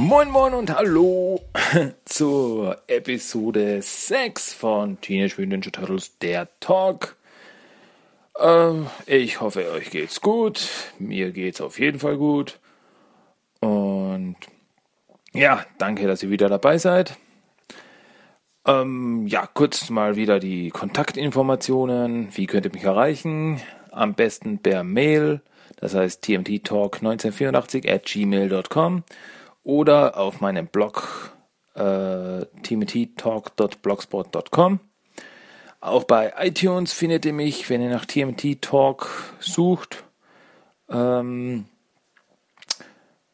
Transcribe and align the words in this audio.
Moin 0.00 0.30
Moin 0.30 0.54
und 0.54 0.70
Hallo 0.72 1.40
zur 2.04 2.80
Episode 2.86 3.82
6 3.82 4.54
von 4.54 5.00
Teenage 5.00 5.34
Mutant 5.38 5.50
Ninja 5.50 5.70
Turtles, 5.72 6.16
der 6.18 6.46
Talk. 6.60 7.16
Äh, 8.38 8.74
ich 9.06 9.40
hoffe, 9.40 9.68
euch 9.72 9.90
geht's 9.90 10.20
gut. 10.20 10.68
Mir 11.00 11.32
geht's 11.32 11.60
auf 11.60 11.80
jeden 11.80 11.98
Fall 11.98 12.16
gut. 12.16 12.60
Und 13.58 14.36
ja, 15.32 15.66
danke, 15.78 16.06
dass 16.06 16.22
ihr 16.22 16.30
wieder 16.30 16.48
dabei 16.48 16.78
seid. 16.78 17.16
Ähm, 18.68 19.26
ja, 19.26 19.48
kurz 19.52 19.90
mal 19.90 20.14
wieder 20.14 20.38
die 20.38 20.70
Kontaktinformationen. 20.70 22.28
Wie 22.36 22.46
könnt 22.46 22.66
ihr 22.66 22.72
mich 22.72 22.84
erreichen? 22.84 23.60
Am 23.90 24.14
besten 24.14 24.60
per 24.60 24.84
Mail, 24.84 25.40
das 25.74 25.96
heißt 25.96 26.22
tmttalk1984 26.22 27.92
at 27.92 28.04
gmail.com 28.04 29.02
oder 29.68 30.16
auf 30.16 30.40
meinem 30.40 30.66
Blog 30.66 31.36
äh, 31.74 32.46
tmttalk.blogspot.com. 32.62 34.80
Auch 35.80 36.02
bei 36.04 36.32
iTunes 36.38 36.94
findet 36.94 37.26
ihr 37.26 37.34
mich, 37.34 37.68
wenn 37.68 37.82
ihr 37.82 37.90
nach 37.90 38.06
TMT 38.06 38.62
Talk 38.62 39.34
sucht. 39.40 40.04
Ähm, 40.88 41.66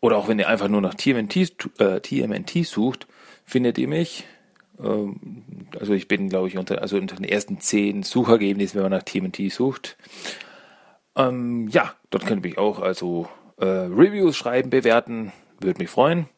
oder 0.01 0.16
auch 0.16 0.27
wenn 0.27 0.41
ihr 0.41 0.48
einfach 0.48 0.66
nur 0.66 0.80
nach 0.80 0.95
TMNT, 0.95 1.37
äh, 1.79 2.01
TMNT 2.01 2.66
sucht, 2.66 3.07
findet 3.45 3.79
ihr 3.79 3.87
mich. 3.87 4.24
Ähm, 4.82 5.30
also 5.79 5.93
ich 5.93 6.09
bin, 6.09 6.29
glaube 6.29 6.49
ich, 6.49 6.59
unter, 6.59 6.82
also 6.82 6.96
unter 6.96 7.15
den 7.15 7.27
ersten 7.27 7.60
zehn 7.60 8.02
Suchergebnissen, 8.02 8.74
wenn 8.74 8.90
man 8.90 8.99
nach 8.99 9.05
TMNT 9.05 9.52
sucht. 9.52 9.96
Ähm, 11.15 11.68
ja, 11.68 11.95
dort 12.10 12.27
könnt 12.27 12.45
ihr 12.45 12.51
mich 12.51 12.59
auch 12.59 12.80
also 12.80 13.29
äh, 13.59 13.66
Reviews 13.66 14.37
schreiben, 14.37 14.71
bewerten. 14.71 15.32
Würde 15.60 15.79
mich 15.79 15.91
freuen. 15.91 16.29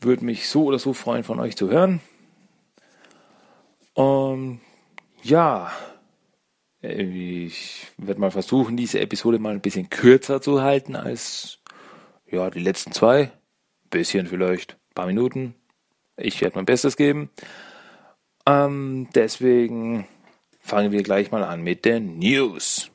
Würde 0.00 0.24
mich 0.24 0.48
so 0.48 0.64
oder 0.64 0.78
so 0.78 0.92
freuen, 0.92 1.24
von 1.24 1.40
euch 1.40 1.56
zu 1.56 1.70
hören. 1.70 2.00
Und 3.94 4.60
ja, 5.22 5.72
ich 6.82 7.86
werde 7.96 8.20
mal 8.20 8.30
versuchen, 8.30 8.76
diese 8.76 9.00
Episode 9.00 9.38
mal 9.38 9.54
ein 9.54 9.60
bisschen 9.60 9.88
kürzer 9.88 10.40
zu 10.40 10.62
halten 10.62 10.94
als 10.94 11.58
ja, 12.30 12.50
die 12.50 12.60
letzten 12.60 12.92
zwei. 12.92 13.32
Bisschen 13.90 14.26
vielleicht, 14.26 14.72
ein 14.72 14.94
paar 14.94 15.06
Minuten. 15.06 15.54
Ich 16.16 16.40
werde 16.40 16.56
mein 16.56 16.66
Bestes 16.66 16.96
geben. 16.96 17.30
Ähm, 18.46 19.08
deswegen 19.14 20.06
fangen 20.60 20.92
wir 20.92 21.02
gleich 21.02 21.30
mal 21.30 21.44
an 21.44 21.62
mit 21.62 21.84
den 21.84 22.18
News. 22.18 22.90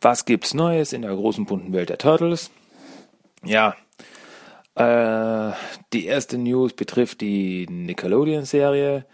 Was 0.00 0.24
gibt's 0.24 0.54
Neues 0.54 0.92
in 0.92 1.02
der 1.02 1.14
großen 1.14 1.44
bunten 1.44 1.72
Welt 1.72 1.88
der 1.88 1.98
Turtles? 1.98 2.50
Ja, 3.44 3.74
äh, 4.74 5.52
die 5.92 6.06
erste 6.06 6.38
News 6.38 6.72
betrifft 6.72 7.20
die 7.20 7.66
Nickelodeon-Serie. 7.68 9.04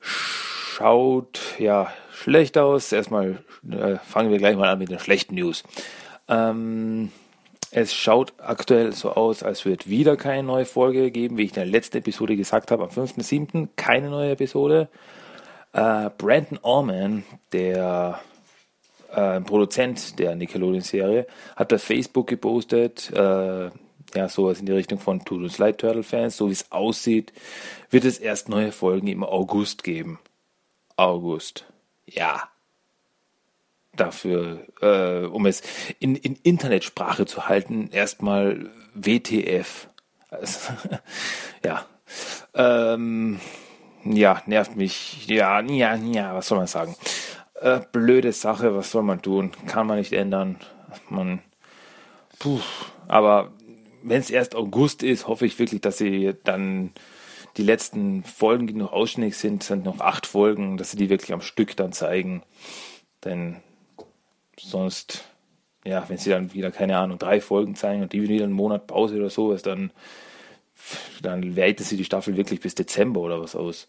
Schaut 0.00 1.40
ja 1.58 1.92
schlecht 2.12 2.58
aus. 2.58 2.92
Erstmal 2.92 3.42
äh, 3.70 3.96
fangen 3.96 4.30
wir 4.30 4.38
gleich 4.38 4.56
mal 4.56 4.68
an 4.68 4.78
mit 4.78 4.90
den 4.90 4.98
schlechten 4.98 5.36
News. 5.36 5.62
Ähm, 6.28 7.10
es 7.70 7.94
schaut 7.94 8.34
aktuell 8.38 8.92
so 8.92 9.12
aus, 9.12 9.42
als 9.42 9.64
wird 9.64 9.88
wieder 9.88 10.16
keine 10.16 10.44
neue 10.44 10.64
Folge 10.64 11.10
geben, 11.10 11.38
wie 11.38 11.44
ich 11.44 11.50
in 11.50 11.56
der 11.56 11.66
letzten 11.66 11.98
Episode 11.98 12.36
gesagt 12.36 12.70
habe, 12.70 12.84
am 12.84 12.90
5.7. 12.90 13.68
keine 13.76 14.10
neue 14.10 14.32
Episode. 14.32 14.88
Äh, 15.72 16.10
Brandon 16.16 16.58
Orman, 16.62 17.24
der 17.52 18.20
äh, 19.14 19.40
Produzent 19.40 20.18
der 20.18 20.34
Nickelodeon-Serie, 20.34 21.26
hat 21.56 21.68
bei 21.68 21.78
Facebook 21.78 22.26
gepostet, 22.26 23.10
äh, 23.12 23.70
ja, 24.14 24.28
sowas 24.28 24.60
in 24.60 24.66
die 24.66 24.72
Richtung 24.72 24.98
von 24.98 25.24
Tut 25.24 25.42
uns 25.42 25.58
leid, 25.58 25.78
Turtle-Fans, 25.78 26.36
so 26.36 26.48
wie 26.48 26.52
es 26.52 26.70
aussieht, 26.70 27.32
wird 27.90 28.04
es 28.04 28.18
erst 28.18 28.48
neue 28.48 28.72
Folgen 28.72 29.08
im 29.08 29.24
August 29.24 29.82
geben. 29.82 30.18
August. 30.96 31.64
Ja. 32.06 32.48
Dafür, 33.96 34.66
äh, 34.80 35.26
um 35.26 35.46
es 35.46 35.62
in, 36.00 36.16
in 36.16 36.36
Internetsprache 36.42 37.26
zu 37.26 37.46
halten, 37.46 37.90
erstmal 37.92 38.70
WTF. 38.94 39.88
Also, 40.30 40.72
ja. 41.64 41.86
Ähm, 42.54 43.40
ja, 44.04 44.42
nervt 44.46 44.76
mich. 44.76 45.26
Ja, 45.26 45.60
ja, 45.60 45.94
ja, 45.94 46.34
was 46.34 46.48
soll 46.48 46.58
man 46.58 46.66
sagen? 46.66 46.94
Äh, 47.64 47.80
blöde 47.92 48.30
Sache, 48.32 48.76
was 48.76 48.90
soll 48.90 49.04
man 49.04 49.22
tun? 49.22 49.50
Kann 49.66 49.86
man 49.86 49.96
nicht 49.96 50.12
ändern. 50.12 50.58
Man, 51.08 51.40
puh, 52.38 52.60
aber 53.08 53.52
wenn 54.02 54.20
es 54.20 54.28
erst 54.28 54.54
August 54.54 55.02
ist, 55.02 55.26
hoffe 55.26 55.46
ich 55.46 55.58
wirklich, 55.58 55.80
dass 55.80 55.96
sie 55.96 56.34
dann 56.44 56.92
die 57.56 57.62
letzten 57.62 58.22
Folgen, 58.22 58.66
die 58.66 58.74
noch 58.74 58.92
ausschnitt 58.92 59.34
sind, 59.34 59.62
sind 59.62 59.82
noch 59.82 60.00
acht 60.00 60.26
Folgen, 60.26 60.76
dass 60.76 60.90
sie 60.90 60.98
die 60.98 61.08
wirklich 61.08 61.32
am 61.32 61.40
Stück 61.40 61.74
dann 61.74 61.94
zeigen. 61.94 62.42
Denn 63.24 63.62
sonst, 64.60 65.24
ja, 65.86 66.06
wenn 66.10 66.18
sie 66.18 66.28
dann 66.28 66.52
wieder, 66.52 66.70
keine 66.70 66.98
Ahnung, 66.98 67.18
drei 67.18 67.40
Folgen 67.40 67.76
zeigen 67.76 68.02
und 68.02 68.12
die 68.12 68.28
wieder 68.28 68.44
einen 68.44 68.52
Monat 68.52 68.86
Pause 68.88 69.16
oder 69.16 69.30
sowas, 69.30 69.62
dann, 69.62 69.90
dann 71.22 71.56
weitet 71.56 71.86
sie 71.86 71.96
die 71.96 72.04
Staffel 72.04 72.36
wirklich 72.36 72.60
bis 72.60 72.74
Dezember 72.74 73.20
oder 73.20 73.40
was 73.40 73.56
aus. 73.56 73.88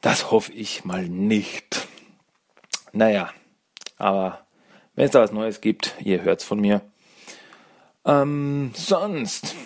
Das 0.00 0.30
hoffe 0.30 0.52
ich 0.52 0.84
mal 0.84 1.08
nicht. 1.08 1.88
Naja, 2.94 3.30
aber 3.98 4.46
wenn 4.94 5.06
es 5.06 5.10
da 5.10 5.20
was 5.20 5.32
Neues 5.32 5.60
gibt, 5.60 5.96
ihr 6.00 6.22
hört 6.22 6.40
es 6.40 6.46
von 6.46 6.60
mir. 6.60 6.80
Ähm, 8.04 8.70
sonst, 8.74 9.56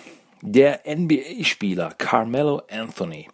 der 0.41 0.81
NBA-Spieler 0.87 1.93
Carmelo 1.95 2.63
Anthony 2.71 3.29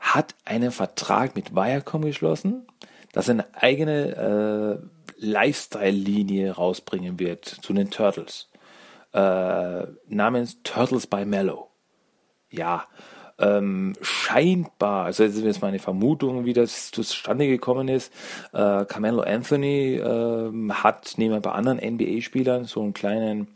hat 0.00 0.34
einen 0.44 0.72
Vertrag 0.72 1.36
mit 1.36 1.54
Viacom 1.54 2.02
geschlossen, 2.02 2.66
dass 3.12 3.28
er 3.28 3.34
eine 3.34 3.54
eigene 3.54 4.80
äh, 4.80 5.24
Lifestyle-Linie 5.24 6.52
rausbringen 6.52 7.20
wird 7.20 7.44
zu 7.44 7.72
den 7.72 7.90
Turtles. 7.90 8.48
Äh, 9.12 9.86
namens 10.08 10.64
Turtles 10.64 11.06
by 11.06 11.24
Mellow. 11.24 11.70
Ja, 12.50 12.88
ähm, 13.40 13.94
scheinbar, 14.02 15.06
also 15.06 15.24
das 15.24 15.34
ist 15.34 15.44
jetzt 15.44 15.62
meine 15.62 15.78
Vermutung, 15.78 16.44
wie 16.44 16.52
das 16.52 16.90
zustande 16.90 17.46
gekommen 17.48 17.88
ist. 17.88 18.12
Äh, 18.52 18.84
Carmelo 18.84 19.22
Anthony 19.22 19.96
äh, 19.96 20.70
hat 20.72 21.14
neben 21.16 21.40
bei 21.40 21.50
anderen 21.50 21.78
NBA-Spielern 21.78 22.64
so 22.64 22.82
einen 22.82 22.94
kleinen 22.94 23.48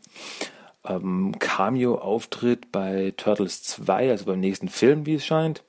ähm, 0.86 1.34
Cameo-Auftritt 1.38 2.72
bei 2.72 3.12
Turtles 3.16 3.62
2, 3.62 4.10
also 4.10 4.24
beim 4.26 4.40
nächsten 4.40 4.68
Film, 4.68 5.06
wie 5.06 5.14
es 5.14 5.26
scheint. 5.26 5.62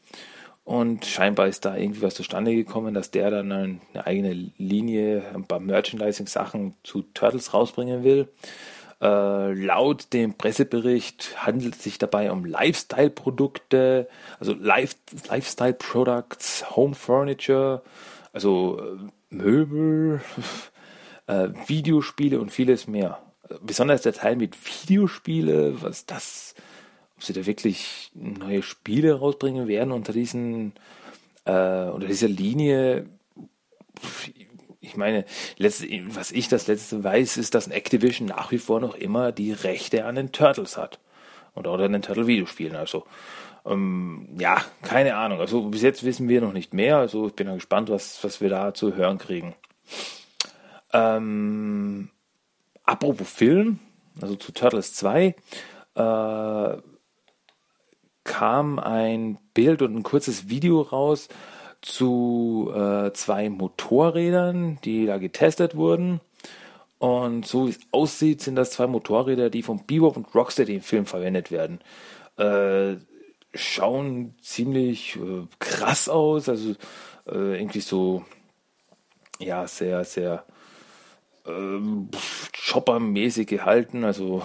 Und 0.63 1.05
scheinbar 1.05 1.47
ist 1.47 1.63
da 1.63 1.75
irgendwie 1.77 2.01
was 2.01 2.15
zustande 2.15 2.55
gekommen, 2.55 2.95
dass 2.95 3.11
der 3.11 3.29
dann 3.29 3.51
eine 3.51 3.79
eigene 3.93 4.51
Linie 4.57 5.23
bei 5.47 5.59
Merchandising-Sachen 5.59 6.73
zu 6.83 7.03
Turtles 7.13 7.53
rausbringen 7.53 8.03
will. 8.03 8.27
Äh, 9.01 9.53
laut 9.53 10.13
dem 10.13 10.35
Pressebericht 10.35 11.45
handelt 11.45 11.75
es 11.75 11.83
sich 11.83 11.97
dabei 11.97 12.31
um 12.31 12.45
Lifestyle-Produkte, 12.45 14.07
also 14.39 14.53
Life, 14.53 14.95
Lifestyle-Products, 15.29 16.75
Home 16.75 16.95
Furniture, 16.95 17.83
also 18.33 18.79
äh, 18.79 19.35
Möbel, 19.35 20.21
äh, 21.27 21.49
Videospiele 21.67 22.39
und 22.39 22.51
vieles 22.51 22.87
mehr 22.87 23.19
besonders 23.61 24.01
der 24.01 24.13
Teil 24.13 24.35
mit 24.35 24.55
Videospiele, 24.55 25.81
was 25.81 26.05
das, 26.05 26.55
ob 27.15 27.23
sie 27.23 27.33
da 27.33 27.45
wirklich 27.45 28.11
neue 28.13 28.63
Spiele 28.63 29.13
rausbringen 29.15 29.67
werden 29.67 29.91
unter 29.91 30.13
diesen, 30.13 30.73
äh, 31.45 31.89
unter 31.89 32.07
dieser 32.07 32.27
Linie. 32.27 33.07
Ich 34.85 34.97
meine, 34.97 35.25
was 35.57 36.31
ich 36.31 36.47
das 36.47 36.67
letzte 36.67 37.03
weiß, 37.03 37.37
ist, 37.37 37.55
dass 37.55 37.67
Activision 37.67 38.27
nach 38.27 38.51
wie 38.51 38.57
vor 38.57 38.79
noch 38.79 38.95
immer 38.95 39.31
die 39.31 39.51
Rechte 39.51 40.05
an 40.05 40.15
den 40.15 40.31
Turtles 40.31 40.77
hat. 40.77 40.99
Und 41.53 41.67
auch 41.67 41.79
an 41.79 41.93
den 41.93 42.01
Turtle-Videospielen. 42.01 42.75
Also, 42.75 43.05
ähm, 43.65 44.27
ja, 44.37 44.63
keine 44.81 45.15
Ahnung. 45.15 45.39
Also 45.39 45.61
bis 45.63 45.81
jetzt 45.81 46.03
wissen 46.03 46.27
wir 46.27 46.41
noch 46.41 46.53
nicht 46.53 46.73
mehr. 46.73 46.97
Also 46.97 47.27
ich 47.27 47.33
bin 47.33 47.53
gespannt, 47.53 47.89
was, 47.89 48.23
was 48.23 48.41
wir 48.41 48.49
da 48.49 48.73
zu 48.73 48.95
hören 48.95 49.17
kriegen. 49.17 49.55
Ähm, 50.91 52.09
Apropos 52.85 53.27
Film, 53.27 53.79
also 54.21 54.35
zu 54.35 54.51
Turtles 54.51 54.93
2, 54.93 55.35
äh, 55.95 56.77
kam 58.23 58.79
ein 58.79 59.37
Bild 59.53 59.81
und 59.81 59.95
ein 59.95 60.03
kurzes 60.03 60.49
Video 60.49 60.81
raus 60.81 61.27
zu 61.85 62.71
äh, 62.75 63.13
zwei 63.13 63.49
Motorrädern, 63.49 64.79
die 64.83 65.05
da 65.05 65.17
getestet 65.17 65.75
wurden. 65.75 66.19
Und 66.97 67.45
so 67.45 67.67
wie 67.67 67.71
es 67.71 67.79
aussieht, 67.91 68.41
sind 68.41 68.55
das 68.55 68.71
zwei 68.71 68.87
Motorräder, 68.87 69.49
die 69.51 69.61
von 69.61 69.85
Bebop 69.85 70.17
und 70.17 70.33
Rocksteady 70.33 70.75
im 70.75 70.81
Film 70.81 71.05
verwendet 71.05 71.51
werden. 71.51 71.79
Äh, 72.37 72.95
schauen 73.53 74.33
ziemlich 74.41 75.15
äh, 75.17 75.47
krass 75.59 76.09
aus, 76.09 76.49
also 76.49 76.71
äh, 77.27 77.59
irgendwie 77.59 77.81
so, 77.81 78.25
ja, 79.39 79.67
sehr, 79.67 80.03
sehr 80.05 80.43
ähm, 81.45 82.09
Chopper-mäßig 82.51 83.47
gehalten, 83.47 84.03
also 84.03 84.41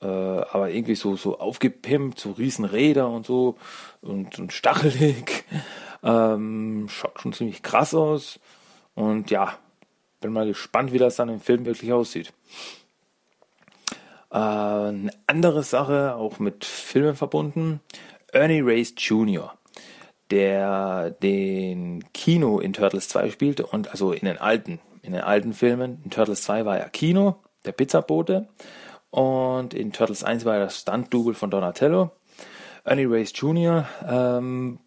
äh, 0.00 0.06
aber 0.06 0.70
irgendwie 0.70 0.94
so, 0.94 1.16
so 1.16 1.38
aufgepimpt, 1.38 2.18
so 2.18 2.30
Riesenräder 2.30 3.10
und 3.10 3.26
so 3.26 3.56
und, 4.00 4.38
und 4.38 4.52
stachelig. 4.52 5.44
Ähm, 6.02 6.86
schaut 6.88 7.20
schon 7.20 7.32
ziemlich 7.32 7.62
krass 7.62 7.94
aus. 7.94 8.38
Und 8.94 9.30
ja, 9.30 9.58
bin 10.20 10.32
mal 10.32 10.46
gespannt, 10.46 10.92
wie 10.92 10.98
das 10.98 11.16
dann 11.16 11.28
im 11.28 11.40
Film 11.40 11.64
wirklich 11.66 11.92
aussieht. 11.92 12.32
Äh, 14.30 14.36
eine 14.36 15.10
andere 15.26 15.62
Sache, 15.62 16.14
auch 16.14 16.38
mit 16.38 16.64
Filmen 16.64 17.16
verbunden, 17.16 17.80
Ernie 18.32 18.62
Race 18.62 18.94
Jr., 18.96 19.54
der 20.30 21.10
den 21.10 22.04
Kino 22.12 22.58
in 22.58 22.72
Turtles 22.72 23.08
2 23.08 23.30
spielte 23.30 23.66
und 23.66 23.90
also 23.90 24.12
in 24.12 24.26
den 24.26 24.38
alten, 24.38 24.78
in 25.02 25.12
den 25.12 25.22
alten 25.22 25.54
Filmen. 25.54 26.02
In 26.04 26.10
Turtles 26.10 26.42
2 26.42 26.66
war 26.66 26.78
er 26.78 26.90
Kino, 26.90 27.36
der 27.64 27.72
Pizzabote. 27.72 28.48
Und 29.10 29.72
in 29.72 29.92
Turtles 29.92 30.22
1 30.22 30.44
war 30.44 30.54
er 30.54 30.64
das 30.64 30.80
Stunt-Double 30.80 31.32
von 31.34 31.50
Donatello. 31.50 32.10
Ernie 32.84 33.06
Race 33.06 33.32
Jr. 33.34 33.88
Ähm, 34.06 34.80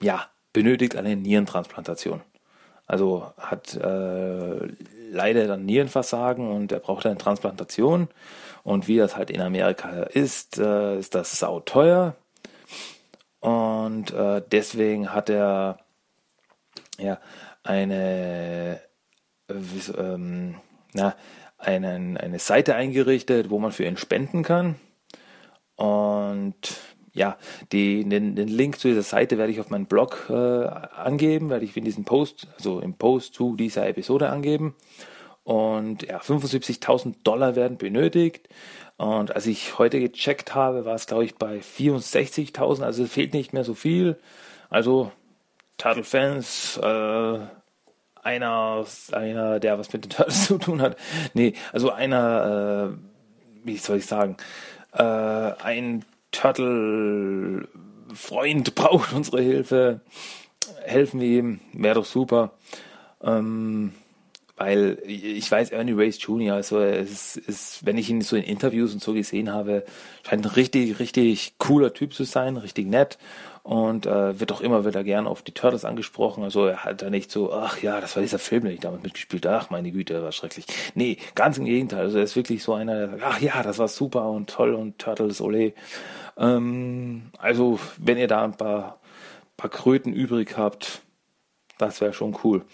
ja, 0.00 0.31
benötigt 0.52 0.96
eine 0.96 1.16
Nierentransplantation. 1.16 2.20
Also 2.86 3.32
hat 3.38 3.74
äh, 3.74 4.68
leider 5.10 5.46
dann 5.46 5.64
Nierenversagen 5.64 6.50
und 6.50 6.72
er 6.72 6.80
braucht 6.80 7.06
eine 7.06 7.16
Transplantation. 7.16 8.08
Und 8.64 8.88
wie 8.88 8.96
das 8.96 9.16
halt 9.16 9.30
in 9.30 9.40
Amerika 9.40 10.02
ist, 10.04 10.58
äh, 10.58 10.98
ist 10.98 11.14
das 11.14 11.38
sauteuer. 11.38 12.16
Und 13.40 14.12
äh, 14.12 14.42
deswegen 14.50 15.12
hat 15.12 15.30
er 15.30 15.78
ja 16.98 17.18
eine, 17.64 18.80
äh, 19.48 19.54
ähm, 19.98 20.56
na, 20.92 21.14
einen, 21.58 22.16
eine 22.16 22.38
Seite 22.38 22.74
eingerichtet, 22.74 23.50
wo 23.50 23.58
man 23.58 23.72
für 23.72 23.84
ihn 23.84 23.96
spenden 23.96 24.42
kann. 24.42 24.76
Und 25.76 26.76
ja, 27.12 27.36
die, 27.72 28.08
den, 28.08 28.36
den 28.36 28.48
Link 28.48 28.78
zu 28.78 28.88
dieser 28.88 29.02
Seite 29.02 29.38
werde 29.38 29.52
ich 29.52 29.60
auf 29.60 29.70
meinem 29.70 29.86
Blog 29.86 30.26
äh, 30.30 30.34
angeben, 30.34 31.50
werde 31.50 31.64
ich 31.64 31.76
in 31.76 31.84
diesem 31.84 32.04
Post, 32.04 32.48
also 32.56 32.80
im 32.80 32.94
Post 32.94 33.34
zu 33.34 33.56
dieser 33.56 33.86
Episode 33.86 34.30
angeben. 34.30 34.74
Und 35.44 36.04
ja, 36.04 36.18
75.000 36.20 37.16
Dollar 37.24 37.56
werden 37.56 37.76
benötigt. 37.76 38.48
Und 38.96 39.34
als 39.34 39.46
ich 39.46 39.78
heute 39.78 40.00
gecheckt 40.00 40.54
habe, 40.54 40.84
war 40.84 40.94
es, 40.94 41.06
glaube 41.06 41.24
ich, 41.24 41.34
bei 41.34 41.58
64.000. 41.58 42.82
Also 42.82 43.04
es 43.04 43.12
fehlt 43.12 43.34
nicht 43.34 43.52
mehr 43.52 43.64
so 43.64 43.74
viel. 43.74 44.18
Also, 44.70 45.10
Turtle-Fans, 45.78 46.78
äh, 46.82 47.38
einer, 48.22 48.84
einer, 49.10 49.60
der 49.60 49.78
was 49.78 49.92
mit 49.92 50.04
den 50.04 50.10
Turtles 50.10 50.44
zu 50.46 50.58
tun 50.58 50.80
hat. 50.80 50.96
Nee, 51.34 51.54
also 51.72 51.90
einer, 51.90 52.94
äh, 52.94 53.66
wie 53.66 53.76
soll 53.76 53.98
ich 53.98 54.06
sagen, 54.06 54.36
äh, 54.92 55.02
ein 55.02 56.04
Turtle-Freund 56.32 58.74
braucht 58.74 59.12
unsere 59.12 59.40
Hilfe. 59.40 60.00
Helfen 60.84 61.20
wir 61.20 61.28
ihm, 61.28 61.60
wäre 61.72 61.94
doch 61.94 62.04
super. 62.04 62.50
Ähm, 63.22 63.92
weil 64.56 64.98
ich 65.06 65.48
weiß, 65.50 65.70
Ernie 65.70 65.94
Race 65.94 66.18
Jr., 66.20 66.54
also 66.54 66.80
es 66.80 67.36
ist, 67.36 67.86
wenn 67.86 67.98
ich 67.98 68.10
ihn 68.10 68.20
so 68.20 68.36
in 68.36 68.44
Interviews 68.44 68.92
und 68.92 69.02
so 69.02 69.12
gesehen 69.12 69.52
habe, 69.52 69.84
scheint 70.26 70.44
ein 70.44 70.50
richtig, 70.50 70.98
richtig 70.98 71.54
cooler 71.58 71.94
Typ 71.94 72.14
zu 72.14 72.24
sein, 72.24 72.56
richtig 72.56 72.86
nett 72.86 73.18
und 73.62 74.06
äh, 74.06 74.40
wird 74.40 74.50
auch 74.50 74.60
immer 74.60 74.84
wieder 74.84 75.04
gern 75.04 75.26
auf 75.26 75.42
die 75.42 75.52
Turtles 75.52 75.84
angesprochen. 75.84 76.42
Also 76.42 76.66
er 76.66 76.84
hat 76.84 77.02
da 77.02 77.10
nicht 77.10 77.30
so, 77.30 77.52
ach 77.52 77.80
ja, 77.80 78.00
das 78.00 78.16
war 78.16 78.22
dieser 78.22 78.40
Film, 78.40 78.64
den 78.64 78.74
ich 78.74 78.80
damals 78.80 79.02
mitgespielt 79.02 79.46
habe, 79.46 79.56
ach 79.56 79.70
meine 79.70 79.92
Güte, 79.92 80.22
war 80.22 80.32
schrecklich. 80.32 80.66
Nee, 80.94 81.18
ganz 81.34 81.58
im 81.58 81.64
Gegenteil. 81.64 82.00
Also 82.00 82.18
er 82.18 82.24
ist 82.24 82.34
wirklich 82.34 82.62
so 82.62 82.74
einer, 82.74 82.94
der 82.94 83.10
sagt, 83.10 83.22
ach 83.24 83.40
ja, 83.40 83.62
das 83.62 83.78
war 83.78 83.88
super 83.88 84.28
und 84.30 84.50
toll 84.50 84.74
und 84.74 84.98
Turtles, 84.98 85.40
ole. 85.40 85.74
Ähm, 86.36 87.30
also 87.38 87.78
wenn 87.98 88.18
ihr 88.18 88.28
da 88.28 88.42
ein 88.42 88.56
paar, 88.56 88.98
paar 89.56 89.70
Kröten 89.70 90.12
übrig 90.12 90.56
habt, 90.56 91.02
das 91.78 92.00
wäre 92.00 92.12
schon 92.12 92.36
cool. 92.42 92.64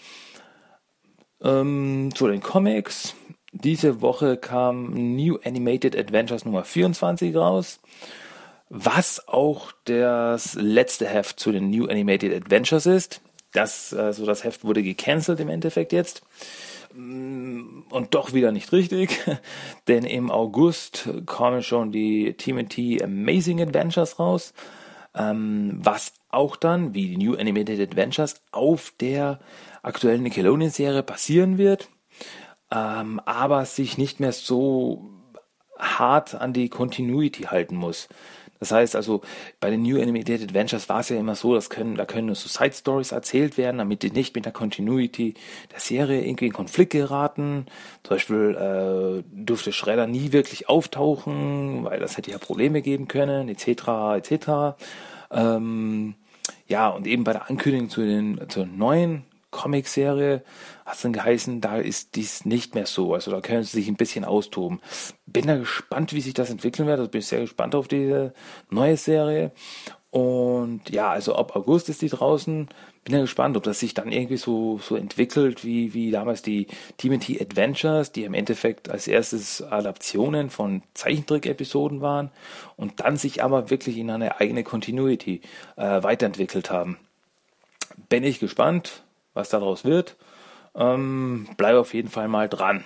Ähm, 1.41 2.09
zu 2.15 2.27
den 2.27 2.41
Comics. 2.41 3.15
Diese 3.51 4.01
Woche 4.01 4.37
kam 4.37 5.15
New 5.15 5.37
Animated 5.43 5.97
Adventures 5.97 6.45
Nummer 6.45 6.63
24 6.63 7.35
raus, 7.35 7.79
was 8.69 9.27
auch 9.27 9.71
das 9.85 10.53
letzte 10.53 11.07
Heft 11.07 11.39
zu 11.39 11.51
den 11.51 11.69
New 11.69 11.87
Animated 11.87 12.33
Adventures 12.33 12.85
ist. 12.85 13.21
Das, 13.53 13.93
also 13.93 14.25
das 14.25 14.43
Heft 14.43 14.63
wurde 14.63 14.83
gecancelt 14.83 15.39
im 15.39 15.49
Endeffekt 15.49 15.91
jetzt. 15.91 16.21
Mm, 16.93 17.81
und 17.89 18.13
doch 18.13 18.33
wieder 18.33 18.51
nicht 18.51 18.71
richtig, 18.71 19.19
denn 19.87 20.05
im 20.05 20.29
August 20.31 21.09
kommen 21.25 21.63
schon 21.63 21.91
die 21.91 22.33
TMT 22.33 23.03
Amazing 23.03 23.61
Adventures 23.61 24.19
raus, 24.19 24.53
ähm, 25.15 25.77
was 25.81 26.13
auch 26.29 26.55
dann, 26.55 26.93
wie 26.93 27.07
die 27.07 27.17
New 27.17 27.35
Animated 27.35 27.79
Adventures, 27.79 28.41
auf 28.51 28.93
der 28.99 29.39
aktuellen 29.81 30.23
Nickelodeon-Serie 30.23 31.01
passieren 31.01 31.57
wird, 31.57 31.89
ähm, 32.71 33.19
aber 33.25 33.65
sich 33.65 33.97
nicht 33.97 34.19
mehr 34.19 34.31
so 34.31 35.09
hart 35.79 36.35
an 36.35 36.53
die 36.53 36.69
Continuity 36.69 37.43
halten 37.43 37.75
muss. 37.75 38.09
Das 38.59 38.71
heißt 38.71 38.95
also, 38.95 39.21
bei 39.61 39.69
den 39.69 39.83
New 39.83 40.01
Animated 40.01 40.43
Adventures 40.43 40.89
war 40.89 40.99
es 40.99 41.09
ja 41.09 41.17
immer 41.17 41.35
so, 41.35 41.55
dass 41.55 41.69
können, 41.69 41.95
da 41.95 42.05
können 42.05 42.35
so 42.35 42.49
Side 42.49 42.73
Stories 42.73 43.13
erzählt 43.13 43.57
werden, 43.57 43.77
damit 43.77 44.03
die 44.03 44.11
nicht 44.11 44.35
mit 44.35 44.45
der 44.45 44.51
Continuity 44.51 45.35
der 45.71 45.79
Serie 45.79 46.25
irgendwie 46.25 46.47
in 46.47 46.53
Konflikt 46.53 46.91
geraten. 46.91 47.67
Zum 48.03 48.15
Beispiel 48.15 48.55
äh, 48.55 49.23
durfte 49.31 49.71
Shredder 49.71 50.07
nie 50.07 50.33
wirklich 50.33 50.67
auftauchen, 50.67 51.85
weil 51.85 51.99
das 51.99 52.17
hätte 52.17 52.31
ja 52.31 52.37
Probleme 52.37 52.81
geben 52.81 53.07
können, 53.07 53.47
etc. 53.47 54.17
etc. 54.17 54.77
Ähm, 55.31 56.15
ja, 56.67 56.89
und 56.89 57.07
eben 57.07 57.23
bei 57.23 57.31
der 57.31 57.49
Ankündigung 57.49 57.89
zu 57.89 58.01
den, 58.01 58.41
zu 58.49 58.65
den 58.65 58.77
neuen 58.77 59.23
Comicserie 59.51 60.43
hat 60.85 60.95
es 60.95 61.01
dann 61.01 61.13
geheißen, 61.13 61.61
da 61.61 61.77
ist 61.77 62.15
dies 62.15 62.45
nicht 62.45 62.75
mehr 62.75 62.85
so. 62.85 63.13
Also 63.13 63.31
da 63.31 63.41
können 63.41 63.63
sie 63.63 63.77
sich 63.77 63.87
ein 63.87 63.95
bisschen 63.95 64.25
austoben. 64.25 64.79
Bin 65.25 65.47
da 65.47 65.57
gespannt, 65.57 66.13
wie 66.13 66.21
sich 66.21 66.33
das 66.33 66.49
entwickeln 66.49 66.87
wird. 66.87 66.99
Also 66.99 67.09
bin 67.11 67.19
ich 67.19 67.27
sehr 67.27 67.41
gespannt 67.41 67.75
auf 67.75 67.87
diese 67.87 68.33
neue 68.69 68.97
Serie. 68.97 69.51
Und 70.11 70.89
ja, 70.89 71.11
also 71.11 71.35
ab 71.35 71.55
August 71.55 71.89
ist 71.89 72.01
die 72.01 72.09
draußen. 72.09 72.67
Bin 73.03 73.13
ja 73.13 73.21
gespannt, 73.21 73.55
ob 73.57 73.63
das 73.63 73.79
sich 73.79 73.93
dann 73.93 74.11
irgendwie 74.11 74.37
so, 74.37 74.79
so 74.79 74.95
entwickelt, 74.95 75.63
wie, 75.63 75.93
wie 75.93 76.11
damals 76.11 76.41
die 76.41 76.67
TMT 76.97 77.39
Adventures, 77.41 78.11
die 78.11 78.23
im 78.23 78.33
Endeffekt 78.33 78.89
als 78.89 79.07
erstes 79.07 79.61
Adaptionen 79.61 80.49
von 80.49 80.81
Zeichentrick-Episoden 80.95 82.01
waren 82.01 82.31
und 82.75 82.99
dann 82.99 83.17
sich 83.17 83.43
aber 83.43 83.69
wirklich 83.69 83.97
in 83.97 84.09
eine 84.09 84.39
eigene 84.39 84.63
Continuity 84.63 85.41
äh, 85.75 86.03
weiterentwickelt 86.03 86.71
haben. 86.71 86.97
Bin 88.09 88.23
ich 88.23 88.39
gespannt 88.39 89.03
was 89.33 89.49
daraus 89.49 89.85
wird. 89.85 90.17
Ähm, 90.75 91.47
bleib 91.57 91.75
auf 91.75 91.93
jeden 91.93 92.09
Fall 92.09 92.27
mal 92.27 92.49
dran. 92.49 92.85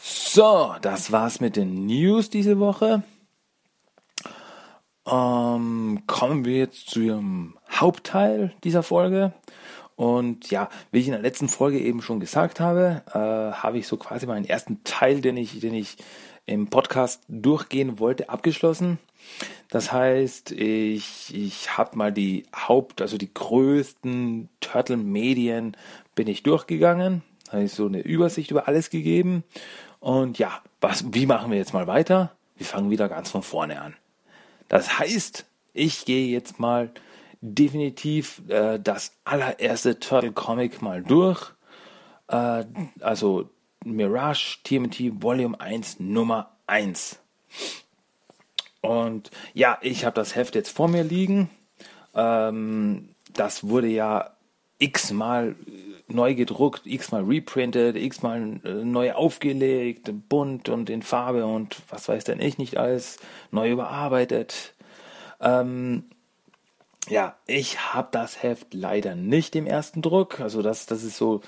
So, 0.00 0.74
das 0.80 1.12
war's 1.12 1.40
mit 1.40 1.56
den 1.56 1.86
News 1.86 2.30
diese 2.30 2.58
Woche. 2.58 3.02
Ähm, 5.06 6.02
kommen 6.06 6.44
wir 6.44 6.56
jetzt 6.56 6.90
zu 6.90 7.00
dem 7.00 7.58
Hauptteil 7.70 8.54
dieser 8.62 8.82
Folge. 8.82 9.32
Und 9.96 10.50
ja, 10.50 10.68
wie 10.92 11.00
ich 11.00 11.06
in 11.06 11.12
der 11.12 11.20
letzten 11.20 11.48
Folge 11.48 11.78
eben 11.78 12.00
schon 12.00 12.20
gesagt 12.20 12.60
habe, 12.60 13.02
äh, 13.08 13.18
habe 13.18 13.78
ich 13.78 13.86
so 13.86 13.96
quasi 13.96 14.26
meinen 14.26 14.46
ersten 14.46 14.82
Teil, 14.84 15.20
den 15.20 15.36
ich, 15.36 15.60
den 15.60 15.74
ich 15.74 15.96
im 16.50 16.66
Podcast 16.66 17.22
durchgehen 17.28 18.00
wollte, 18.00 18.28
abgeschlossen. 18.28 18.98
Das 19.68 19.92
heißt, 19.92 20.50
ich, 20.50 21.32
ich 21.32 21.78
habe 21.78 21.96
mal 21.96 22.12
die 22.12 22.44
Haupt-, 22.54 23.00
also 23.00 23.16
die 23.16 23.32
größten 23.32 24.48
Turtle-Medien 24.60 25.76
bin 26.16 26.26
ich 26.26 26.42
durchgegangen. 26.42 27.22
Habe 27.50 27.64
ich 27.64 27.72
so 27.72 27.86
eine 27.86 28.00
Übersicht 28.00 28.50
über 28.50 28.66
alles 28.66 28.90
gegeben. 28.90 29.44
Und 30.00 30.38
ja, 30.38 30.60
was, 30.80 31.04
wie 31.12 31.26
machen 31.26 31.52
wir 31.52 31.58
jetzt 31.58 31.72
mal 31.72 31.86
weiter? 31.86 32.32
Wir 32.56 32.66
fangen 32.66 32.90
wieder 32.90 33.08
ganz 33.08 33.30
von 33.30 33.42
vorne 33.42 33.80
an. 33.80 33.94
Das 34.68 34.98
heißt, 34.98 35.46
ich 35.72 36.04
gehe 36.04 36.26
jetzt 36.26 36.58
mal 36.58 36.90
definitiv 37.40 38.42
äh, 38.48 38.80
das 38.80 39.12
allererste 39.24 40.00
Turtle 40.00 40.32
Comic 40.32 40.82
mal 40.82 41.02
durch. 41.02 41.52
Äh, 42.28 42.64
also 43.00 43.50
Mirage 43.84 44.58
TMT 44.64 45.22
Volume 45.22 45.58
1 45.60 46.00
Nummer 46.00 46.50
1. 46.66 47.18
Und 48.80 49.30
ja, 49.54 49.78
ich 49.82 50.04
habe 50.04 50.14
das 50.14 50.34
Heft 50.34 50.54
jetzt 50.54 50.70
vor 50.70 50.88
mir 50.88 51.02
liegen. 51.02 51.50
Ähm, 52.14 53.10
das 53.32 53.68
wurde 53.68 53.88
ja 53.88 54.30
x-mal 54.78 55.54
neu 56.08 56.34
gedruckt, 56.34 56.82
x-mal 56.84 57.22
reprintet, 57.22 57.96
x-mal 57.96 58.60
äh, 58.64 58.84
neu 58.84 59.12
aufgelegt, 59.12 60.10
bunt 60.28 60.68
und 60.68 60.90
in 60.90 61.02
Farbe 61.02 61.46
und 61.46 61.76
was 61.88 62.08
weiß 62.08 62.24
denn 62.24 62.40
ich 62.40 62.58
nicht 62.58 62.76
alles, 62.76 63.18
neu 63.50 63.70
überarbeitet. 63.70 64.74
Ähm, 65.40 66.04
ja, 67.08 67.36
ich 67.46 67.94
habe 67.94 68.08
das 68.12 68.42
Heft 68.42 68.74
leider 68.74 69.14
nicht 69.14 69.56
im 69.56 69.66
ersten 69.66 70.02
Druck. 70.02 70.40
Also 70.40 70.62
das, 70.62 70.86
das 70.86 71.02
ist 71.02 71.16
so 71.16 71.40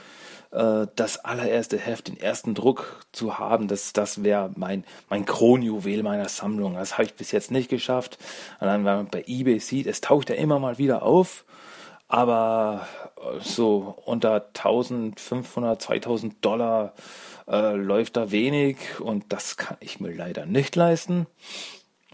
äh, 0.52 0.86
das 0.96 1.24
allererste 1.24 1.78
Heft, 1.78 2.08
den 2.08 2.20
ersten 2.20 2.54
Druck 2.54 3.04
zu 3.12 3.38
haben, 3.38 3.68
das, 3.68 3.92
das 3.92 4.22
wäre 4.22 4.50
mein, 4.56 4.84
mein 5.08 5.24
Kronjuwel 5.24 6.02
meiner 6.02 6.28
Sammlung. 6.28 6.74
Das 6.74 6.92
habe 6.92 7.04
ich 7.04 7.14
bis 7.14 7.32
jetzt 7.32 7.50
nicht 7.50 7.68
geschafft. 7.68 8.18
Und 8.60 8.66
dann, 8.66 8.84
wenn 8.84 8.96
man 8.96 9.06
bei 9.08 9.24
eBay 9.26 9.58
sieht, 9.60 9.86
es 9.86 10.00
taucht 10.00 10.30
ja 10.30 10.36
immer 10.36 10.58
mal 10.58 10.78
wieder 10.78 11.02
auf, 11.02 11.44
aber 12.08 12.86
äh, 13.16 13.40
so 13.40 13.96
unter 14.04 14.46
1500, 14.48 15.80
2000 15.80 16.44
Dollar 16.44 16.92
äh, 17.48 17.74
läuft 17.74 18.18
da 18.18 18.30
wenig 18.30 19.00
und 19.00 19.32
das 19.32 19.56
kann 19.56 19.78
ich 19.80 20.00
mir 20.00 20.12
leider 20.12 20.44
nicht 20.44 20.76
leisten. 20.76 21.26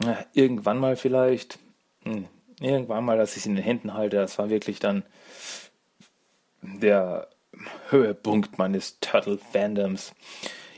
Ja, 0.03 0.17
irgendwann 0.33 0.79
mal 0.79 0.95
vielleicht, 0.95 1.59
hm, 2.05 2.27
irgendwann 2.61 3.05
mal, 3.05 3.19
dass 3.19 3.33
ich 3.33 3.39
es 3.39 3.47
in 3.47 3.57
den 3.57 3.65
Händen 3.65 3.95
halte, 3.95 4.17
das 4.17 4.39
war 4.39 4.49
wirklich 4.49 4.79
dann 4.79 5.03
der 6.63 7.29
Höhepunkt 7.91 8.59
meines 8.59 9.01
Turtle-Fandoms. 9.01 10.15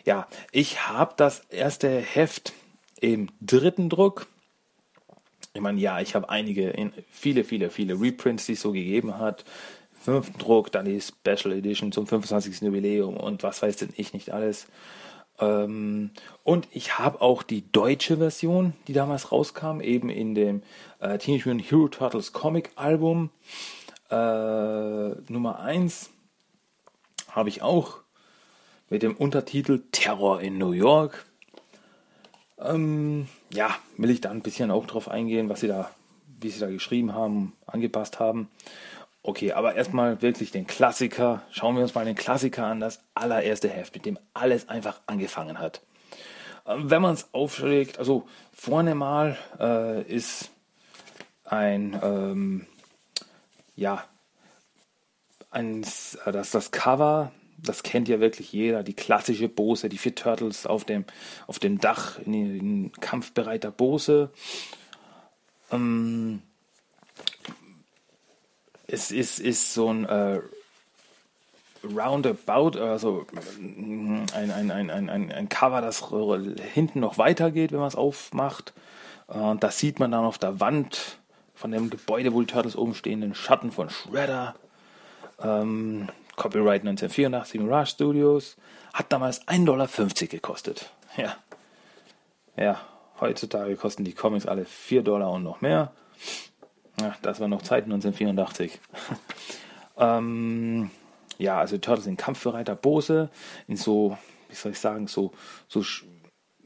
Ja, 0.04 0.26
ich 0.52 0.88
habe 0.88 1.14
das 1.16 1.40
erste 1.50 1.88
Heft 2.00 2.52
im 3.00 3.28
dritten 3.40 3.88
Druck. 3.88 4.26
Ich 5.52 5.60
meine, 5.60 5.80
ja, 5.80 6.00
ich 6.00 6.14
habe 6.14 6.30
einige, 6.30 6.72
viele, 7.10 7.44
viele, 7.44 7.70
viele 7.70 8.00
Reprints, 8.00 8.46
die 8.46 8.52
es 8.52 8.60
so 8.60 8.72
gegeben 8.72 9.18
hat. 9.18 9.44
Fünften 10.00 10.38
Druck, 10.38 10.72
dann 10.72 10.86
die 10.86 11.00
Special 11.00 11.52
Edition 11.52 11.92
zum 11.92 12.06
25. 12.06 12.62
Jubiläum 12.62 13.16
und 13.16 13.42
was 13.42 13.60
weiß 13.60 13.76
denn 13.76 13.90
ich 13.96 14.14
nicht 14.14 14.30
alles. 14.30 14.66
Ähm, 15.40 16.10
und 16.44 16.68
ich 16.70 16.98
habe 16.98 17.20
auch 17.20 17.42
die 17.42 17.70
deutsche 17.72 18.18
Version, 18.18 18.74
die 18.86 18.92
damals 18.92 19.32
rauskam, 19.32 19.80
eben 19.80 20.08
in 20.08 20.34
dem 20.34 20.62
äh, 21.00 21.18
Teenage 21.18 21.48
Mutant 21.48 21.70
Hero 21.70 21.88
Turtles 21.88 22.32
Comic 22.32 22.70
Album 22.76 23.30
äh, 24.10 24.14
Nummer 24.14 25.60
1 25.60 26.10
habe 27.30 27.48
ich 27.48 27.62
auch 27.62 27.98
mit 28.88 29.02
dem 29.02 29.16
Untertitel 29.16 29.82
Terror 29.92 30.40
in 30.40 30.58
New 30.58 30.72
York. 30.72 31.24
Ähm, 32.58 33.28
ja, 33.52 33.74
will 33.96 34.10
ich 34.10 34.20
da 34.20 34.30
ein 34.30 34.42
bisschen 34.42 34.70
auch 34.70 34.86
drauf 34.86 35.08
eingehen, 35.08 35.48
was 35.48 35.60
sie 35.60 35.68
da, 35.68 35.90
wie 36.40 36.50
sie 36.50 36.60
da 36.60 36.68
geschrieben 36.68 37.14
haben, 37.14 37.54
angepasst 37.66 38.18
haben. 38.20 38.48
Okay, 39.22 39.52
aber 39.52 39.74
erstmal 39.74 40.22
wirklich 40.22 40.50
den 40.50 40.66
Klassiker. 40.66 41.42
Schauen 41.50 41.76
wir 41.76 41.82
uns 41.82 41.94
mal 41.94 42.04
den 42.04 42.14
Klassiker 42.16 42.66
an, 42.66 42.80
das 42.80 43.00
allererste 43.14 43.68
Heft, 43.68 43.94
mit 43.94 44.06
dem 44.06 44.18
alles 44.34 44.68
einfach 44.68 45.00
angefangen 45.06 45.58
hat. 45.58 45.82
Ähm, 46.66 46.90
wenn 46.90 47.02
man 47.02 47.14
es 47.14 47.32
aufschlägt, 47.32 47.98
also 47.98 48.26
vorne 48.52 48.94
mal 48.94 49.36
äh, 49.58 50.02
ist 50.02 50.50
ein, 51.44 51.98
ähm, 52.02 52.66
ja, 53.76 54.04
ein, 55.50 55.82
äh, 55.82 56.32
das, 56.32 56.50
das 56.50 56.70
Cover, 56.70 57.32
das 57.58 57.82
kennt 57.82 58.08
ja 58.08 58.20
wirklich 58.20 58.52
jeder, 58.52 58.82
die 58.82 58.94
klassische 58.94 59.48
Bose, 59.48 59.88
die 59.88 59.98
vier 59.98 60.14
Turtles 60.14 60.66
auf 60.66 60.84
dem, 60.84 61.04
auf 61.46 61.58
dem 61.58 61.78
Dach 61.78 62.18
in, 62.18 62.34
in 62.34 62.92
kampfbereiter 62.92 63.70
Bose. 63.70 64.30
Ähm, 65.70 66.42
es 68.86 69.10
ist, 69.10 69.38
ist 69.38 69.74
so 69.74 69.92
ein 69.92 70.04
äh, 70.06 70.40
Roundabout, 71.84 72.78
also 72.78 73.26
ein, 73.58 74.26
ein, 74.34 74.70
ein, 74.70 74.90
ein, 74.90 75.32
ein 75.32 75.48
Cover, 75.48 75.80
das 75.80 76.04
hinten 76.74 77.00
noch 77.00 77.16
weitergeht, 77.18 77.72
wenn 77.72 77.78
man 77.78 77.88
es 77.88 77.94
aufmacht. 77.94 78.74
Und 79.28 79.62
da 79.62 79.70
sieht 79.70 79.98
man 80.00 80.10
dann 80.10 80.24
auf 80.24 80.38
der 80.38 80.60
Wand 80.60 81.18
von 81.54 81.70
dem 81.70 81.88
Gebäude, 81.88 82.34
wo 82.34 82.40
die 82.40 82.52
Turtles 82.52 82.76
oben 82.76 82.94
stehen, 82.94 83.20
den 83.20 83.34
Schatten 83.34 83.70
von 83.70 83.88
Shredder. 83.88 84.56
Ähm, 85.42 86.08
Copyright 86.36 86.82
1984 86.82 87.60
Mirage 87.60 87.90
Studios. 87.90 88.56
Hat 88.92 89.12
damals 89.12 89.46
1,50 89.46 89.64
Dollar 89.64 89.88
gekostet. 90.28 90.90
Ja. 91.16 91.36
Ja, 92.56 92.80
heutzutage 93.20 93.76
kosten 93.76 94.04
die 94.04 94.12
Comics 94.12 94.46
alle 94.46 94.64
4 94.64 95.02
Dollar 95.02 95.30
und 95.30 95.42
noch 95.42 95.60
mehr. 95.60 95.92
Ja, 97.00 97.14
das 97.22 97.40
war 97.40 97.48
noch 97.48 97.62
Zeit 97.62 97.84
1984. 97.84 98.80
ähm, 99.98 100.90
ja, 101.38 101.58
also 101.58 101.78
Turtles 101.78 102.06
in 102.06 102.16
kampfbereiter 102.16 102.74
Pose, 102.74 103.30
in 103.66 103.76
so, 103.76 104.18
wie 104.48 104.54
soll 104.54 104.72
ich 104.72 104.78
sagen, 104.78 105.06
so, 105.06 105.32
so 105.68 105.82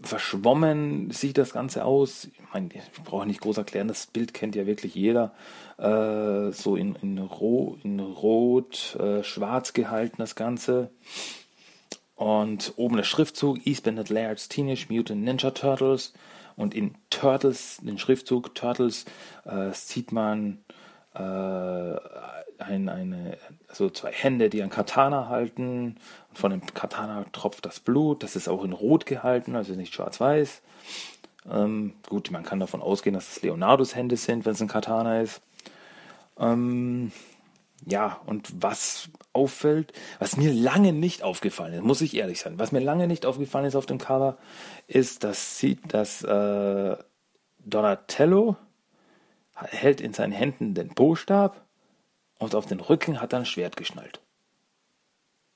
verschwommen 0.05 1.11
sieht 1.11 1.39
das 1.39 1.53
Ganze 1.53 1.85
aus. 1.85 2.27
Ich 2.27 2.41
meine, 2.53 2.69
ich 2.75 3.03
brauche 3.05 3.27
nicht 3.27 3.41
groß 3.41 3.59
erklären, 3.59 3.89
das 3.89 4.07
Bild 4.07 4.35
kennt 4.35 4.55
ja 4.55 4.67
wirklich 4.67 4.95
jeder. 4.95 5.33
Äh, 5.79 6.53
so 6.53 6.77
in, 6.77 6.95
in, 6.97 7.19
Ro 7.19 7.79
in 7.83 8.01
Rot, 8.01 8.97
äh, 8.97 9.23
Schwarz 9.23 9.73
gehalten 9.73 10.17
das 10.19 10.35
Ganze. 10.35 10.91
Und 12.15 12.75
oben 12.77 12.97
der 12.97 13.05
Schriftzug 13.05 13.67
Eastbanded 13.67 14.09
Laird's 14.09 14.49
Teenage 14.49 14.87
Mutant 14.89 15.23
Ninja 15.23 15.51
Turtles. 15.51 16.13
Und 16.57 16.75
in 16.75 16.95
Turtles, 17.11 17.79
den 17.83 17.99
Schriftzug 17.99 18.55
Turtles, 18.55 19.05
äh, 19.45 19.73
sieht 19.73 20.13
man 20.13 20.64
äh, 21.15 21.99
ein, 22.59 22.89
eine, 22.89 23.39
also 23.69 23.91
zwei 23.91 24.13
Hände, 24.13 24.51
die 24.51 24.63
ein 24.63 24.71
Katana 24.71 25.29
halten. 25.29 25.97
Und 26.31 26.39
von 26.39 26.51
dem 26.51 26.65
Katana 26.75 27.25
tropft 27.33 27.67
das 27.67 27.81
Blut. 27.81 28.23
Das 28.23 28.37
ist 28.37 28.49
auch 28.49 28.65
in 28.65 28.73
Rot 28.73 29.07
gehalten, 29.07 29.57
also 29.57 29.75
nicht 29.75 29.95
schwarz-weiß. 29.95 30.63
Ähm, 31.51 31.95
gut, 32.09 32.31
man 32.31 32.43
kann 32.43 32.61
davon 32.61 32.83
ausgehen, 32.83 33.15
dass 33.15 33.31
es 33.31 33.43
Leonardos 33.43 33.95
Hände 33.95 34.17
sind, 34.17 34.45
wenn 34.45 34.53
es 34.53 34.63
ein 34.63 34.69
Katana 34.69 35.21
ist. 35.21 35.43
Ähm, 36.39 37.13
ja, 37.87 38.21
und 38.27 38.63
was 38.63 39.11
auffällt, 39.33 39.93
was 40.19 40.37
mir 40.37 40.53
lange 40.53 40.93
nicht 40.93 41.23
aufgefallen 41.23 41.75
ist, 41.75 41.83
muss 41.83 42.01
ich 42.01 42.17
ehrlich 42.17 42.41
sein, 42.41 42.59
was 42.59 42.73
mir 42.73 42.81
lange 42.81 43.07
nicht 43.07 43.27
aufgefallen 43.27 43.67
ist 43.67 43.77
auf 43.77 43.87
dem 43.87 43.99
Cover, 43.99 44.39
ist, 44.87 45.25
dass 45.25 45.59
sieht, 45.59 45.93
dass 45.93 46.23
äh, 46.23 46.97
Donatello 47.59 48.57
hält 49.55 50.01
in 50.01 50.13
seinen 50.13 50.33
Händen 50.33 50.75
den 50.75 50.89
Bostab 50.89 51.65
und 52.39 52.55
auf 52.55 52.67
den 52.67 52.81
Rücken 52.81 53.21
hat 53.21 53.33
er 53.33 53.41
ein 53.41 53.47
Schwert 53.47 53.77
geschnallt. 53.77 54.21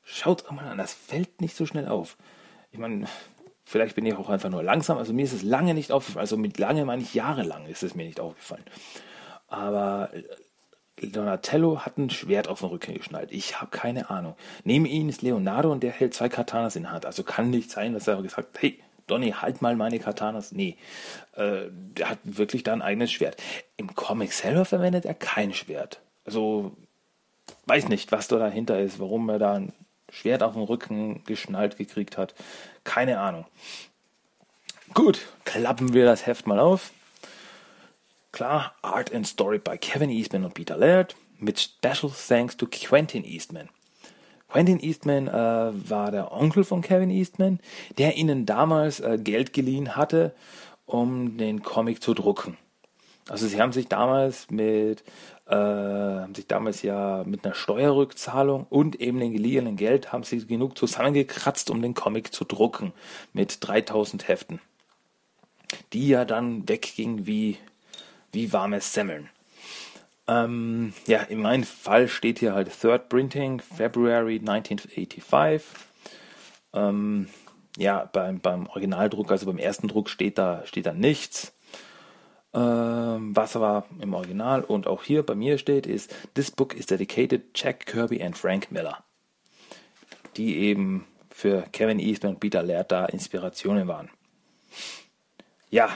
Schaut 0.02 0.50
mal 0.50 0.66
an, 0.66 0.78
das 0.78 0.94
fällt 0.94 1.40
nicht 1.40 1.56
so 1.56 1.66
schnell 1.66 1.88
auf. 1.88 2.16
Ich 2.70 2.78
meine, 2.78 3.06
vielleicht 3.64 3.94
bin 3.94 4.06
ich 4.06 4.14
auch 4.14 4.30
einfach 4.30 4.48
nur 4.48 4.62
langsam, 4.62 4.98
also 4.98 5.12
mir 5.12 5.24
ist 5.24 5.32
es 5.32 5.42
lange 5.42 5.74
nicht 5.74 5.92
aufgefallen, 5.92 6.22
also 6.22 6.36
mit 6.36 6.58
lange 6.58 6.84
meine 6.84 7.02
ich 7.02 7.14
jahrelang 7.14 7.66
ist 7.66 7.82
es 7.82 7.94
mir 7.94 8.06
nicht 8.06 8.20
aufgefallen. 8.20 8.64
Aber 9.48 10.10
Donatello 10.96 11.80
hat 11.84 11.98
ein 11.98 12.10
Schwert 12.10 12.48
auf 12.48 12.60
den 12.60 12.70
Rücken 12.70 12.94
geschnallt. 12.94 13.32
Ich 13.32 13.60
habe 13.60 13.70
keine 13.70 14.10
Ahnung. 14.10 14.34
Neben 14.64 14.86
ihm 14.86 15.08
ist 15.08 15.22
Leonardo 15.22 15.70
und 15.70 15.82
der 15.82 15.92
hält 15.92 16.14
zwei 16.14 16.28
Katanas 16.28 16.76
in 16.76 16.84
der 16.84 16.92
Hand. 16.92 17.06
Also 17.06 17.22
kann 17.22 17.50
nicht 17.50 17.70
sein, 17.70 17.94
dass 17.94 18.08
er 18.08 18.20
gesagt 18.22 18.54
hat, 18.54 18.62
hey, 18.62 18.78
Donny, 19.10 19.32
halt 19.32 19.62
mal 19.62 19.76
meine 19.76 19.98
Katanas. 19.98 20.52
Nee, 20.52 20.76
äh, 21.34 21.62
der 21.70 22.10
hat 22.10 22.18
wirklich 22.24 22.62
da 22.62 22.72
ein 22.72 22.82
eigenes 22.82 23.12
Schwert. 23.12 23.42
Im 23.76 23.94
Comic 23.94 24.32
selber 24.32 24.64
verwendet 24.64 25.04
er 25.04 25.14
kein 25.14 25.52
Schwert. 25.52 26.00
Also, 26.24 26.76
weiß 27.66 27.88
nicht, 27.88 28.12
was 28.12 28.28
da 28.28 28.38
dahinter 28.38 28.80
ist, 28.80 29.00
warum 29.00 29.28
er 29.28 29.38
da 29.38 29.54
ein 29.54 29.72
Schwert 30.10 30.42
auf 30.42 30.54
den 30.54 30.62
Rücken 30.62 31.24
geschnallt 31.24 31.76
gekriegt 31.76 32.16
hat. 32.16 32.34
Keine 32.84 33.20
Ahnung. 33.20 33.46
Gut, 34.94 35.28
klappen 35.44 35.92
wir 35.92 36.04
das 36.04 36.26
Heft 36.26 36.46
mal 36.46 36.58
auf. 36.58 36.92
Klar, 38.32 38.74
Art 38.82 39.14
and 39.14 39.26
Story 39.26 39.58
by 39.58 39.76
Kevin 39.78 40.10
Eastman 40.10 40.44
und 40.44 40.54
Peter 40.54 40.76
Laird 40.76 41.16
mit 41.38 41.58
Special 41.60 42.10
Thanks 42.10 42.56
to 42.56 42.66
Quentin 42.66 43.24
Eastman. 43.24 43.68
Quentin 44.48 44.80
Eastman 44.80 45.28
äh, 45.28 45.32
war 45.90 46.10
der 46.10 46.32
Onkel 46.32 46.64
von 46.64 46.80
Kevin 46.80 47.10
Eastman, 47.10 47.60
der 47.98 48.16
ihnen 48.16 48.46
damals 48.46 49.00
äh, 49.00 49.18
Geld 49.22 49.52
geliehen 49.52 49.94
hatte, 49.94 50.34
um 50.86 51.36
den 51.36 51.62
Comic 51.62 52.02
zu 52.02 52.14
drucken. 52.14 52.56
Also 53.28 53.46
sie 53.46 53.60
haben 53.60 53.72
sich 53.72 53.88
damals 53.88 54.50
mit 54.50 55.04
äh, 55.46 55.54
haben 55.54 56.34
sich 56.34 56.46
damals 56.46 56.80
ja 56.80 57.24
mit 57.26 57.44
einer 57.44 57.54
Steuerrückzahlung 57.54 58.66
und 58.70 59.00
eben 59.00 59.20
den 59.20 59.34
geliehenen 59.34 59.76
Geld 59.76 60.12
haben 60.12 60.24
sie 60.24 60.46
genug 60.46 60.78
zusammengekratzt, 60.78 61.70
um 61.70 61.82
den 61.82 61.92
Comic 61.92 62.32
zu 62.32 62.44
drucken 62.44 62.92
mit 63.34 63.58
3000 63.60 64.28
Heften, 64.28 64.60
die 65.92 66.08
ja 66.08 66.24
dann 66.24 66.66
wegging 66.66 67.26
wie 67.26 67.58
wie 68.32 68.52
warme 68.52 68.80
Semmeln. 68.80 69.28
Ähm, 70.28 70.92
ja, 71.06 71.22
in 71.22 71.40
meinem 71.40 71.64
Fall 71.64 72.06
steht 72.06 72.38
hier 72.38 72.52
halt 72.52 72.70
Third 72.78 73.08
Printing, 73.08 73.60
February 73.60 74.38
1985. 74.38 75.66
Ähm, 76.74 77.28
ja, 77.78 78.08
beim, 78.12 78.38
beim 78.40 78.66
Originaldruck, 78.66 79.30
also 79.30 79.46
beim 79.46 79.58
ersten 79.58 79.88
Druck 79.88 80.10
steht 80.10 80.36
da, 80.36 80.66
steht 80.66 80.84
da 80.84 80.92
nichts. 80.92 81.54
Ähm, 82.52 83.34
was 83.34 83.56
aber 83.56 83.86
im 84.00 84.12
Original 84.12 84.62
und 84.64 84.86
auch 84.86 85.02
hier 85.02 85.24
bei 85.24 85.34
mir 85.34 85.58
steht, 85.58 85.86
ist 85.86 86.14
This 86.34 86.50
book 86.50 86.74
is 86.74 86.86
dedicated 86.86 87.42
Jack 87.54 87.86
Kirby 87.86 88.22
and 88.22 88.36
Frank 88.36 88.70
Miller. 88.70 88.98
Die 90.36 90.58
eben 90.58 91.06
für 91.30 91.62
Kevin 91.72 92.00
Eastman 92.00 92.34
und 92.34 92.40
Peter 92.40 92.62
Laird 92.62 92.92
da 92.92 93.06
Inspirationen 93.06 93.88
waren. 93.88 94.10
Ja, 95.70 95.90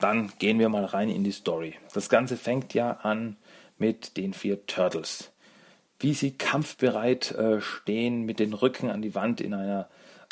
dann 0.00 0.32
gehen 0.38 0.58
wir 0.58 0.68
mal 0.68 0.84
rein 0.84 1.08
in 1.08 1.24
die 1.24 1.32
Story. 1.32 1.74
Das 1.94 2.08
Ganze 2.08 2.36
fängt 2.36 2.74
ja 2.74 2.92
an 3.02 3.36
mit 3.82 4.16
den 4.16 4.32
vier 4.32 4.64
Turtles. 4.66 5.32
wie 5.98 6.14
sie 6.14 6.32
kampfbereit 6.32 7.30
äh, 7.32 7.60
stehen 7.60 8.22
mit 8.22 8.40
den 8.40 8.54
Rücken 8.54 8.90
an 8.90 9.02
die 9.02 9.14
Wand 9.14 9.40
in 9.40 9.54
einer 9.54 9.88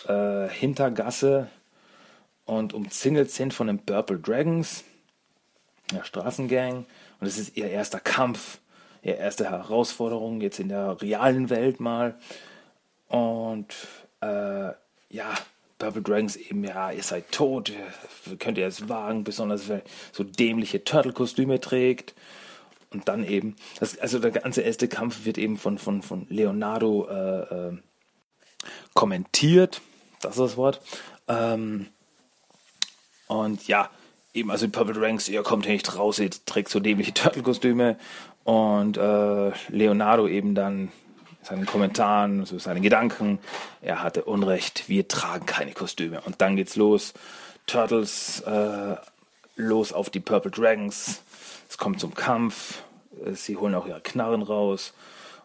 äh, 0.09 0.49
Hintergasse 0.49 1.49
und 2.45 2.73
umzingelt 2.75 3.31
sind 3.31 3.55
von 3.55 3.69
den 3.69 3.79
Purple 3.79 4.19
Dragons, 4.19 4.83
der 5.93 6.03
Straßengang. 6.05 6.87
Und 7.21 7.27
es 7.27 7.39
ist 7.39 7.57
ihr 7.57 7.71
erster 7.71 8.01
Kampf, 8.01 8.59
ihre 9.03 9.17
erste 9.17 9.49
Herausforderung 9.49 10.41
jetzt 10.41 10.59
in 10.59 10.69
der 10.69 11.01
realen 11.01 11.51
Welt 11.51 11.79
mal. 11.79 12.17
Und 13.07 13.73
äh, 14.21 14.73
ja, 15.11 15.35
Purple 15.79 16.03
Dragons 16.03 16.37
eben, 16.37 16.65
ja, 16.65 16.91
ihr 16.91 17.03
seid 17.05 17.31
tot, 17.31 17.73
könnt 18.41 18.59
ihr 18.59 18.67
es 18.67 18.89
wagen, 18.89 19.23
besonders 19.23 19.69
wenn 19.69 19.83
so 20.11 20.25
dämliche 20.25 20.83
Turtle-Kostüme 20.83 21.61
trägt. 21.61 22.15
Und 22.93 23.09
dann 23.09 23.25
eben, 23.25 23.57
das, 23.79 23.99
also 23.99 24.19
der 24.19 24.33
ganze 24.33 24.63
erste 24.63 24.89
Kampf 24.89 25.25
wird 25.25 25.39
eben 25.39 25.57
von, 25.59 25.79
von, 25.79 26.03
von 26.03 26.27
Leonardo 26.29 27.07
äh, 27.09 27.69
äh, 27.69 27.77
kommentiert, 28.95 29.81
das 30.21 30.33
ist 30.33 30.41
das 30.41 30.57
Wort. 30.57 30.81
Ähm, 31.29 31.87
und 33.29 33.69
ja, 33.69 33.91
eben, 34.35 34.51
also 34.51 34.69
Purple 34.69 34.95
Dragons, 34.95 35.29
ihr 35.29 35.43
kommt 35.43 35.67
hier 35.67 35.75
nicht 35.75 35.97
raus, 35.97 36.19
ihr 36.19 36.31
trägt 36.31 36.69
so 36.69 36.81
dämliche 36.81 37.15
Turtle-Kostüme. 37.15 37.97
Und 38.45 38.97
äh, 38.97 39.53
Leonardo 39.69 40.27
eben 40.27 40.55
dann 40.55 40.91
seinen 41.43 41.67
Kommentaren, 41.67 42.45
so 42.45 42.59
seine 42.59 42.81
Gedanken. 42.81 43.39
Er 43.81 44.03
hatte 44.03 44.25
Unrecht, 44.25 44.89
wir 44.89 45.09
tragen 45.09 45.47
keine 45.47 45.73
Kostüme. 45.73 46.21
Und 46.23 46.41
dann 46.41 46.57
geht's 46.57 46.77
los. 46.77 47.15
Turtles 47.67 48.41
äh, 48.41 48.97
los 49.57 49.93
auf 49.93 50.11
die 50.11 50.21
Purple 50.21 50.51
Dragons. 50.51 51.23
Es 51.71 51.79
kommt 51.79 52.01
zum 52.01 52.15
Kampf. 52.15 52.83
Sie 53.31 53.57
holen 53.57 53.77
auch 53.77 53.87
ihre 53.87 54.01
Knarren 54.01 54.43
raus. 54.43 54.93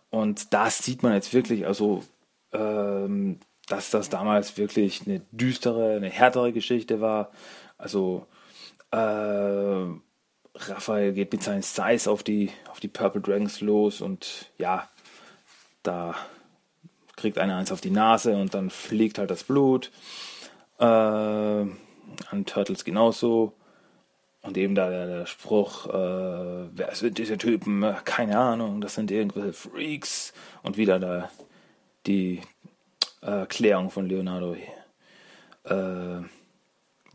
Und 0.10 0.56
da 0.56 0.72
sieht 0.72 1.04
man 1.04 1.14
jetzt 1.14 1.36
wirklich, 1.36 1.68
also, 1.68 2.04
ähm, 2.52 3.40
dass 3.68 3.92
das 3.92 4.10
damals 4.10 4.58
wirklich 4.58 5.06
eine 5.06 5.22
düstere, 5.32 5.96
eine 5.96 6.10
härtere 6.10 6.52
Geschichte 6.52 7.00
war. 7.00 7.32
Also, 7.78 8.26
äh, 8.90 8.98
Raphael 10.56 11.14
geht 11.14 11.32
mit 11.32 11.44
seinen 11.44 11.62
Size 11.62 12.10
auf 12.10 12.24
die, 12.24 12.50
auf 12.72 12.80
die 12.80 12.88
Purple 12.88 13.22
Dragons 13.22 13.62
los 13.62 14.02
und 14.02 14.52
ja, 14.58 14.90
da 15.84 16.16
kriegt 17.18 17.38
einer 17.38 17.58
eins 17.58 17.72
auf 17.72 17.82
die 17.82 17.92
Nase 17.92 18.36
und 18.36 18.56
dann 18.56 18.72
fliegt 18.72 19.20
halt 19.20 19.30
das 19.30 19.44
Blut. 19.44 19.92
Äh, 20.80 20.84
an 20.84 22.46
Turtles 22.48 22.84
genauso. 22.84 23.54
Und 24.46 24.58
eben 24.58 24.76
da 24.76 24.90
der, 24.90 25.08
der 25.08 25.26
Spruch, 25.26 25.88
äh, 25.88 25.92
wer 25.92 26.94
sind 26.94 27.18
diese 27.18 27.38
Typen? 27.38 27.84
Keine 28.06 28.38
Ahnung, 28.38 28.80
das 28.80 28.96
sind 28.96 29.10
irgendwelche 29.10 29.54
Freaks. 29.54 30.34
Und 30.62 30.78
wieder 30.78 31.00
da 31.00 31.30
die 32.06 32.42
Erklärung 33.22 33.90
von 33.90 34.08
Leonardo. 34.08 34.56
Äh, 35.64 36.24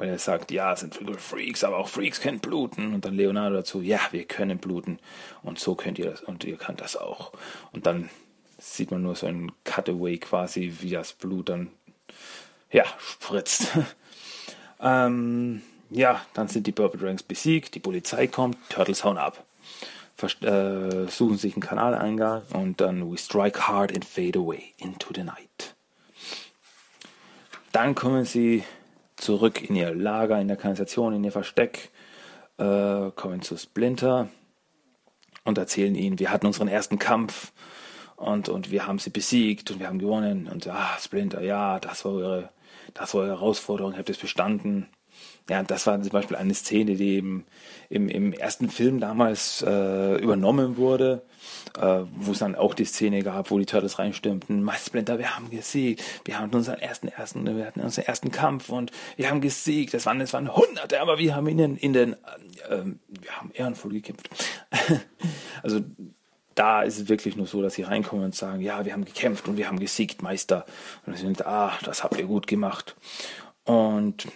weil 0.01 0.09
er 0.09 0.19
sagt, 0.19 0.51
ja, 0.51 0.73
es 0.73 0.81
sind 0.81 0.99
Freaks, 1.21 1.63
aber 1.63 1.77
auch 1.77 1.89
Freaks 1.89 2.21
können 2.21 2.41
bluten. 2.41 2.95
Und 2.95 3.05
dann 3.05 3.15
Leonardo 3.15 3.57
dazu, 3.57 3.81
ja, 3.83 4.01
wir 4.11 4.25
können 4.25 4.59
bluten. 4.59 4.99
Und 5.43 5.59
so 5.59 5.75
könnt 5.75 5.99
ihr 5.99 6.11
das, 6.11 6.23
und 6.23 6.43
ihr 6.45 6.57
könnt 6.57 6.81
das 6.81 6.97
auch. 6.97 7.33
Und 7.71 7.87
dann 7.87 8.11
sieht 8.59 8.91
man 8.91 9.03
nur 9.03 9.15
so 9.15 9.27
ein 9.27 9.53
Cutaway 9.65 10.19
quasi, 10.19 10.75
wie 10.81 10.91
das 10.91 11.13
Blut 11.13 11.51
dann 11.51 11.69
ja, 12.73 12.85
spritzt. 12.99 13.69
ähm, 14.81 15.63
ja, 15.91 16.25
dann 16.35 16.49
sind 16.49 16.67
die 16.67 16.73
Purple 16.73 17.01
Dragons 17.01 17.23
besiegt, 17.23 17.75
die 17.75 17.81
Polizei 17.81 18.27
kommt, 18.27 18.57
Turtles 18.69 19.05
hauen 19.05 19.19
ab. 19.19 19.45
Verst 20.15 20.43
äh, 20.45 21.07
suchen 21.09 21.39
sich 21.39 21.55
einen 21.55 21.63
Kanaleingang 21.63 22.43
und 22.53 22.81
dann 22.81 23.11
we 23.11 23.17
strike 23.17 23.67
hard 23.67 23.93
and 23.95 24.05
fade 24.05 24.39
away 24.39 24.75
into 24.79 25.09
the 25.15 25.23
night. 25.23 25.75
Dann 27.73 27.95
kommen 27.95 28.25
sie 28.25 28.65
zurück 29.17 29.63
in 29.63 29.77
ihr 29.77 29.95
Lager, 29.95 30.41
in 30.41 30.49
der 30.49 30.57
Kanalisation, 30.57 31.15
in 31.15 31.25
ihr 31.25 31.33
Versteck, 31.33 31.91
äh, 32.59 33.11
kommen 33.13 33.43
zu 33.43 33.57
Splinter 33.57 34.29
und 35.45 35.59
erzählen 35.59 35.95
ihnen, 35.95 36.19
wir 36.19 36.31
hatten 36.31 36.47
unseren 36.47 36.69
ersten 36.69 36.99
Kampf 36.99 37.53
und, 38.17 38.49
und 38.49 38.71
wir 38.71 38.87
haben 38.87 38.99
sie 38.99 39.11
besiegt 39.11 39.71
und 39.71 39.81
wir 39.81 39.89
haben 39.89 39.99
gewonnen. 39.99 40.49
Und 40.53 40.67
ah, 40.69 40.97
Splinter, 41.01 41.41
ja, 41.43 41.81
das 41.81 42.05
war 42.05 42.13
eure, 42.13 42.51
das 42.93 43.15
war 43.15 43.23
eure 43.23 43.31
Herausforderung, 43.31 43.93
ihr 43.93 43.99
habt 43.99 44.11
es 44.11 44.19
bestanden. 44.19 44.89
Ja, 45.49 45.65
das 45.65 45.87
war 45.87 46.01
zum 46.01 46.13
Beispiel 46.13 46.37
eine 46.37 46.55
Szene, 46.55 46.95
die 46.95 47.17
eben 47.17 47.45
im, 47.89 48.09
im 48.09 48.33
ersten 48.33 48.71
Film 48.71 49.01
damals 49.01 49.63
äh, 49.67 50.15
übernommen 50.23 50.77
wurde, 50.77 51.23
äh, 51.77 52.03
wo 52.15 52.31
es 52.31 52.39
dann 52.39 52.55
auch 52.55 52.73
die 52.73 52.85
Szene 52.85 53.25
gab, 53.25 53.51
wo 53.51 53.59
die 53.59 53.67
Turtles 53.67 53.99
reinstürmten. 53.99 54.63
Meister 54.63 54.87
Splinter, 54.87 55.19
wir 55.19 55.35
haben 55.35 55.51
gesiegt, 55.51 56.05
wir 56.25 56.39
haben 56.39 56.55
unseren 56.55 56.79
ersten, 56.79 57.09
ersten, 57.09 57.45
wir 57.57 57.67
hatten 57.67 57.81
unseren 57.81 58.05
ersten 58.05 58.31
Kampf 58.31 58.69
und 58.69 58.93
wir 59.17 59.29
haben 59.29 59.41
gesiegt. 59.41 59.93
Das 59.93 60.07
waren, 60.07 60.21
das 60.21 60.33
waren 60.33 60.55
Hunderte, 60.55 61.01
aber 61.01 61.19
wir 61.19 61.35
haben 61.35 61.49
in 61.49 61.59
den, 61.59 61.77
äh, 61.83 62.03
äh 62.69 62.85
wir 63.09 63.33
haben 63.33 63.51
ehrenvoll 63.53 63.93
gekämpft. 63.93 64.31
also 65.65 65.81
da 66.55 66.83
ist 66.83 66.99
es 66.99 67.09
wirklich 67.09 67.37
nur 67.37 67.47
so, 67.47 67.61
dass 67.61 67.75
sie 67.75 67.83
reinkommen 67.83 68.27
und 68.27 68.35
sagen, 68.35 68.61
ja, 68.61 68.85
wir 68.85 68.93
haben 68.93 69.05
gekämpft 69.05 69.49
und 69.49 69.57
wir 69.57 69.67
haben 69.67 69.81
gesiegt, 69.81 70.23
Meister. 70.23 70.65
Und 71.07 71.17
sie 71.17 71.23
sind, 71.23 71.47
ah, 71.47 71.73
das 71.85 72.05
habt 72.05 72.19
ihr 72.19 72.27
gut 72.27 72.47
gemacht. 72.47 72.97
Und 73.65 74.27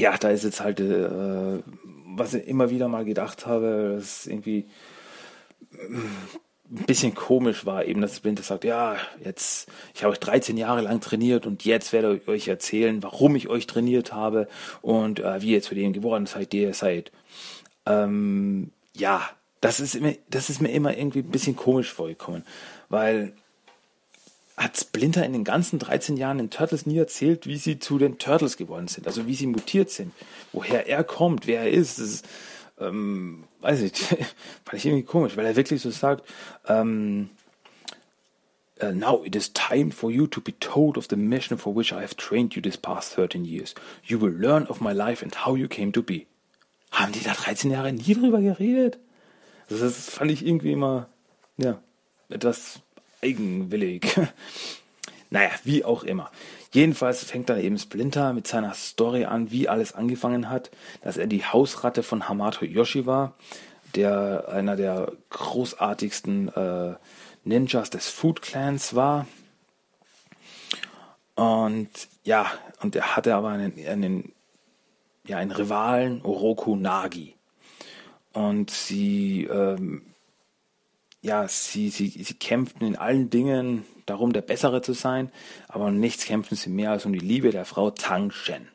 ja, 0.00 0.16
da 0.16 0.30
ist 0.30 0.44
jetzt 0.44 0.62
halt, 0.62 0.80
äh, 0.80 1.62
was 2.06 2.34
ich 2.34 2.46
immer 2.46 2.70
wieder 2.70 2.88
mal 2.88 3.04
gedacht 3.04 3.46
habe, 3.46 3.94
dass 3.96 4.26
irgendwie 4.26 4.66
ein 5.72 6.86
bisschen 6.86 7.14
komisch 7.14 7.66
war, 7.66 7.84
eben, 7.84 8.00
dass 8.00 8.16
Splinter 8.16 8.42
sagt, 8.42 8.64
ja, 8.64 8.96
jetzt, 9.24 9.68
ich 9.94 10.02
habe 10.02 10.12
euch 10.12 10.20
13 10.20 10.56
Jahre 10.56 10.82
lang 10.82 11.00
trainiert 11.00 11.46
und 11.46 11.64
jetzt 11.64 11.92
werde 11.92 12.16
ich 12.16 12.28
euch 12.28 12.48
erzählen, 12.48 13.02
warum 13.02 13.34
ich 13.34 13.48
euch 13.48 13.66
trainiert 13.66 14.12
habe 14.12 14.48
und 14.80 15.20
äh, 15.20 15.42
wie 15.42 15.52
ihr 15.52 15.62
zu 15.62 15.74
dem 15.74 15.92
geworden 15.92 16.26
seid, 16.26 16.52
der 16.52 16.60
ihr 16.60 16.74
seid. 16.74 17.10
Ähm, 17.86 18.70
ja, 18.96 19.28
das 19.60 19.80
ist, 19.80 19.96
immer, 19.96 20.12
das 20.28 20.48
ist 20.48 20.60
mir 20.60 20.70
immer 20.70 20.96
irgendwie 20.96 21.20
ein 21.20 21.30
bisschen 21.30 21.56
komisch 21.56 21.92
vorgekommen, 21.92 22.44
weil 22.88 23.32
hat 24.60 24.76
Splinter 24.76 25.24
in 25.24 25.32
den 25.32 25.44
ganzen 25.44 25.78
13 25.78 26.16
Jahren 26.16 26.38
den 26.38 26.50
Turtles 26.50 26.86
nie 26.86 26.98
erzählt, 26.98 27.46
wie 27.46 27.56
sie 27.56 27.78
zu 27.78 27.98
den 27.98 28.18
Turtles 28.18 28.56
geworden 28.56 28.88
sind, 28.88 29.06
also 29.06 29.26
wie 29.26 29.34
sie 29.34 29.46
mutiert 29.46 29.90
sind, 29.90 30.12
woher 30.52 30.86
er 30.86 31.02
kommt, 31.02 31.46
wer 31.46 31.62
er 31.62 31.70
ist. 31.70 31.98
Das 31.98 32.06
ist 32.06 32.26
ähm, 32.78 33.44
weiß 33.60 33.82
ich, 33.82 33.92
fand 34.64 34.74
ich 34.74 34.86
irgendwie 34.86 35.04
komisch, 35.04 35.36
weil 35.36 35.46
er 35.46 35.56
wirklich 35.56 35.82
so 35.82 35.90
sagt, 35.90 36.28
ähm, 36.66 37.30
Uh, 38.82 38.92
now 38.92 39.22
it 39.22 39.36
is 39.36 39.52
time 39.52 39.90
for 39.90 40.10
you 40.10 40.26
to 40.26 40.40
be 40.40 40.58
told 40.58 40.96
of 40.96 41.06
the 41.10 41.16
mission 41.16 41.58
for 41.58 41.76
which 41.76 41.92
I 41.92 42.00
have 42.00 42.16
trained 42.16 42.54
you 42.54 42.62
this 42.62 42.78
past 42.78 43.12
13 43.12 43.44
years. 43.44 43.74
You 44.02 44.18
will 44.18 44.32
learn 44.32 44.66
of 44.68 44.80
my 44.80 44.92
life 44.92 45.22
and 45.22 45.34
how 45.44 45.54
you 45.54 45.68
came 45.68 45.92
to 45.92 46.02
be. 46.02 46.24
Haben 46.90 47.12
die 47.12 47.22
da 47.22 47.34
13 47.34 47.70
Jahre 47.70 47.92
nie 47.92 48.14
drüber 48.14 48.40
geredet? 48.40 48.98
Das 49.68 50.08
fand 50.08 50.30
ich 50.30 50.46
irgendwie 50.46 50.72
immer, 50.72 51.10
ja, 51.58 51.82
etwas 52.30 52.80
eigenwillig. 53.22 54.18
naja, 55.30 55.50
wie 55.64 55.84
auch 55.84 56.02
immer. 56.02 56.30
Jedenfalls 56.72 57.24
fängt 57.24 57.48
dann 57.48 57.60
eben 57.60 57.78
Splinter 57.78 58.32
mit 58.32 58.46
seiner 58.46 58.74
Story 58.74 59.24
an, 59.24 59.50
wie 59.50 59.68
alles 59.68 59.92
angefangen 59.92 60.48
hat, 60.48 60.70
dass 61.02 61.16
er 61.16 61.26
die 61.26 61.44
Hausratte 61.44 62.02
von 62.02 62.28
Hamato 62.28 62.64
Yoshi 62.64 63.06
war, 63.06 63.34
der 63.96 64.48
einer 64.48 64.76
der 64.76 65.12
großartigsten 65.30 66.48
äh, 66.48 66.94
Ninjas 67.44 67.90
des 67.90 68.08
Food 68.08 68.42
Clans 68.42 68.94
war. 68.94 69.26
Und 71.34 71.88
ja, 72.22 72.46
und 72.82 72.94
er 72.94 73.16
hatte 73.16 73.34
aber 73.34 73.48
einen, 73.48 73.72
einen, 73.86 74.32
ja, 75.26 75.38
einen 75.38 75.50
Rivalen, 75.50 76.22
Oroku 76.22 76.76
Nagi. 76.76 77.34
Und 78.32 78.70
sie, 78.70 79.44
ähm, 79.44 80.02
ja, 81.22 81.46
sie, 81.48 81.90
sie, 81.90 82.08
sie 82.08 82.34
kämpften 82.34 82.86
in 82.86 82.96
allen 82.96 83.30
Dingen 83.30 83.84
darum, 84.06 84.32
der 84.32 84.40
Bessere 84.40 84.82
zu 84.82 84.92
sein, 84.92 85.30
aber 85.68 85.86
um 85.86 85.98
nichts 85.98 86.24
kämpfen 86.24 86.56
sie 86.56 86.70
mehr 86.70 86.90
als 86.90 87.04
um 87.04 87.12
die 87.12 87.18
Liebe 87.18 87.50
der 87.50 87.64
Frau 87.64 87.90
Tang 87.90 88.30
Shen. 88.30 88.68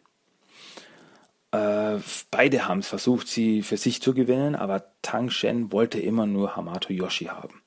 Äh, 1.52 2.00
beide 2.32 2.68
haben 2.68 2.80
es 2.80 2.88
versucht, 2.88 3.28
sie 3.28 3.62
für 3.62 3.78
sich 3.78 4.02
zu 4.02 4.14
gewinnen, 4.14 4.56
aber 4.56 4.86
Tang 5.02 5.30
Shen 5.30 5.72
wollte 5.72 6.00
immer 6.00 6.26
nur 6.28 6.56
Hamato 6.56 6.94
Yoshi 6.94 7.26
haben. 7.26 7.62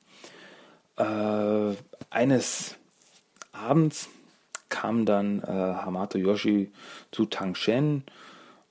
Äh, 0.97 1.75
eines 2.09 2.75
Abends 3.51 4.09
kam 4.69 5.05
dann 5.05 5.41
äh, 5.41 5.45
Hamato 5.47 6.17
Yoshi 6.17 6.71
zu 7.11 7.25
Tang 7.25 7.55
Shen 7.55 8.03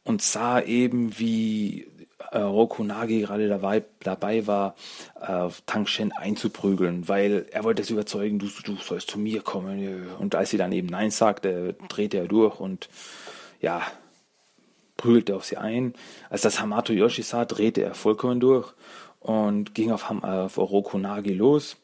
und 0.05 0.23
sah 0.23 0.61
eben, 0.61 1.18
wie 1.18 1.87
äh, 2.31 2.38
Rokunagi 2.38 3.21
gerade 3.21 3.49
dabei, 3.49 3.85
dabei 4.01 4.47
war, 4.47 4.75
äh, 5.21 5.49
Tang 5.67 5.87
Shen 5.87 6.12
einzuprügeln, 6.12 7.09
weil 7.09 7.47
er 7.51 7.64
wollte 7.64 7.83
es 7.83 7.91
überzeugen, 7.91 8.38
du, 8.38 8.49
du 8.64 8.77
sollst 8.77 9.11
zu 9.11 9.19
mir 9.19 9.43
kommen. 9.43 10.07
Und 10.19 10.35
als 10.35 10.51
sie 10.51 10.59
dann 10.59 10.73
eben 10.73 10.88
Nein 10.88 11.11
sagte, 11.11 11.75
drehte 11.88 12.19
er 12.19 12.29
durch 12.29 12.61
und 12.61 12.88
ja, 13.61 13.83
prügelte 14.97 15.37
auf 15.37 15.45
sie 15.45 15.57
ein. 15.57 15.95
Als 16.29 16.43
das 16.43 16.61
Hamato 16.61 16.93
Yoshi 16.93 17.23
sah, 17.23 17.45
drehte 17.45 17.83
er 17.83 17.95
vollkommen 17.95 18.41
durch 18.41 18.73
und 19.21 19.75
ging 19.75 19.91
auf, 19.91 20.11
auf 20.11 20.59
Orokunagi 20.59 21.33
los. 21.33 21.77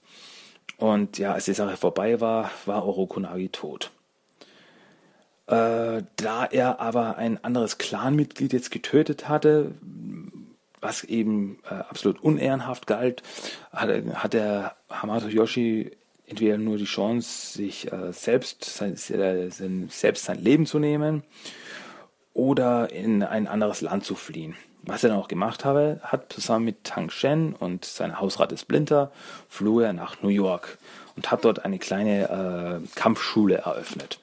Und 0.76 1.18
ja, 1.18 1.32
als 1.32 1.46
die 1.46 1.54
Sache 1.54 1.76
vorbei 1.76 2.20
war, 2.20 2.50
war 2.66 2.84
Orokunagi 2.84 3.48
tot. 3.48 3.90
Äh, 5.46 6.02
da 6.16 6.46
er 6.50 6.80
aber 6.80 7.16
ein 7.16 7.42
anderes 7.44 7.78
Clanmitglied 7.78 8.52
jetzt 8.52 8.70
getötet 8.70 9.28
hatte, 9.28 9.72
was 10.84 11.02
eben 11.02 11.58
äh, 11.68 11.74
absolut 11.74 12.22
unehrenhaft 12.22 12.86
galt, 12.86 13.22
hat, 13.72 13.88
hat 14.14 14.34
der 14.34 14.76
Hamato 14.90 15.26
Yoshi 15.26 15.90
entweder 16.26 16.58
nur 16.58 16.76
die 16.76 16.84
Chance, 16.84 17.56
sich 17.56 17.90
äh, 17.90 18.12
selbst, 18.12 18.64
sein, 18.64 18.96
sein, 18.96 19.88
selbst 19.90 20.24
sein 20.24 20.42
Leben 20.42 20.66
zu 20.66 20.78
nehmen 20.78 21.22
oder 22.34 22.90
in 22.92 23.22
ein 23.22 23.46
anderes 23.46 23.80
Land 23.80 24.04
zu 24.04 24.14
fliehen. 24.14 24.56
Was 24.82 25.02
er 25.02 25.10
dann 25.10 25.18
auch 25.18 25.28
gemacht 25.28 25.64
habe, 25.64 26.00
hat 26.02 26.30
zusammen 26.32 26.66
mit 26.66 26.84
Tang 26.84 27.08
Shen 27.08 27.54
und 27.54 27.86
seiner 27.86 28.20
Hausrat 28.20 28.58
Splinter 28.58 29.10
floh 29.48 29.80
er 29.80 29.94
nach 29.94 30.20
New 30.20 30.28
York 30.28 30.76
und 31.16 31.30
hat 31.30 31.44
dort 31.46 31.64
eine 31.64 31.78
kleine 31.78 32.82
äh, 32.84 32.88
Kampfschule 32.94 33.56
eröffnet. 33.56 34.18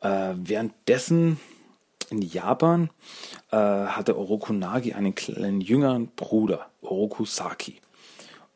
Äh, 0.00 0.34
währenddessen 0.36 1.40
in 2.10 2.22
Japan 2.22 2.90
äh, 3.50 3.56
hatte 3.56 4.16
Oroku 4.16 4.52
Nagi 4.52 4.94
einen 4.94 5.14
kleinen 5.14 5.60
jüngeren 5.60 6.08
Bruder, 6.08 6.70
Oroku 6.80 7.24
Saki. 7.24 7.80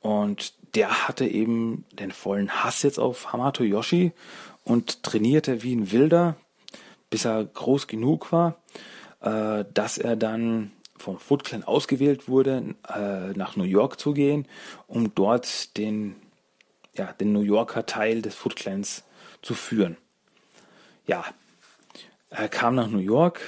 Und 0.00 0.54
der 0.74 1.06
hatte 1.06 1.26
eben 1.26 1.84
den 1.92 2.10
vollen 2.10 2.50
Hass 2.50 2.82
jetzt 2.82 2.98
auf 2.98 3.32
Hamato 3.32 3.62
Yoshi 3.62 4.12
und 4.64 5.02
trainierte 5.02 5.62
wie 5.62 5.74
ein 5.74 5.92
Wilder, 5.92 6.36
bis 7.10 7.24
er 7.24 7.44
groß 7.44 7.86
genug 7.86 8.32
war, 8.32 8.56
äh, 9.20 9.64
dass 9.72 9.98
er 9.98 10.16
dann 10.16 10.72
vom 10.98 11.18
Foot 11.18 11.44
Clan 11.44 11.64
ausgewählt 11.64 12.28
wurde, 12.28 12.74
äh, 12.88 13.32
nach 13.36 13.56
New 13.56 13.64
York 13.64 13.98
zu 13.98 14.12
gehen, 14.12 14.46
um 14.86 15.14
dort 15.14 15.76
den, 15.76 16.16
ja, 16.94 17.12
den 17.12 17.32
New 17.32 17.40
Yorker 17.40 17.86
Teil 17.86 18.22
des 18.22 18.34
Foot 18.34 18.56
Clans 18.56 19.04
zu 19.42 19.54
führen. 19.54 19.96
Ja, 21.06 21.24
er 22.32 22.48
kam 22.48 22.74
nach 22.74 22.88
New 22.88 22.98
York, 22.98 23.40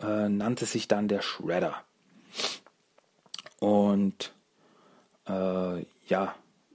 äh, 0.00 0.28
nannte 0.28 0.64
sich 0.64 0.86
dann 0.88 1.08
der 1.08 1.22
Shredder. 1.22 1.74
Und 3.58 4.32
äh, 5.28 5.84
ja, 6.06 6.34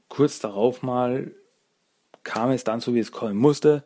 kurz 0.10 0.39
darauf 0.39 0.84
mal 0.84 1.32
kam 2.24 2.52
es 2.52 2.63
dann 2.63 2.82
so, 2.82 2.94
wie 2.94 3.00
es 3.00 3.12
kommen 3.12 3.38
musste. 3.38 3.84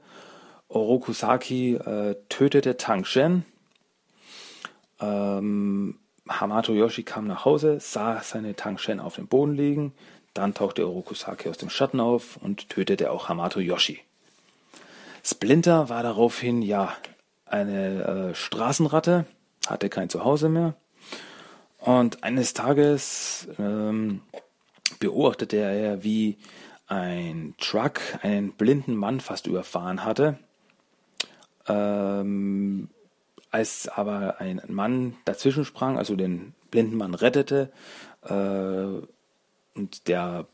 Orokusaki 0.69 1.75
äh, 1.75 2.15
tötete 2.29 2.77
Tang 2.77 3.05
Shen. 3.05 3.45
Ähm, 4.99 5.99
Hamato 6.27 6.73
Yoshi 6.73 7.03
kam 7.03 7.27
nach 7.27 7.45
Hause, 7.45 7.79
sah 7.79 8.21
seine 8.23 8.55
Tang 8.55 8.79
Shen 8.79 8.99
auf 8.99 9.15
dem 9.15 9.27
Boden 9.27 9.53
liegen. 9.53 9.93
Dann 10.34 10.55
tauchte 10.55 10.88
Orokusaki 10.88 11.47
aus 11.49 11.60
dem 11.60 11.69
Schatten 11.69 11.99
auf 11.99 12.38
und 12.38 12.69
tötete 12.69 13.12
auch 13.12 13.29
Hamato 13.29 13.60
Yoshi. 13.60 14.01
Splinter 15.23 15.89
war 15.89 16.01
daraufhin 16.01 16.62
ja 16.62 16.95
eine 17.45 18.03
äh, 18.31 18.36
Straßenratte, 18.36 19.25
hatte 19.67 19.89
kein 19.89 20.10
Zuhause 20.10 20.49
mehr. 20.49 20.75
Und 21.79 22.23
eines 22.23 22.53
Tages 22.53 23.47
ähm, 23.60 24.21
beobachtete 24.99 25.58
er, 25.58 26.03
wie 26.03 26.38
ein 26.88 27.55
Truck 27.60 27.99
einen 28.21 28.53
blinden 28.53 28.95
Mann 28.95 29.19
fast 29.19 29.47
überfahren 29.47 30.03
hatte. 30.03 30.39
Ähm, 31.67 32.89
als 33.51 33.88
aber 33.88 34.39
ein 34.39 34.62
Mann 34.67 35.15
dazwischen 35.25 35.65
sprang, 35.65 35.97
also 35.97 36.15
den 36.15 36.53
blinden 36.71 36.97
Mann 36.97 37.13
rettete, 37.13 37.71
äh, 38.23 39.01
und 39.75 40.08
der 40.08 40.47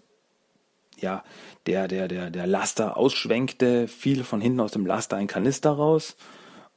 ja, 0.97 1.23
der, 1.65 1.87
der, 1.87 2.07
der, 2.07 2.29
der 2.29 2.45
Laster 2.45 2.95
ausschwenkte, 2.95 3.87
fiel 3.87 4.23
von 4.23 4.39
hinten 4.39 4.59
aus 4.59 4.71
dem 4.71 4.85
Laster 4.85 5.17
ein 5.17 5.27
Kanister 5.27 5.71
raus 5.71 6.15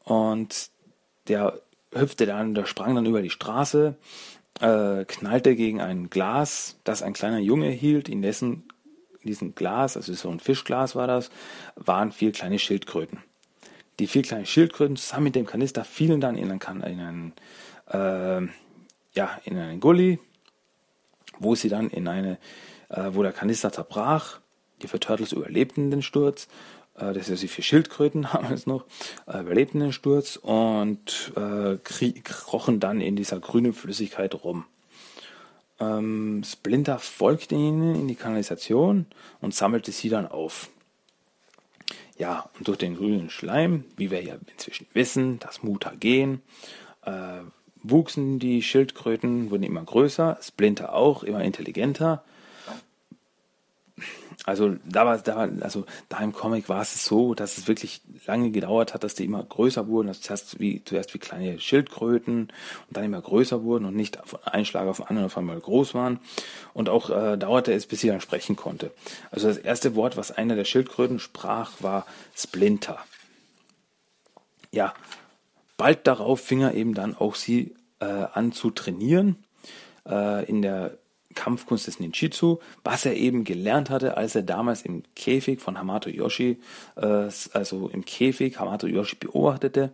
und 0.05 0.71
der 1.29 1.61
hüpfte 1.93 2.27
dann, 2.27 2.55
der 2.55 2.67
sprang 2.67 2.95
dann 2.95 3.07
über 3.07 3.23
die 3.23 3.31
Straße 3.31 3.97
äh, 4.61 5.05
knallte 5.05 5.57
gegen 5.57 5.81
ein 5.81 6.11
Glas, 6.11 6.79
das 6.85 7.03
ein 7.03 7.13
kleiner 7.13 7.39
Junge 7.39 7.71
hielt. 7.71 8.09
In 8.09 8.23
dessen 8.23 8.65
in 9.25 9.29
diesem 9.29 9.55
Glas, 9.55 9.97
also 9.97 10.13
so 10.13 10.29
ein 10.29 10.39
Fischglas 10.39 10.95
war 10.95 11.07
das, 11.07 11.31
waren 11.77 12.13
vier 12.13 12.31
kleine 12.33 12.59
Schildkröten. 12.59 13.21
Die 13.99 14.07
vier 14.07 14.23
kleinen 14.23 14.45
Schildkröten 14.45 14.97
zusammen 14.97 15.25
mit 15.25 15.35
dem 15.35 15.47
Kanister 15.47 15.85
fielen 15.85 16.21
dann 16.21 16.37
in 16.37 16.51
einen, 16.51 16.61
in 16.83 17.01
einen, 17.01 17.33
äh, 17.89 18.49
ja, 19.15 19.41
in 19.45 19.57
einen 19.57 19.81
Gully, 19.81 20.19
wo 21.39 21.55
sie 21.55 21.69
dann 21.69 21.89
in 21.89 22.07
eine, 22.07 22.39
äh, 22.91 23.11
wo 23.13 23.23
der 23.23 23.33
Kanister 23.33 23.73
zerbrach. 23.73 24.41
Die 24.83 24.89
vier 24.89 25.01
Turtles 25.01 25.33
überlebten 25.33 25.91
den 25.91 26.03
Sturz 26.03 26.49
das 26.95 27.29
ist 27.29 27.45
vier 27.45 27.65
Schildkröten 27.65 28.33
haben 28.33 28.53
es 28.53 28.67
noch, 28.67 28.85
äh, 29.27 29.41
überlebten 29.41 29.81
den 29.81 29.93
Sturz 29.93 30.37
und 30.37 31.33
äh, 31.37 31.77
krochen 32.23 32.81
dann 32.81 33.01
in 33.01 33.17
dieser 33.17 33.41
grünen 33.41 33.73
Flüssigkeit 33.73 34.35
rum. 34.45 34.65
Ähm, 35.81 36.43
Splinter 36.45 36.99
folgte 36.99 37.55
ihnen 37.55 37.97
in 37.97 38.09
die 38.09 38.15
Kanalisation 38.15 39.07
und 39.41 39.55
sammelte 39.55 39.91
sie 39.91 40.09
dann 40.09 40.27
auf. 40.27 40.71
Ja, 42.17 42.49
und 42.57 42.69
durch 42.69 42.79
den 42.79 42.97
grünen 42.97 43.29
Schleim, 43.29 43.85
wie 43.97 44.13
wir 44.13 44.23
ja 44.23 44.37
inzwischen 44.53 44.87
wissen, 44.93 45.41
das 45.41 45.65
Mutagen, 45.65 46.43
äh, 47.05 47.41
wuchsen 47.83 48.39
die 48.39 48.63
Schildkröten, 48.63 49.51
wurden 49.51 49.65
immer 49.65 49.83
größer, 49.83 50.39
Splinter 50.41 50.95
auch, 50.95 51.25
immer 51.25 51.43
intelligenter 51.43 52.23
also 54.45 54.77
da 54.85 55.07
war, 55.07 55.19
da 55.19 55.37
war, 55.37 55.49
also 55.61 55.87
da 56.09 56.19
im 56.19 56.33
Comic 56.33 56.69
war 56.69 56.83
es 56.83 57.05
so, 57.05 57.35
dass 57.35 57.59
es 57.59 57.69
wirklich 57.69 58.01
lange 58.27 58.51
gedauert 58.51 58.93
hat, 58.93 59.05
dass 59.05 59.15
die 59.15 59.25
immer 59.25 59.43
größer 59.43 59.87
wurden. 59.87 60.09
Also 60.09 60.21
zuerst 60.21 60.59
wie, 60.59 60.83
zuerst 60.85 61.15
wie 61.15 61.19
kleine 61.19 61.61
Schildkröten 61.61 62.43
und 62.43 62.51
dann 62.91 63.05
immer 63.05 63.21
größer 63.21 63.63
wurden 63.63 63.85
und 63.85 63.95
nicht 63.95 64.19
von 64.25 64.43
einem 64.45 64.65
Schlag 64.65 64.89
auf 64.89 64.97
den 64.97 65.07
anderen 65.07 65.27
auf 65.27 65.39
einmal 65.39 65.59
groß 65.61 65.95
waren. 65.95 66.19
Und 66.73 66.89
auch 66.89 67.11
äh, 67.11 67.37
dauerte 67.39 67.73
es, 67.73 67.87
bis 67.87 68.01
sie 68.01 68.09
dann 68.09 68.21
sprechen 68.21 68.57
konnte. 68.57 68.91
Also 69.31 69.49
das 69.49 69.59
erste 69.59 69.95
Wort, 69.95 70.17
was 70.17 70.33
einer 70.33 70.57
der 70.57 70.65
Schildkröten 70.65 71.21
sprach, 71.21 71.71
war 71.81 72.05
Splinter. 72.35 72.99
Ja, 74.73 74.95
bald 75.77 76.07
darauf 76.07 76.41
fing 76.41 76.61
er 76.63 76.75
eben 76.75 76.95
dann 76.95 77.17
auch 77.17 77.37
sie 77.37 77.75
äh, 78.01 78.05
an 78.05 78.53
zu 78.53 78.71
trainieren. 78.71 79.37
Äh, 80.07 80.45
in 80.47 80.63
der 80.63 80.99
Kampfkunst 81.35 81.87
des 81.87 82.01
Ninjitsu, 82.01 82.59
was 82.83 83.05
er 83.05 83.17
eben 83.17 83.45
gelernt 83.45 83.91
hatte, 83.91 84.17
als 84.17 84.35
er 84.35 84.43
damals 84.43 84.83
im 84.83 85.03
Käfig 85.15 85.61
von 85.61 85.79
Hamato 85.79 86.09
Yoshi, 86.11 86.61
äh, 86.97 87.29
also 87.53 87.89
im 87.93 88.05
Käfig 88.05 88.59
Hamato 88.59 88.87
Yoshi 88.87 89.17
beobachtete 89.17 89.93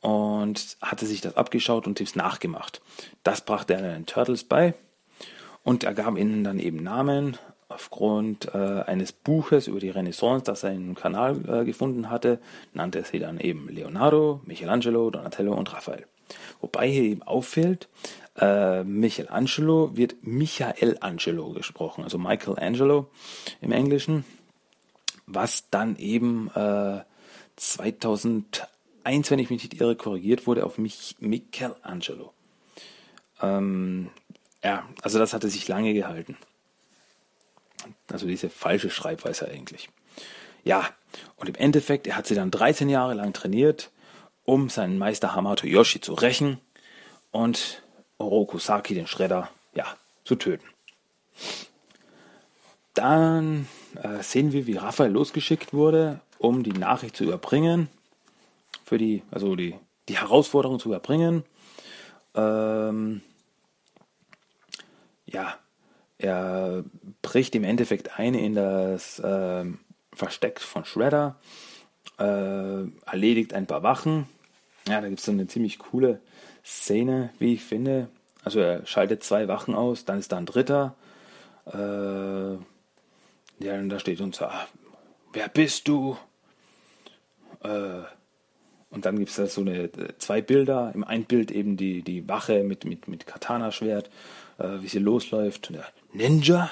und 0.00 0.76
hatte 0.82 1.06
sich 1.06 1.20
das 1.20 1.36
abgeschaut 1.36 1.86
und 1.86 1.96
Tipps 1.96 2.14
nachgemacht. 2.14 2.82
Das 3.22 3.40
brachte 3.40 3.74
er 3.74 3.82
den 3.82 4.06
Turtles 4.06 4.44
bei 4.44 4.74
und 5.62 5.84
er 5.84 5.94
gab 5.94 6.18
ihnen 6.18 6.44
dann 6.44 6.58
eben 6.58 6.82
Namen 6.82 7.38
aufgrund 7.68 8.54
äh, 8.54 8.82
eines 8.86 9.12
Buches 9.12 9.66
über 9.66 9.80
die 9.80 9.90
Renaissance, 9.90 10.44
das 10.44 10.62
er 10.62 10.72
im 10.72 10.94
Kanal 10.94 11.36
äh, 11.48 11.64
gefunden 11.64 12.10
hatte, 12.10 12.38
nannte 12.72 13.00
er 13.00 13.04
sie 13.04 13.18
dann 13.18 13.40
eben 13.40 13.68
Leonardo, 13.68 14.40
Michelangelo, 14.44 15.10
Donatello 15.10 15.54
und 15.54 15.72
Raphael. 15.72 16.06
Wobei 16.60 16.88
hier 16.88 17.02
eben 17.02 17.22
auffällt, 17.22 17.88
äh, 18.36 18.82
Michelangelo 18.84 19.96
wird 19.96 20.16
Michael 20.22 20.98
Angelo 21.00 21.52
gesprochen, 21.52 22.04
also 22.04 22.18
Michael 22.18 22.58
Angelo 22.58 23.08
im 23.60 23.72
Englischen, 23.72 24.24
was 25.26 25.70
dann 25.70 25.96
eben 25.96 26.50
äh, 26.54 27.00
2001, 27.56 29.30
wenn 29.30 29.38
ich 29.38 29.50
mich 29.50 29.62
nicht 29.62 29.80
irre, 29.80 29.96
korrigiert 29.96 30.46
wurde 30.46 30.66
auf 30.66 30.78
Mich 30.78 31.16
Michelangelo. 31.20 32.32
Ähm, 33.40 34.10
ja, 34.62 34.88
also 35.02 35.18
das 35.18 35.32
hatte 35.32 35.48
sich 35.48 35.68
lange 35.68 35.94
gehalten. 35.94 36.36
Also 38.10 38.26
diese 38.26 38.48
falsche 38.50 38.90
Schreibweise 38.90 39.48
eigentlich. 39.48 39.90
Ja, 40.64 40.88
und 41.36 41.48
im 41.48 41.54
Endeffekt, 41.54 42.06
er 42.06 42.16
hat 42.16 42.26
sie 42.26 42.34
dann 42.34 42.50
13 42.50 42.88
Jahre 42.88 43.14
lang 43.14 43.32
trainiert, 43.32 43.90
um 44.44 44.70
seinen 44.70 44.98
Meister 44.98 45.34
Hamato 45.34 45.66
Yoshi 45.66 46.00
zu 46.00 46.14
rächen 46.14 46.58
und 47.30 47.82
Oroku 48.18 48.58
Saki, 48.58 48.94
den 48.94 49.06
Schredder, 49.06 49.50
ja, 49.74 49.86
zu 50.24 50.36
töten. 50.36 50.64
Dann 52.94 53.66
äh, 54.02 54.22
sehen 54.22 54.52
wir, 54.52 54.66
wie 54.66 54.76
Raphael 54.76 55.10
losgeschickt 55.10 55.72
wurde, 55.72 56.20
um 56.38 56.62
die 56.62 56.72
Nachricht 56.72 57.16
zu 57.16 57.24
überbringen, 57.24 57.88
für 58.84 58.98
die, 58.98 59.22
also 59.30 59.56
die, 59.56 59.74
die 60.08 60.18
Herausforderung 60.18 60.78
zu 60.78 60.88
überbringen. 60.88 61.44
Ähm, 62.34 63.22
ja, 65.26 65.58
er 66.18 66.84
bricht 67.22 67.54
im 67.56 67.64
Endeffekt 67.64 68.18
ein 68.18 68.34
in 68.34 68.54
das 68.54 69.18
äh, 69.18 69.64
Versteck 70.12 70.60
von 70.60 70.84
Shredder, 70.84 71.36
äh, 72.18 72.84
erledigt 73.06 73.52
ein 73.52 73.66
paar 73.66 73.82
Wachen. 73.82 74.28
Ja, 74.88 75.00
da 75.00 75.08
gibt 75.08 75.20
es 75.20 75.24
so 75.26 75.32
eine 75.32 75.46
ziemlich 75.46 75.78
coole 75.78 76.20
Szene, 76.64 77.30
wie 77.38 77.54
ich 77.54 77.64
finde. 77.64 78.08
Also 78.42 78.60
er 78.60 78.86
schaltet 78.86 79.22
zwei 79.24 79.48
Wachen 79.48 79.74
aus, 79.74 80.04
dann 80.04 80.18
ist 80.18 80.32
da 80.32 80.36
ein 80.38 80.46
dritter. 80.46 80.94
Äh, 81.66 82.58
Ja, 83.64 83.74
und 83.78 83.88
da 83.88 83.98
steht 83.98 84.20
unser, 84.20 84.52
wer 85.32 85.48
bist 85.48 85.88
du? 85.88 86.16
Äh, 87.62 88.02
und 88.90 89.06
dann 89.06 89.18
gibt 89.18 89.30
es 89.30 89.36
da 89.36 89.46
so 89.46 89.60
eine, 89.62 89.90
zwei 90.18 90.42
Bilder. 90.42 90.92
Im 90.94 91.04
einen 91.04 91.24
Bild 91.24 91.50
eben 91.50 91.76
die, 91.76 92.02
die 92.02 92.28
Wache 92.28 92.62
mit, 92.64 92.84
mit, 92.84 93.08
mit 93.08 93.26
Katana-Schwert, 93.26 94.10
äh, 94.58 94.80
wie 94.82 94.88
sie 94.88 94.98
losläuft. 94.98 95.72
Ninja. 96.12 96.70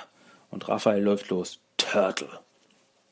Und 0.51 0.69
Raphael 0.69 1.03
läuft 1.03 1.31
los. 1.31 1.61
Turtle. 1.79 2.29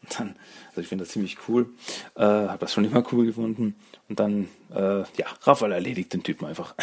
Dann, 0.19 0.35
also 0.71 0.81
ich 0.81 0.89
finde 0.89 1.05
das 1.05 1.13
ziemlich 1.13 1.37
cool. 1.49 1.69
Äh, 2.15 2.23
habe 2.23 2.59
das 2.59 2.73
schon 2.73 2.85
immer 2.85 3.05
cool 3.13 3.27
gefunden. 3.27 3.77
Und 4.09 4.19
dann, 4.19 4.49
äh, 4.75 5.01
ja, 5.01 5.27
Raphael 5.43 5.73
erledigt 5.73 6.13
den 6.13 6.23
Typen 6.23 6.47
einfach. 6.47 6.75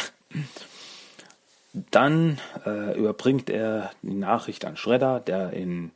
Dann 1.74 2.40
äh, 2.66 2.98
überbringt 2.98 3.50
er 3.50 3.92
die 4.02 4.14
Nachricht 4.14 4.66
an 4.66 4.78
Schredder, 4.78 5.20
der 5.20 5.52
in 5.54 5.92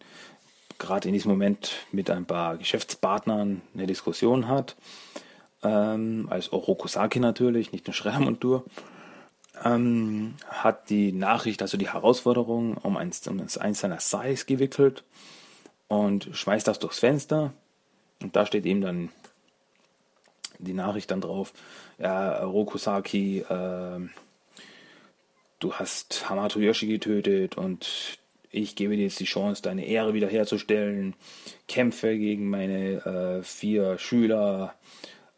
gerade 0.77 1.07
in 1.07 1.13
diesem 1.13 1.29
Moment 1.29 1.73
mit 1.91 2.09
ein 2.09 2.25
paar 2.25 2.57
Geschäftspartnern 2.57 3.61
eine 3.73 3.87
Diskussion 3.87 4.47
hat. 4.47 4.75
Ähm, 5.63 6.27
als 6.31 6.51
Orokusaki 6.51 7.19
natürlich, 7.19 7.71
nicht 7.71 7.85
nur 7.85 7.93
Schreddermontur. 7.93 8.65
Ähm, 9.63 10.33
hat 10.49 10.89
die 10.89 11.11
Nachricht, 11.11 11.61
also 11.61 11.77
die 11.77 11.89
Herausforderung, 11.89 12.77
um 12.77 12.97
eins, 12.97 13.27
um 13.27 13.39
eins 13.39 13.79
seiner 13.79 13.99
Sais 13.99 14.47
gewickelt 14.47 15.03
und 15.91 16.29
schmeißt 16.31 16.69
das 16.69 16.79
durchs 16.79 16.99
Fenster. 16.99 17.51
Und 18.21 18.37
da 18.37 18.45
steht 18.45 18.65
eben 18.65 18.79
dann 18.79 19.09
die 20.57 20.71
Nachricht 20.71 21.11
dann 21.11 21.19
drauf, 21.19 21.51
ja, 21.99 22.45
Rokusaki, 22.45 23.39
äh, 23.39 23.99
du 25.59 25.73
hast 25.73 26.29
Hamato 26.29 26.61
Yoshi 26.61 26.87
getötet 26.87 27.57
und 27.57 28.17
ich 28.51 28.77
gebe 28.77 28.95
dir 28.95 29.03
jetzt 29.03 29.19
die 29.19 29.25
Chance, 29.25 29.61
deine 29.63 29.85
Ehre 29.85 30.13
wiederherzustellen. 30.13 31.13
Kämpfe 31.67 32.17
gegen 32.17 32.49
meine 32.49 33.39
äh, 33.39 33.43
vier 33.43 33.97
Schüler 33.97 34.75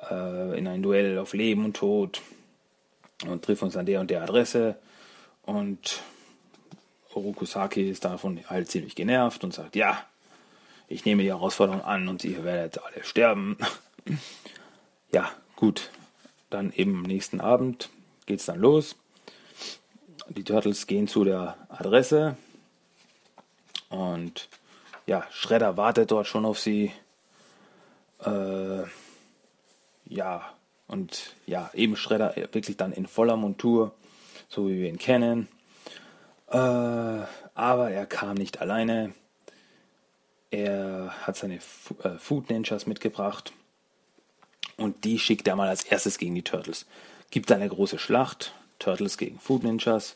äh, 0.07 0.55
in 0.55 0.67
ein 0.67 0.83
Duell 0.83 1.17
auf 1.17 1.33
Leben 1.33 1.65
und 1.65 1.77
Tod 1.77 2.21
und 3.27 3.43
triff 3.43 3.63
uns 3.63 3.75
an 3.75 3.87
der 3.87 4.01
und 4.01 4.11
der 4.11 4.21
Adresse. 4.21 4.75
Und 5.41 6.03
Orokusaki 7.11 7.89
ist 7.89 8.05
davon 8.05 8.39
halt 8.47 8.69
ziemlich 8.69 8.93
genervt 8.93 9.43
und 9.43 9.51
sagt, 9.51 9.75
ja, 9.75 10.05
ich 10.93 11.05
nehme 11.05 11.23
die 11.23 11.29
Herausforderung 11.29 11.81
an 11.81 12.07
und 12.07 12.23
ihr 12.23 12.43
werdet 12.43 12.83
alle 12.83 13.03
sterben. 13.03 13.57
ja, 15.11 15.29
gut. 15.55 15.89
Dann 16.49 16.71
eben 16.71 16.97
am 16.97 17.03
nächsten 17.03 17.41
Abend 17.41 17.89
geht 18.25 18.39
es 18.39 18.45
dann 18.45 18.59
los. 18.59 18.95
Die 20.29 20.43
Turtles 20.43 20.87
gehen 20.87 21.07
zu 21.07 21.23
der 21.23 21.57
Adresse 21.69 22.37
und 23.89 24.49
ja, 25.05 25.25
Shredder 25.31 25.77
wartet 25.77 26.11
dort 26.11 26.27
schon 26.27 26.45
auf 26.45 26.59
sie. 26.59 26.91
Äh, 28.23 28.83
ja, 30.05 30.53
und 30.87 31.35
ja, 31.45 31.69
eben 31.73 31.95
Shredder 31.95 32.35
wirklich 32.35 32.77
dann 32.77 32.93
in 32.93 33.07
voller 33.07 33.35
Montur, 33.35 33.93
so 34.47 34.69
wie 34.69 34.81
wir 34.81 34.89
ihn 34.89 34.99
kennen. 34.99 35.47
Äh, 36.49 36.57
aber 36.57 37.91
er 37.91 38.05
kam 38.05 38.35
nicht 38.35 38.61
alleine. 38.61 39.13
Er 40.53 41.11
hat 41.25 41.35
seine 41.35 41.55
äh, 41.55 42.19
Food 42.19 42.51
Ninjas 42.51 42.85
mitgebracht 42.85 43.53
und 44.77 45.03
die 45.03 45.17
schickt 45.17 45.47
er 45.47 45.55
mal 45.55 45.67
als 45.67 45.83
erstes 45.83 46.19
gegen 46.19 46.35
die 46.35 46.43
Turtles. 46.43 46.85
Gibt 47.31 47.51
eine 47.51 47.67
große 47.67 47.97
Schlacht, 47.97 48.53
Turtles 48.77 49.17
gegen 49.17 49.39
Food 49.39 49.63
Ninjas. 49.63 50.15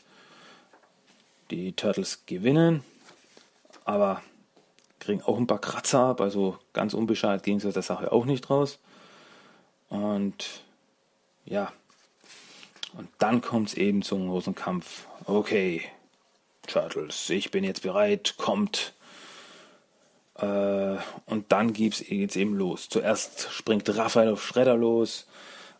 Die 1.50 1.74
Turtles 1.74 2.28
gewinnen, 2.28 2.84
aber 3.84 4.22
kriegen 5.00 5.24
auch 5.24 5.40
ein 5.40 5.48
paar 5.48 5.60
Kratzer 5.60 6.02
ab, 6.02 6.22
also 6.22 6.60
ganz 6.72 6.94
unbeschadet 6.94 7.44
ging 7.44 7.58
es 7.58 7.66
aus 7.66 7.74
der 7.74 7.82
Sache 7.82 8.12
auch 8.12 8.26
nicht 8.26 8.48
raus. 8.52 8.78
Und 9.90 10.62
ja, 11.46 11.74
und 12.94 13.10
dann 13.18 13.42
kommt 13.42 13.70
es 13.70 13.74
eben 13.74 14.04
zum 14.04 14.28
großen 14.28 14.54
Kampf. 14.54 15.08
Okay, 15.26 15.84
Turtles, 16.68 17.28
ich 17.32 17.50
bin 17.50 17.64
jetzt 17.64 17.82
bereit, 17.82 18.36
kommt. 18.38 18.94
Äh, 20.40 20.98
und 21.26 21.46
dann 21.52 21.74
geht's, 21.74 22.00
geht's 22.00 22.36
eben 22.36 22.56
los. 22.56 22.90
Zuerst 22.90 23.52
springt 23.52 23.96
Raphael 23.96 24.34
auf 24.34 24.46
Schredder 24.46 24.76
los, 24.76 25.28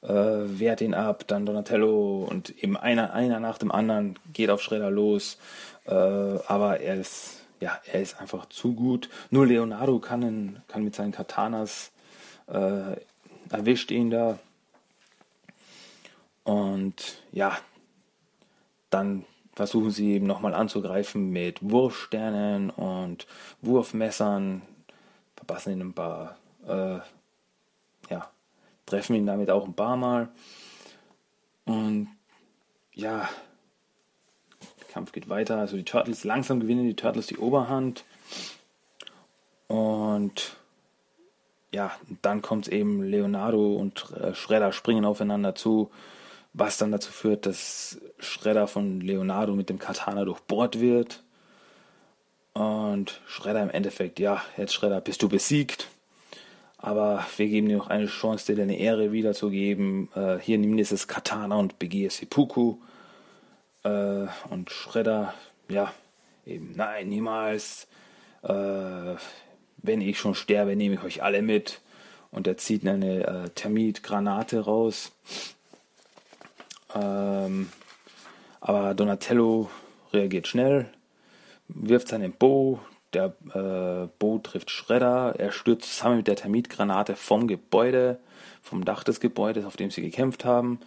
äh, 0.02 0.08
wehrt 0.10 0.82
ihn 0.82 0.94
ab, 0.94 1.26
dann 1.28 1.46
Donatello 1.46 2.24
und 2.30 2.50
eben 2.64 2.78
einer, 2.78 3.14
einer 3.14 3.40
nach 3.40 3.58
dem 3.58 3.72
anderen 3.72 4.18
geht 4.34 4.50
auf 4.50 4.62
Schredder 4.62 4.92
los. 4.92 5.38
Äh, 5.86 5.94
aber 5.94 6.80
er 6.80 6.96
ist, 6.96 7.42
ja, 7.60 7.80
er 7.92 8.02
ist 8.02 8.20
einfach 8.20 8.48
zu 8.50 8.74
gut. 8.74 9.10
Nur 9.30 9.46
Leonardo 9.46 10.00
kann, 10.00 10.22
in, 10.24 10.58
kann 10.68 10.84
mit 10.84 10.96
seinen 10.96 11.12
Katanas 11.12 11.92
äh, 12.48 12.98
erwischt 13.50 13.92
ihn 13.92 14.10
da. 14.10 14.40
Und 16.44 17.22
ja, 17.32 17.58
dann 18.90 19.26
versuchen 19.58 19.90
sie 19.90 20.14
eben 20.14 20.28
nochmal 20.28 20.54
anzugreifen 20.54 21.32
mit 21.32 21.58
Wurfsternen 21.68 22.70
und 22.70 23.26
Wurfmessern, 23.64 24.62
verpassen 25.36 25.74
ihn 25.74 25.82
ein 25.82 25.94
paar, 25.94 26.38
äh, 26.68 27.00
ja, 28.12 28.30
treffen 28.86 29.16
ihn 29.16 29.26
damit 29.26 29.50
auch 29.50 29.66
ein 29.66 29.74
paar 29.74 29.98
Mal. 29.98 30.30
Und 31.66 32.08
ja, 32.94 33.28
der 34.80 34.88
Kampf 34.90 35.12
geht 35.12 35.28
weiter. 35.28 35.58
Also 35.58 35.76
die 35.76 35.86
Turtles, 35.86 36.24
langsam 36.24 36.60
gewinnen 36.60 36.86
die 36.86 36.96
Turtles 36.96 37.26
die 37.26 37.38
Oberhand. 37.38 38.06
Und 39.66 40.56
ja, 41.74 41.92
dann 42.22 42.44
kommt 42.44 42.68
eben 42.68 43.02
Leonardo 43.02 43.74
und 43.74 44.12
äh, 44.12 44.36
Schredder 44.36 44.72
springen 44.72 45.04
aufeinander 45.04 45.56
zu, 45.56 45.90
was 46.58 46.78
dann 46.78 46.92
dazu 46.92 47.12
führt, 47.12 47.46
dass 47.46 48.00
Schredder 48.20 48.68
von 48.68 49.00
Leonardo 49.00 49.54
mit 49.54 49.70
dem 49.70 49.78
Katana 49.78 50.26
durchbohrt 50.26 50.80
wird. 50.80 51.24
Und 52.54 53.22
Schredder 53.28 53.62
im 53.62 53.70
Endeffekt, 53.70 54.20
ja, 54.20 54.42
jetzt 54.58 54.74
Schredder, 54.74 55.00
bist 55.00 55.22
du 55.22 55.30
besiegt. 55.30 55.88
Aber 56.80 57.26
wir 57.38 57.48
geben 57.48 57.70
dir 57.70 57.78
noch 57.78 57.88
eine 57.88 58.08
Chance, 58.08 58.48
dir 58.48 58.56
deine 58.56 58.80
Ehre 58.80 59.12
wiederzugeben. 59.12 60.10
Äh, 60.16 60.40
hier 60.40 60.58
nimm 60.58 60.76
dieses 60.76 61.08
Katana 61.08 61.56
und 61.56 61.78
begehe 61.78 62.10
Seppuku. 62.10 62.78
Äh, 63.84 64.26
und 64.50 64.72
Schredder, 64.72 65.36
ja, 65.70 65.94
eben, 66.46 66.74
nein, 66.76 67.10
niemals. 67.10 67.88
Äh, 68.42 69.16
wenn 69.78 70.02
ich 70.02 70.18
schon 70.18 70.34
sterbe, 70.34 70.76
nehme 70.76 70.96
ich 70.96 71.04
euch 71.04 71.24
alle 71.24 71.44
mit. 71.44 71.82
Und 72.32 72.48
er 72.48 72.58
zieht 72.58 72.88
eine 72.88 73.28
äh, 73.28 73.50
Termitgranate 73.50 74.62
raus. 74.62 75.12
Ähm, 76.94 77.70
aber 78.62 78.94
Donatello 78.94 79.70
reagiert 80.14 80.48
schnell, 80.48 80.90
wirft 81.68 82.10
seinen 82.10 82.34
Bow. 82.34 82.80
Der 83.14 83.34
äh, 83.54 84.08
Bow 84.20 84.40
trifft 84.40 84.70
Schredder. 84.70 85.36
Er 85.38 85.52
stürzt 85.52 85.96
zusammen 85.96 86.18
mit 86.18 86.28
der 86.28 86.36
Termitgranate 86.36 87.16
vom 87.16 87.48
Gebäude, 87.48 88.20
vom 88.62 88.84
Dach 88.84 89.04
des 89.04 89.20
Gebäudes, 89.20 89.66
auf 89.66 89.78
dem 89.78 89.92
sie 89.92 90.02
gekämpft 90.02 90.46
haben. 90.46 90.80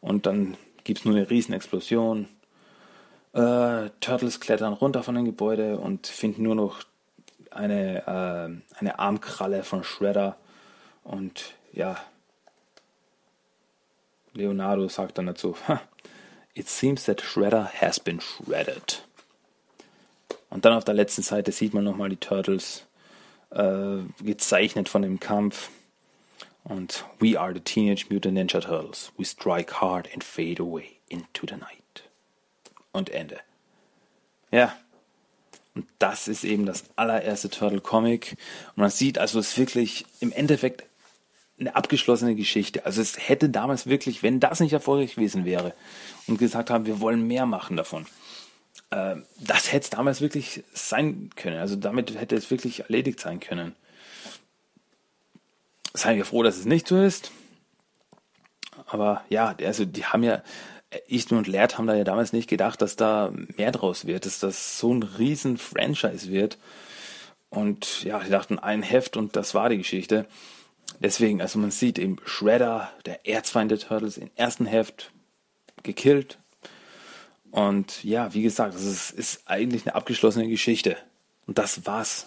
Und 0.00 0.26
dann 0.26 0.56
gibt 0.84 1.00
es 1.00 1.04
nur 1.04 1.16
eine 1.16 1.28
Riesenexplosion. 1.28 2.28
Äh, 3.32 3.90
Turtles 4.00 4.38
klettern 4.38 4.74
runter 4.74 5.02
von 5.02 5.16
dem 5.16 5.24
Gebäude 5.24 5.78
und 5.78 6.06
finden 6.06 6.44
nur 6.44 6.54
noch 6.54 6.84
eine, 7.50 8.06
äh, 8.06 8.78
eine 8.78 8.98
Armkralle 8.98 9.64
von 9.64 9.82
Shredder. 9.82 10.36
Und 11.02 11.54
ja, 11.72 11.96
Leonardo 14.34 14.88
sagt 14.88 15.18
dann 15.18 15.26
dazu, 15.26 15.56
It 16.54 16.68
seems 16.68 17.04
that 17.04 17.20
Shredder 17.20 17.70
has 17.80 17.98
been 17.98 18.20
shredded. 18.20 19.02
Und 20.50 20.64
dann 20.64 20.74
auf 20.74 20.84
der 20.84 20.94
letzten 20.94 21.22
Seite 21.22 21.50
sieht 21.50 21.74
man 21.74 21.82
nochmal 21.82 22.10
die 22.10 22.16
Turtles 22.16 22.86
äh, 23.50 23.98
gezeichnet 24.22 24.88
von 24.88 25.02
dem 25.02 25.18
Kampf. 25.18 25.70
Und 26.62 27.04
we 27.18 27.38
are 27.38 27.52
the 27.52 27.60
Teenage 27.60 28.06
Mutant 28.08 28.34
Ninja 28.34 28.60
Turtles. 28.60 29.12
We 29.18 29.24
strike 29.24 29.80
hard 29.80 30.08
and 30.12 30.22
fade 30.22 30.62
away 30.62 30.96
into 31.08 31.46
the 31.46 31.56
night. 31.56 32.04
Und 32.92 33.10
Ende. 33.10 33.40
Ja, 34.52 34.76
und 35.74 35.86
das 35.98 36.28
ist 36.28 36.44
eben 36.44 36.66
das 36.66 36.84
allererste 36.96 37.50
Turtle 37.50 37.80
Comic. 37.80 38.36
Und 38.68 38.78
man 38.78 38.90
sieht 38.90 39.18
also, 39.18 39.40
es 39.40 39.48
ist 39.48 39.58
wirklich 39.58 40.06
im 40.20 40.30
Endeffekt 40.32 40.84
eine 41.58 41.76
abgeschlossene 41.76 42.34
Geschichte. 42.34 42.84
Also 42.84 43.00
es 43.00 43.28
hätte 43.28 43.48
damals 43.48 43.86
wirklich, 43.86 44.22
wenn 44.22 44.40
das 44.40 44.60
nicht 44.60 44.72
erfolgreich 44.72 45.14
gewesen 45.14 45.44
wäre 45.44 45.74
und 46.26 46.38
gesagt 46.38 46.70
haben, 46.70 46.86
wir 46.86 47.00
wollen 47.00 47.26
mehr 47.26 47.46
machen 47.46 47.76
davon, 47.76 48.06
äh, 48.90 49.16
das 49.38 49.72
hätte 49.72 49.84
es 49.84 49.90
damals 49.90 50.20
wirklich 50.20 50.64
sein 50.72 51.30
können. 51.36 51.58
Also 51.58 51.76
damit 51.76 52.18
hätte 52.18 52.36
es 52.36 52.50
wirklich 52.50 52.80
erledigt 52.80 53.20
sein 53.20 53.40
können. 53.40 53.74
Seien 55.92 56.16
wir 56.16 56.24
froh, 56.24 56.42
dass 56.42 56.56
es 56.56 56.64
nicht 56.64 56.88
so 56.88 57.00
ist. 57.00 57.30
Aber 58.86 59.24
ja, 59.28 59.54
also 59.64 59.84
die 59.84 60.04
haben 60.04 60.24
ja, 60.24 60.42
Easton 61.08 61.38
und 61.38 61.46
Laird 61.46 61.78
haben 61.78 61.86
da 61.86 61.94
ja 61.94 62.04
damals 62.04 62.32
nicht 62.32 62.48
gedacht, 62.48 62.82
dass 62.82 62.96
da 62.96 63.32
mehr 63.56 63.72
draus 63.72 64.06
wird, 64.06 64.26
dass 64.26 64.38
das 64.38 64.78
so 64.78 64.92
ein 64.92 65.02
riesen 65.02 65.56
Franchise 65.56 66.30
wird. 66.30 66.58
Und 67.48 68.02
ja, 68.02 68.18
die 68.18 68.30
dachten 68.30 68.58
ein 68.58 68.82
Heft 68.82 69.16
und 69.16 69.36
das 69.36 69.54
war 69.54 69.68
die 69.68 69.78
Geschichte. 69.78 70.26
Deswegen, 71.00 71.40
also 71.40 71.58
man 71.58 71.70
sieht 71.70 71.98
eben 71.98 72.16
Shredder, 72.24 72.90
der 73.04 73.26
Erzfeind 73.26 73.70
der 73.70 73.78
Turtles, 73.78 74.16
im 74.16 74.30
ersten 74.36 74.66
Heft 74.66 75.12
gekillt. 75.82 76.38
Und 77.50 78.02
ja, 78.02 78.34
wie 78.34 78.42
gesagt, 78.42 78.74
es 78.74 78.84
ist, 78.84 79.10
ist, 79.10 79.42
eigentlich 79.46 79.86
eine 79.86 79.94
abgeschlossene 79.94 80.48
Geschichte. 80.48 80.96
Und 81.46 81.58
das 81.58 81.86
war's. 81.86 82.26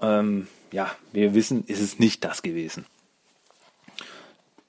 Ähm, 0.00 0.46
ja, 0.70 0.94
wir 1.12 1.34
wissen, 1.34 1.64
ist 1.66 1.80
es 1.80 1.98
nicht 1.98 2.24
das 2.24 2.42
gewesen. 2.42 2.86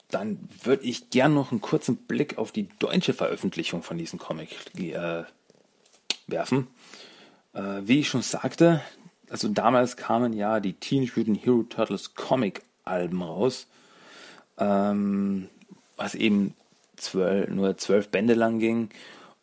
Dann 0.09 0.49
würde 0.63 0.85
ich 0.85 1.09
gern 1.09 1.33
noch 1.33 1.51
einen 1.51 1.61
kurzen 1.61 1.97
Blick 1.97 2.37
auf 2.37 2.51
die 2.51 2.69
deutsche 2.79 3.13
Veröffentlichung 3.13 3.83
von 3.83 3.97
diesem 3.97 4.17
Comic 4.17 4.55
äh, 4.77 5.23
werfen. 6.27 6.67
Äh, 7.53 7.81
wie 7.83 7.99
ich 7.99 8.09
schon 8.09 8.21
sagte, 8.21 8.81
also 9.29 9.47
damals 9.47 9.97
kamen 9.97 10.33
ja 10.33 10.59
die 10.59 10.73
Teenage 10.73 11.13
Mutant 11.15 11.45
Hero 11.45 11.63
Turtles 11.63 12.15
Comic 12.15 12.63
Alben 12.83 13.21
raus, 13.21 13.67
ähm, 14.57 15.49
was 15.97 16.15
eben 16.15 16.53
zwölf, 16.97 17.49
nur 17.49 17.77
zwölf 17.77 18.09
Bände 18.09 18.33
lang 18.33 18.59
ging. 18.59 18.89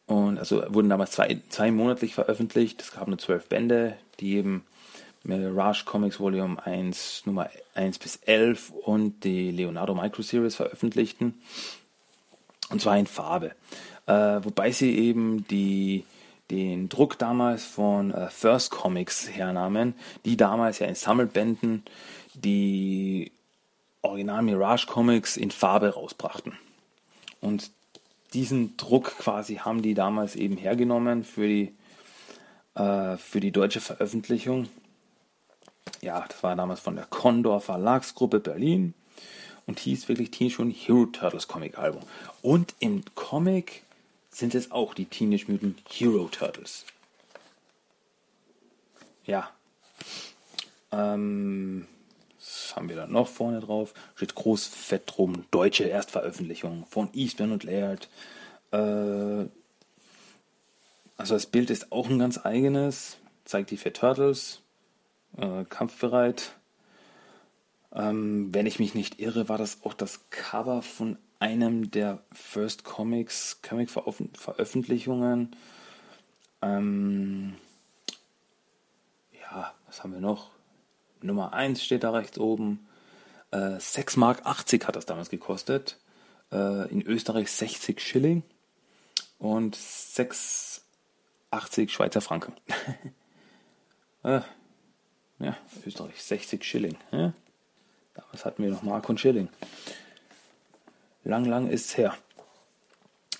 Und 0.06 0.38
also 0.38 0.62
wurden 0.68 0.88
damals 0.88 1.12
zwei, 1.12 1.40
zwei 1.48 1.70
monatlich 1.70 2.14
veröffentlicht. 2.14 2.80
Es 2.82 2.92
gab 2.92 3.08
nur 3.08 3.18
zwölf 3.18 3.46
Bände, 3.48 3.96
die 4.20 4.36
eben 4.36 4.64
Mirage 5.24 5.84
Comics 5.84 6.18
Volume 6.18 6.64
1, 6.64 7.22
Nummer 7.26 7.48
1 7.74 7.98
bis 7.98 8.16
11 8.16 8.70
und 8.70 9.24
die 9.24 9.50
Leonardo 9.50 9.94
Micro 9.94 10.22
Series 10.22 10.56
veröffentlichten. 10.56 11.40
Und 12.70 12.80
zwar 12.80 12.98
in 12.98 13.06
Farbe. 13.06 13.52
Äh, 14.06 14.40
wobei 14.42 14.72
sie 14.72 14.96
eben 14.98 15.46
die 15.48 16.04
den 16.52 16.90
Druck 16.90 17.18
damals 17.18 17.64
von 17.64 18.12
äh, 18.12 18.28
First 18.28 18.70
Comics 18.70 19.26
hernahmen, 19.30 19.94
die 20.26 20.36
damals 20.36 20.80
ja 20.80 20.86
in 20.86 20.94
Sammelbänden 20.94 21.82
die 22.34 23.32
Original 24.02 24.42
Mirage 24.42 24.86
Comics 24.86 25.38
in 25.38 25.50
Farbe 25.50 25.94
rausbrachten. 25.94 26.52
Und 27.40 27.70
diesen 28.34 28.76
Druck 28.76 29.16
quasi 29.16 29.56
haben 29.56 29.80
die 29.80 29.94
damals 29.94 30.36
eben 30.36 30.58
hergenommen 30.58 31.24
für 31.24 31.48
die, 31.48 31.72
äh, 32.74 33.16
für 33.16 33.40
die 33.40 33.50
deutsche 33.50 33.80
Veröffentlichung. 33.80 34.68
Ja, 36.02 36.22
das 36.28 36.42
war 36.42 36.54
damals 36.54 36.80
von 36.80 36.96
der 36.96 37.06
Condor 37.06 37.62
Verlagsgruppe 37.62 38.40
Berlin 38.40 38.92
und 39.66 39.80
hieß 39.80 40.06
wirklich 40.08 40.38
Mutant 40.38 40.74
Hero 40.76 41.06
Turtles 41.06 41.48
Comic 41.48 41.78
Album. 41.78 42.02
Und 42.42 42.74
im 42.78 43.02
Comic 43.14 43.84
sind 44.32 44.54
es 44.54 44.70
auch 44.70 44.94
die 44.94 45.04
Teenage 45.04 45.44
Mutant 45.46 45.82
Hero 45.88 46.28
Turtles. 46.28 46.84
Ja. 49.24 49.50
Ähm, 50.90 51.86
was 52.38 52.74
haben 52.74 52.88
wir 52.88 52.96
da 52.96 53.06
noch 53.06 53.28
vorne 53.28 53.60
drauf? 53.60 53.94
Steht 54.16 54.34
groß 54.34 54.66
fett 54.66 55.02
drum. 55.06 55.44
Deutsche 55.50 55.84
Erstveröffentlichung 55.84 56.86
von 56.86 57.10
Eastman 57.12 57.52
und 57.52 57.62
Laird. 57.62 58.08
Äh, 58.72 59.46
also 61.16 61.34
das 61.34 61.46
Bild 61.46 61.70
ist 61.70 61.92
auch 61.92 62.08
ein 62.08 62.18
ganz 62.18 62.44
eigenes. 62.44 63.18
Zeigt 63.44 63.70
die 63.70 63.76
vier 63.76 63.92
Turtles. 63.92 64.62
Äh, 65.36 65.64
kampfbereit. 65.68 66.56
Ähm, 67.94 68.52
wenn 68.52 68.66
ich 68.66 68.78
mich 68.78 68.94
nicht 68.94 69.20
irre, 69.20 69.48
war 69.48 69.58
das 69.58 69.84
auch 69.84 69.94
das 69.94 70.30
Cover 70.30 70.80
von 70.80 71.18
einem 71.42 71.90
der 71.90 72.22
First 72.30 72.84
Comics, 72.84 73.60
Comic-Veröffentlichungen. 73.62 75.56
Ähm, 76.62 77.56
ja, 79.32 79.74
was 79.88 80.04
haben 80.04 80.12
wir 80.12 80.20
noch? 80.20 80.52
Nummer 81.20 81.52
1 81.52 81.82
steht 81.82 82.04
da 82.04 82.12
rechts 82.12 82.38
oben. 82.38 82.86
Äh, 83.50 83.80
6 83.80 84.18
Mark 84.18 84.46
80 84.46 84.86
hat 84.86 84.94
das 84.94 85.04
damals 85.04 85.30
gekostet. 85.30 85.98
Äh, 86.52 86.88
in 86.92 87.02
Österreich 87.02 87.50
60 87.50 88.00
Schilling 88.00 88.44
und 89.40 89.76
6,80 89.76 91.88
Schweizer 91.88 92.20
Franken. 92.20 92.52
äh, 94.22 94.42
ja, 95.40 95.56
Österreich 95.84 96.22
60 96.22 96.64
Schilling. 96.64 96.96
Ja? 97.10 97.32
Damals 98.14 98.44
hatten 98.44 98.62
wir 98.62 98.70
noch 98.70 98.84
Mark 98.84 99.08
und 99.08 99.18
Schilling. 99.18 99.48
Lang, 101.24 101.44
lang 101.44 101.68
ist 101.68 101.86
es 101.86 101.98
her. 101.98 102.14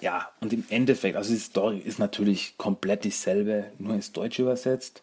Ja, 0.01 0.31
und 0.41 0.53
im 0.53 0.65
Endeffekt, 0.69 1.17
also 1.17 1.33
die 1.33 1.39
Story 1.39 1.79
ist 1.79 1.99
natürlich 1.99 2.57
komplett 2.59 3.05
dieselbe, 3.05 3.73
nur 3.79 3.95
ins 3.95 4.13
Deutsche 4.13 4.43
übersetzt. 4.43 5.03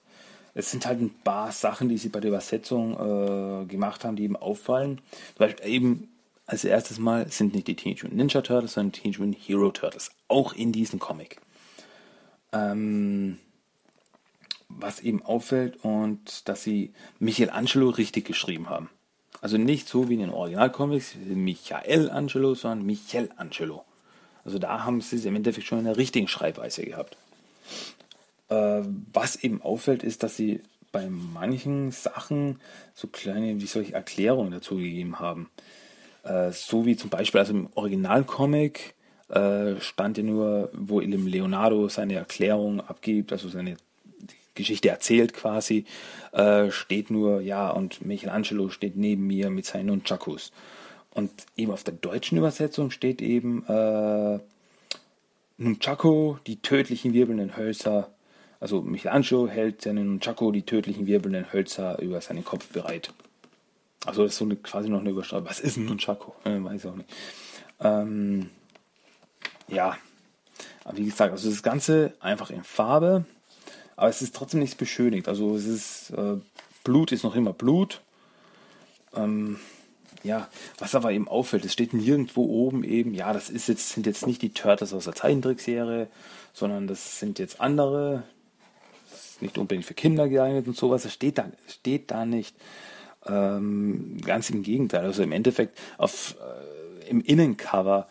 Es 0.53 0.71
sind 0.71 0.85
halt 0.85 0.99
ein 0.99 1.13
paar 1.23 1.51
Sachen, 1.51 1.87
die 1.87 1.97
sie 1.97 2.09
bei 2.09 2.19
der 2.19 2.29
Übersetzung 2.29 2.93
äh, 2.93 3.65
gemacht 3.65 4.03
haben, 4.03 4.17
die 4.17 4.23
eben 4.23 4.35
auffallen. 4.35 4.97
Zum 5.35 5.37
Beispiel 5.37 5.69
eben 5.69 6.09
als 6.45 6.65
erstes 6.65 6.99
Mal 6.99 7.31
sind 7.31 7.53
nicht 7.53 7.67
die 7.67 7.75
Teenage 7.75 8.03
Mutant 8.03 8.17
Ninja 8.17 8.41
Turtles, 8.41 8.73
sondern 8.73 8.91
die 8.91 9.01
Teenage 9.01 9.21
Mutant 9.21 9.47
Hero 9.47 9.71
Turtles. 9.71 10.11
Auch 10.27 10.53
in 10.53 10.71
diesem 10.71 10.99
Comic. 10.99 11.39
Ähm, 12.51 13.37
was 14.67 14.99
eben 14.99 15.23
auffällt 15.23 15.77
und 15.83 16.47
dass 16.49 16.63
sie 16.63 16.93
Michelangelo 17.19 17.89
richtig 17.89 18.25
geschrieben 18.25 18.69
haben. 18.69 18.89
Also 19.41 19.57
nicht 19.57 19.87
so 19.87 20.09
wie 20.09 20.15
in 20.15 20.19
den 20.19 20.29
Originalcomics, 20.31 21.15
Michael 21.15 22.09
Angelo, 22.09 22.55
sondern 22.55 22.85
Michelangelo. 22.85 23.85
Also 24.43 24.59
da 24.59 24.83
haben 24.83 25.01
sie 25.01 25.17
es 25.17 25.25
im 25.25 25.35
Endeffekt 25.35 25.67
schon 25.67 25.79
in 25.79 25.85
der 25.85 25.97
richtigen 25.97 26.27
Schreibweise 26.27 26.83
gehabt. 26.83 27.17
Äh, 28.49 28.81
was 29.13 29.37
eben 29.37 29.61
auffällt, 29.61 30.03
ist, 30.03 30.23
dass 30.23 30.35
sie 30.35 30.61
bei 30.91 31.07
manchen 31.09 31.91
Sachen 31.91 32.59
so 32.95 33.07
kleine, 33.07 33.61
wie 33.61 33.65
soll 33.67 33.83
ich, 33.83 33.93
Erklärungen 33.93 34.51
dazu 34.51 34.77
gegeben 34.77 35.19
haben. 35.19 35.49
Äh, 36.23 36.51
so 36.51 36.85
wie 36.85 36.97
zum 36.97 37.09
Beispiel, 37.09 37.39
also 37.39 37.53
im 37.53 37.69
Originalcomic 37.75 38.95
äh, 39.29 39.79
stand 39.79 40.17
ja 40.17 40.23
nur, 40.23 40.69
wo 40.73 40.99
Leonardo 40.99 41.87
seine 41.87 42.15
Erklärung 42.15 42.81
abgibt, 42.81 43.31
also 43.31 43.49
seine 43.49 43.77
Geschichte 44.59 44.89
erzählt 44.89 45.33
quasi, 45.33 45.85
äh, 46.31 46.71
steht 46.71 47.09
nur, 47.09 47.41
ja, 47.41 47.69
und 47.69 48.05
Michelangelo 48.05 48.69
steht 48.69 48.95
neben 48.95 49.27
mir 49.27 49.49
mit 49.49 49.65
seinen 49.65 49.87
Nunchakus. 49.87 50.51
Und 51.11 51.31
eben 51.57 51.71
auf 51.71 51.83
der 51.83 51.95
deutschen 51.95 52.37
Übersetzung 52.37 52.91
steht 52.91 53.21
eben 53.21 53.65
äh, 53.67 54.39
Nunchaku, 55.57 56.37
die 56.47 56.61
tödlichen 56.61 57.13
wirbelnden 57.13 57.57
Hölzer. 57.57 58.09
Also 58.59 58.81
Michelangelo 58.81 59.47
hält 59.47 59.81
seinen 59.81 60.07
Nunchaku, 60.07 60.51
die 60.51 60.63
tödlichen 60.63 61.07
wirbelnden 61.07 61.51
Hölzer, 61.51 61.99
über 61.99 62.21
seinen 62.21 62.45
Kopf 62.45 62.67
bereit. 62.69 63.11
Also 64.05 64.23
das 64.23 64.33
ist 64.33 64.37
so 64.37 64.45
eine, 64.45 64.55
quasi 64.55 64.89
noch 64.89 65.01
eine 65.01 65.09
Überschreibung. 65.09 65.49
Was 65.49 65.59
ist 65.59 65.77
ein 65.77 65.85
Nunchaku? 65.85 66.31
Äh, 66.45 66.63
weiß 66.63 66.83
ich 66.83 66.89
auch 66.89 66.95
nicht. 66.95 67.09
Ähm, 67.81 68.49
ja, 69.67 69.97
aber 70.83 70.97
wie 70.97 71.05
gesagt, 71.05 71.31
also 71.31 71.49
das 71.49 71.63
Ganze 71.63 72.13
einfach 72.19 72.49
in 72.51 72.63
Farbe. 72.63 73.25
Aber 73.99 74.07
es 74.07 74.21
ist 74.21 74.33
trotzdem 74.33 74.61
nichts 74.61 74.77
beschönigt. 74.77 75.27
Also 75.27 75.57
es 75.57 75.65
ist, 75.65 76.11
äh, 76.11 76.37
Blut 76.85 77.11
ist 77.11 77.25
noch 77.25 77.35
immer 77.35 77.51
Blut. 77.51 77.99
Ähm, 79.13 79.59
ja, 80.23 80.47
was 80.77 80.95
aber 80.95 81.11
eben 81.11 81.27
auffällt, 81.27 81.65
es 81.65 81.73
steht 81.73 81.93
nirgendwo 81.93 82.45
oben 82.45 82.85
eben, 82.85 83.13
ja, 83.13 83.33
das 83.33 83.49
ist 83.49 83.67
jetzt, 83.67 83.89
sind 83.89 84.05
jetzt 84.05 84.25
nicht 84.25 84.41
die 84.41 84.53
Turtles 84.53 84.93
aus 84.93 85.03
der 85.03 85.15
Zeichentrickserie, 85.15 86.07
sondern 86.53 86.87
das 86.87 87.19
sind 87.19 87.39
jetzt 87.39 87.59
andere, 87.59 88.23
nicht 89.41 89.57
unbedingt 89.57 89.85
für 89.85 89.95
Kinder 89.95 90.29
geeignet 90.29 90.67
und 90.67 90.77
sowas, 90.77 91.03
das 91.03 91.13
steht 91.13 91.37
da, 91.37 91.51
steht 91.67 92.09
da 92.09 92.25
nicht. 92.25 92.55
Ähm, 93.27 94.17
ganz 94.25 94.49
im 94.49 94.63
Gegenteil, 94.63 95.03
also 95.03 95.23
im 95.23 95.33
Endeffekt 95.33 95.77
auf, 95.97 96.37
äh, 96.39 97.09
im 97.09 97.19
Innencover 97.19 98.07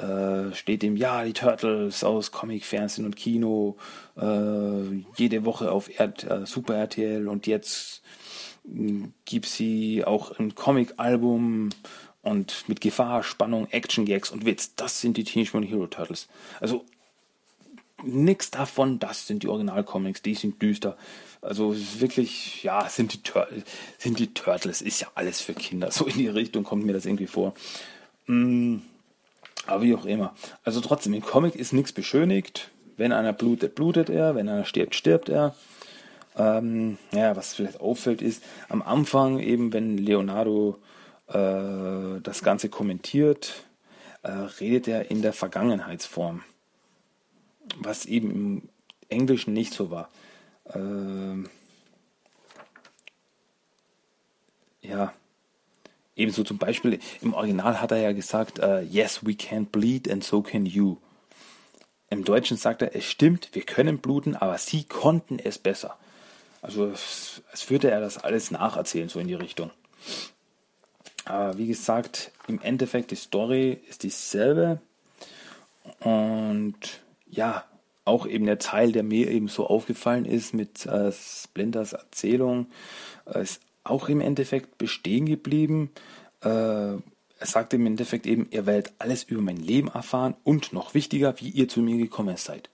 äh, 0.00 0.54
steht 0.54 0.82
ihm, 0.82 0.96
ja, 0.96 1.24
die 1.24 1.32
Turtles 1.32 2.04
aus 2.04 2.30
Comic, 2.30 2.64
Fernsehen 2.64 3.04
und 3.04 3.16
Kino, 3.16 3.76
äh, 4.16 5.04
jede 5.16 5.44
Woche 5.44 5.70
auf 5.70 5.90
R 5.98 6.12
äh, 6.24 6.46
Super 6.46 6.74
RTL 6.74 7.28
und 7.28 7.46
jetzt 7.46 8.02
äh, 8.66 9.08
gibt 9.24 9.46
sie 9.46 10.04
auch 10.04 10.38
ein 10.38 10.54
Comic-Album 10.54 11.70
und 12.22 12.68
mit 12.68 12.80
Gefahr, 12.80 13.22
Spannung, 13.22 13.68
Action-Gags 13.70 14.30
und 14.30 14.44
Witz. 14.44 14.74
Das 14.74 15.00
sind 15.00 15.16
die 15.16 15.24
Teenage 15.24 15.50
Mutant 15.54 15.72
Hero 15.72 15.86
Turtles. 15.86 16.28
Also 16.60 16.84
nichts 18.02 18.50
davon, 18.50 18.98
das 18.98 19.26
sind 19.26 19.42
die 19.42 19.48
Original-Comics, 19.48 20.22
die 20.22 20.34
sind 20.34 20.60
düster. 20.62 20.96
Also 21.42 21.74
wirklich, 21.98 22.62
ja, 22.62 22.88
sind 22.88 23.14
die, 23.14 23.22
Tur 23.22 23.46
sind 23.98 24.18
die 24.18 24.32
Turtles, 24.34 24.82
ist 24.82 25.00
ja 25.00 25.08
alles 25.14 25.40
für 25.40 25.54
Kinder. 25.54 25.90
So 25.90 26.06
in 26.06 26.18
die 26.18 26.28
Richtung 26.28 26.64
kommt 26.64 26.84
mir 26.84 26.92
das 26.92 27.06
irgendwie 27.06 27.26
vor. 27.26 27.54
Mm, 28.26 28.78
aber 29.66 29.82
wie 29.82 29.94
auch 29.94 30.04
immer. 30.04 30.34
Also 30.64 30.80
trotzdem, 30.80 31.14
im 31.14 31.22
Comic 31.22 31.54
ist 31.54 31.72
nichts 31.72 31.92
beschönigt. 31.92 32.70
Wenn 32.96 33.12
einer 33.12 33.32
blutet, 33.32 33.74
blutet 33.74 34.10
er. 34.10 34.34
Wenn 34.34 34.48
einer 34.48 34.64
stirbt, 34.64 34.94
stirbt 34.94 35.28
er. 35.28 35.54
Ähm, 36.36 36.98
ja, 37.12 37.36
was 37.36 37.54
vielleicht 37.54 37.80
auffällt 37.80 38.22
ist, 38.22 38.42
am 38.68 38.82
Anfang 38.82 39.38
eben, 39.40 39.72
wenn 39.72 39.98
Leonardo 39.98 40.78
äh, 41.28 42.20
das 42.22 42.42
Ganze 42.42 42.68
kommentiert, 42.68 43.64
äh, 44.22 44.30
redet 44.30 44.88
er 44.88 45.10
in 45.10 45.22
der 45.22 45.32
Vergangenheitsform. 45.32 46.42
Was 47.76 48.06
eben 48.06 48.30
im 48.30 48.68
Englischen 49.08 49.52
nicht 49.52 49.74
so 49.74 49.90
war. 49.90 50.08
Äh, 50.64 51.46
ja, 54.82 55.12
ebenso 56.20 56.44
zum 56.44 56.58
Beispiel 56.58 56.98
im 57.22 57.34
Original 57.34 57.80
hat 57.80 57.90
er 57.90 57.98
ja 57.98 58.12
gesagt, 58.12 58.58
uh, 58.60 58.78
yes, 58.78 59.24
we 59.24 59.34
can 59.34 59.66
bleed 59.66 60.10
and 60.10 60.22
so 60.22 60.42
can 60.42 60.66
you. 60.66 60.98
Im 62.10 62.24
Deutschen 62.24 62.56
sagt 62.56 62.82
er, 62.82 62.94
es 62.94 63.04
stimmt, 63.04 63.50
wir 63.52 63.62
können 63.62 63.98
bluten, 63.98 64.36
aber 64.36 64.58
sie 64.58 64.84
konnten 64.84 65.38
es 65.38 65.58
besser. 65.58 65.96
Also 66.60 66.88
als 66.88 67.70
würde 67.70 67.90
er 67.90 68.00
das 68.00 68.18
alles 68.18 68.50
nacherzählen, 68.50 69.08
so 69.08 69.18
in 69.18 69.28
die 69.28 69.34
Richtung. 69.34 69.70
Aber 71.24 71.56
wie 71.56 71.68
gesagt, 71.68 72.32
im 72.48 72.60
Endeffekt 72.60 73.12
die 73.12 73.16
Story 73.16 73.80
ist 73.88 74.02
dieselbe. 74.02 74.80
Und 76.00 77.00
ja, 77.26 77.64
auch 78.04 78.26
eben 78.26 78.46
der 78.46 78.58
Teil, 78.58 78.92
der 78.92 79.04
mir 79.04 79.30
eben 79.30 79.48
so 79.48 79.66
aufgefallen 79.66 80.24
ist 80.24 80.52
mit 80.52 80.84
äh, 80.86 81.12
Splinters 81.12 81.92
Erzählung, 81.92 82.66
äh, 83.26 83.42
ist 83.42 83.60
auch 83.90 84.08
im 84.08 84.20
Endeffekt 84.20 84.78
bestehen 84.78 85.26
geblieben. 85.26 85.90
Äh, 86.42 86.48
er 86.48 87.46
sagt 87.46 87.72
im 87.74 87.86
Endeffekt 87.86 88.26
eben, 88.26 88.48
ihr 88.50 88.66
werdet 88.66 88.92
alles 88.98 89.24
über 89.24 89.40
mein 89.40 89.56
Leben 89.56 89.88
erfahren 89.88 90.34
und 90.44 90.72
noch 90.72 90.94
wichtiger, 90.94 91.34
wie 91.40 91.48
ihr 91.48 91.68
zu 91.68 91.80
mir 91.80 91.96
gekommen 91.96 92.36
seid. 92.36 92.68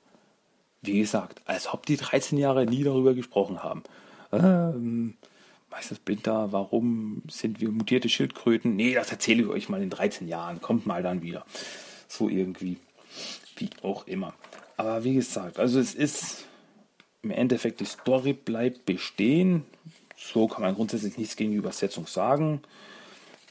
Wie 0.83 0.99
gesagt, 0.99 1.41
als 1.47 1.73
ob 1.73 1.87
die 1.87 1.97
13 1.97 2.39
Jahre 2.39 2.67
nie 2.67 2.83
darüber 2.83 3.15
gesprochen 3.15 3.63
haben. 3.63 3.83
Ähm, 4.33 5.15
Meister 5.71 5.95
Splinter, 5.95 6.53
warum 6.53 7.23
sind 7.29 7.61
wir 7.61 7.71
mutierte 7.71 8.09
Schildkröten? 8.09 8.77
Nee, 8.77 8.95
das 8.95 9.11
erzähle 9.11 9.43
ich 9.43 9.49
euch 9.49 9.69
mal 9.69 9.83
in 9.83 9.91
13 9.91 10.27
Jahren. 10.27 10.61
Kommt 10.61 10.87
mal 10.87 11.03
dann 11.03 11.23
wieder. 11.23 11.45
So 12.09 12.29
irgendwie. 12.29 12.79
Wie 13.57 13.71
auch 13.83 14.07
immer. 14.07 14.35
Aber 14.77 15.05
wie 15.05 15.15
gesagt, 15.15 15.59
also 15.59 15.79
es 15.79 15.95
ist 15.95 16.47
im 17.23 17.31
Endeffekt, 17.31 17.81
die 17.81 17.85
Story 17.85 18.33
bleibt 18.33 18.85
bestehen. 18.87 19.65
So 20.17 20.49
kann 20.49 20.63
man 20.63 20.75
grundsätzlich 20.75 21.19
nichts 21.19 21.37
gegen 21.37 21.53
die 21.53 21.59
Übersetzung 21.59 22.07
sagen. 22.07 22.63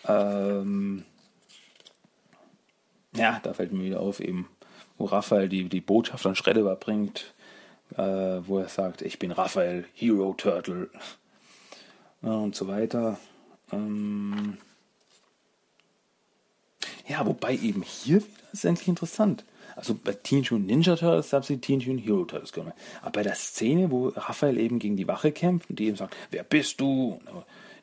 Ähm, 0.07 1.05
ja, 3.15 3.39
da 3.43 3.53
fällt 3.53 3.71
mir 3.71 3.83
wieder 3.83 3.99
auf, 3.99 4.19
eben, 4.19 4.49
wo 4.97 5.05
Raphael 5.05 5.47
die, 5.47 5.69
die 5.69 5.81
Botschaft 5.81 6.25
an 6.25 6.35
Shredder 6.35 6.61
überbringt, 6.61 7.33
äh, 7.95 8.01
wo 8.01 8.59
er 8.59 8.67
sagt, 8.67 9.01
ich 9.01 9.19
bin 9.19 9.31
Raphael, 9.31 9.85
Hero 9.93 10.33
Turtle 10.33 10.89
und 12.21 12.55
so 12.55 12.67
weiter. 12.67 13.19
Ähm, 13.71 14.57
ja, 17.07 17.25
wobei 17.25 17.53
eben 17.53 17.83
hier 17.83 18.17
wieder 18.17 18.27
ist 18.51 18.65
endlich 18.65 18.87
interessant. 18.87 19.45
Also 19.75 19.93
bei 19.93 20.13
Teenage 20.13 20.53
Mutant 20.53 20.67
Ninja 20.67 20.95
Turtles 20.95 21.33
haben 21.33 21.43
sie 21.43 21.57
Teenage 21.57 21.89
Mutant 21.89 22.07
Hero 22.07 22.25
Turtles 22.25 22.53
genommen. 22.53 22.73
Aber 23.01 23.11
bei 23.11 23.23
der 23.23 23.35
Szene, 23.35 23.91
wo 23.91 24.09
Raphael 24.09 24.57
eben 24.57 24.79
gegen 24.79 24.97
die 24.97 25.07
Wache 25.07 25.31
kämpft 25.31 25.69
und 25.69 25.79
die 25.79 25.87
eben 25.87 25.97
sagt, 25.97 26.15
wer 26.31 26.43
bist 26.43 26.79
du? 26.79 27.19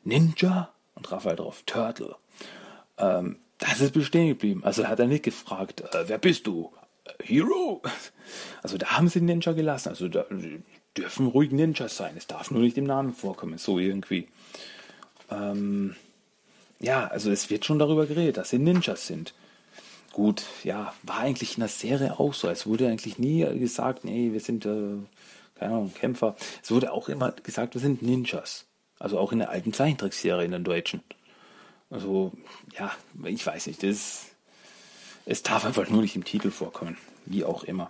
Ninja? 0.03 0.71
Und 0.95 1.11
Raphael 1.11 1.35
drauf, 1.35 1.63
Turtle. 1.65 2.15
Ähm, 2.97 3.37
das 3.57 3.81
ist 3.81 3.93
bestehen 3.93 4.27
geblieben. 4.27 4.63
Also 4.63 4.87
hat 4.87 4.99
er 4.99 5.07
nicht 5.07 5.23
gefragt, 5.23 5.81
äh, 5.81 6.07
wer 6.07 6.17
bist 6.17 6.47
du? 6.47 6.71
Äh, 7.05 7.23
Hero? 7.23 7.81
Also 8.63 8.77
da 8.77 8.97
haben 8.97 9.09
sie 9.09 9.19
Ninja 9.19 9.51
gelassen. 9.51 9.89
Also 9.89 10.07
da 10.07 10.25
dürfen 10.97 11.27
ruhig 11.27 11.51
Ninjas 11.51 11.97
sein. 11.97 12.13
Es 12.15 12.27
darf 12.27 12.51
nur 12.51 12.61
nicht 12.61 12.77
im 12.77 12.85
Namen 12.85 13.13
vorkommen. 13.13 13.57
So 13.57 13.77
irgendwie. 13.77 14.27
Ähm, 15.29 15.95
ja, 16.79 17.07
also 17.07 17.31
es 17.31 17.49
wird 17.49 17.65
schon 17.65 17.79
darüber 17.79 18.05
geredet, 18.05 18.37
dass 18.37 18.49
sie 18.49 18.59
Ninjas 18.59 19.07
sind. 19.07 19.33
Gut, 20.13 20.45
ja, 20.63 20.93
war 21.01 21.21
eigentlich 21.21 21.55
in 21.55 21.61
der 21.61 21.69
Serie 21.69 22.19
auch 22.19 22.35
so. 22.35 22.47
Es 22.47 22.67
wurde 22.67 22.87
eigentlich 22.87 23.17
nie 23.17 23.43
gesagt, 23.57 24.05
nee, 24.05 24.31
wir 24.31 24.39
sind, 24.39 24.63
äh, 24.63 24.97
keine 25.55 25.73
Ahnung, 25.73 25.93
Kämpfer. 25.93 26.35
Es 26.61 26.69
wurde 26.69 26.93
auch 26.93 27.09
immer 27.09 27.31
gesagt, 27.31 27.73
wir 27.73 27.81
sind 27.81 28.03
Ninjas. 28.03 28.65
Also 28.99 29.17
auch 29.17 29.31
in 29.31 29.39
der 29.39 29.49
alten 29.49 29.73
Zeichentrickserie 29.73 30.45
in 30.45 30.51
den 30.51 30.63
Deutschen. 30.63 31.01
Also, 31.89 32.31
ja, 32.77 32.91
ich 33.25 33.45
weiß 33.45 33.65
nicht, 33.65 33.81
das, 33.81 34.27
es 35.25 35.41
darf 35.41 35.65
einfach 35.65 35.89
nur 35.89 36.03
nicht 36.03 36.15
im 36.15 36.23
Titel 36.23 36.51
vorkommen. 36.51 36.95
Wie 37.25 37.43
auch 37.43 37.63
immer. 37.63 37.89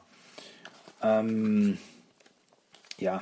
Ähm, 1.02 1.78
ja. 3.00 3.22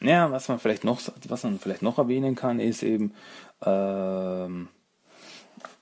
Ja, 0.00 0.30
was 0.30 0.48
man 0.48 0.58
vielleicht 0.58 0.84
noch, 0.84 1.02
was 1.28 1.42
man 1.42 1.60
vielleicht 1.60 1.82
noch 1.82 1.98
erwähnen 1.98 2.36
kann, 2.36 2.58
ist 2.58 2.82
eben, 2.82 3.12
ähm, 3.66 4.68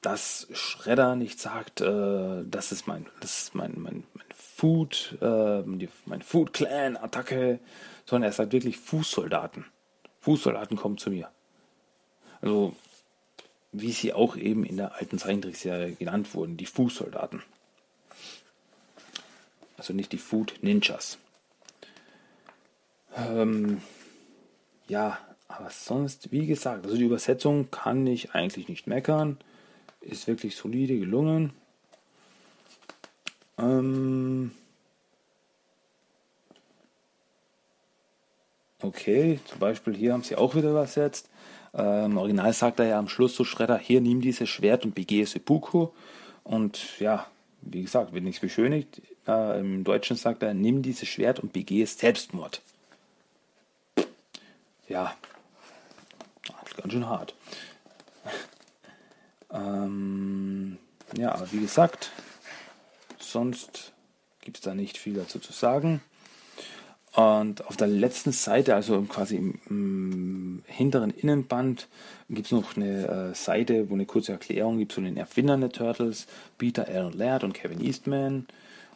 dass 0.03 0.47
Shredder 0.53 1.17
nicht 1.17 1.41
sagt, 1.41 1.81
äh, 1.81 2.45
das 2.45 2.73
ist 2.73 2.87
mein, 2.87 3.07
das 3.21 3.43
ist 3.43 3.55
mein, 3.55 3.75
mein, 3.77 4.05
mein 4.15 4.27
Food, 4.35 5.19
äh, 5.21 5.63
mein 6.07 6.23
Food 6.23 6.53
Clan 6.53 6.97
Attacke, 6.97 7.59
sondern 8.05 8.31
er 8.31 8.33
sagt 8.33 8.53
wirklich 8.53 8.79
Fußsoldaten. 8.79 9.65
Fußsoldaten 10.21 10.77
kommen 10.77 10.99
zu 10.99 11.11
mir. 11.11 11.29
Also, 12.41 12.75
wie 13.73 13.93
sie 13.93 14.13
auch 14.13 14.37
eben 14.37 14.65
in 14.65 14.77
der 14.77 14.95
alten 14.95 15.19
Zeichentrickserie 15.19 15.93
genannt 15.93 16.35
wurden, 16.35 16.57
die 16.57 16.67
Fußsoldaten. 16.67 17.43
Also 19.77 19.93
nicht 19.93 20.13
die 20.13 20.19
Food 20.19 20.55
Ninjas. 20.63 21.19
Ähm, 23.17 23.81
ja, 24.89 25.19
aber 25.49 25.71
sonst, 25.71 26.33
wie 26.33 26.47
gesagt, 26.47 26.85
also 26.85 26.97
die 26.97 27.05
Übersetzung 27.05 27.71
kann 27.71 28.07
ich 28.07 28.33
eigentlich 28.33 28.69
nicht 28.69 28.87
meckern 28.87 29.39
ist 30.01 30.27
wirklich 30.27 30.57
solide 30.57 30.99
gelungen. 30.99 31.53
Ähm 33.59 34.53
okay, 38.83 39.41
zum 39.45 39.59
Beispiel 39.59 39.95
hier 39.95 40.13
haben 40.13 40.23
sie 40.23 40.37
auch 40.37 40.55
wieder 40.55 40.71
übersetzt. 40.71 41.29
Äh, 41.75 42.05
Im 42.07 42.17
Original 42.17 42.53
sagt 42.53 42.81
er 42.81 42.87
ja 42.87 42.99
am 42.99 43.09
Schluss 43.09 43.35
zu 43.35 43.45
Schredder, 43.45 43.79
hier 43.79 44.01
nimm 44.01 44.21
dieses 44.21 44.49
Schwert 44.49 44.85
und 44.85 44.95
begehe 44.95 45.27
Seppuku. 45.27 45.89
Und 46.45 46.99
ja, 46.99 47.27
wie 47.61 47.83
gesagt, 47.83 48.13
wird 48.13 48.25
nichts 48.25 48.41
beschönigt. 48.41 49.03
Äh, 49.27 49.61
Im 49.61 49.85
Deutschen 49.85 50.17
sagt 50.17 50.43
er, 50.43 50.55
nimm 50.55 50.83
dieses 50.83 51.09
Schwert 51.09 51.41
und 51.41 51.53
begehe 51.53 51.87
Selbstmord. 51.87 52.63
Ja, 54.89 55.15
ganz 56.77 56.93
schön 56.93 57.07
hart. 57.07 57.35
Ähm, 59.53 60.79
ja, 61.17 61.33
aber 61.35 61.51
wie 61.53 61.61
gesagt, 61.61 62.11
sonst 63.19 63.93
gibt 64.41 64.59
es 64.59 64.63
da 64.63 64.75
nicht 64.75 64.99
viel 64.99 65.15
dazu 65.15 65.39
zu 65.39 65.53
sagen. 65.53 66.01
Und 67.15 67.67
auf 67.67 67.77
der 67.77 67.89
letzten 67.89 68.33
Seite, 68.33 68.75
also 68.75 69.03
quasi 69.03 69.37
im, 69.37 69.59
im 69.69 70.63
hinteren 70.67 71.11
Innenband, 71.11 71.89
gibt 72.29 72.47
es 72.47 72.53
noch 72.53 72.77
eine 72.77 73.31
äh, 73.31 73.35
Seite, 73.35 73.91
wo 73.91 73.95
eine 73.95 74.07
kurze 74.07 74.33
Erklärung 74.33 74.79
gibt 74.79 74.93
zu 74.93 75.01
den 75.01 75.17
Erfindern 75.17 75.61
der 75.61 75.71
Turtles, 75.71 76.27
Peter 76.59 76.87
Aaron 76.87 77.15
Laird 77.15 77.45
und 77.45 77.55
Kevin 77.55 77.85
Eastman, 77.85 78.47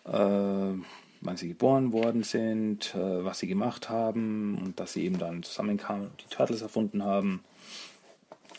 äh, 0.05 0.13
wann 0.13 1.37
sie 1.37 1.49
geboren 1.49 1.93
worden 1.93 2.23
sind, 2.23 2.95
äh, 2.95 3.25
was 3.25 3.39
sie 3.39 3.47
gemacht 3.47 3.89
haben 3.89 4.59
und 4.63 4.79
dass 4.79 4.93
sie 4.93 5.05
eben 5.05 5.19
dann 5.19 5.43
zusammenkamen 5.43 6.09
und 6.09 6.23
die 6.23 6.35
Turtles 6.35 6.63
erfunden 6.63 7.05
haben. 7.05 7.43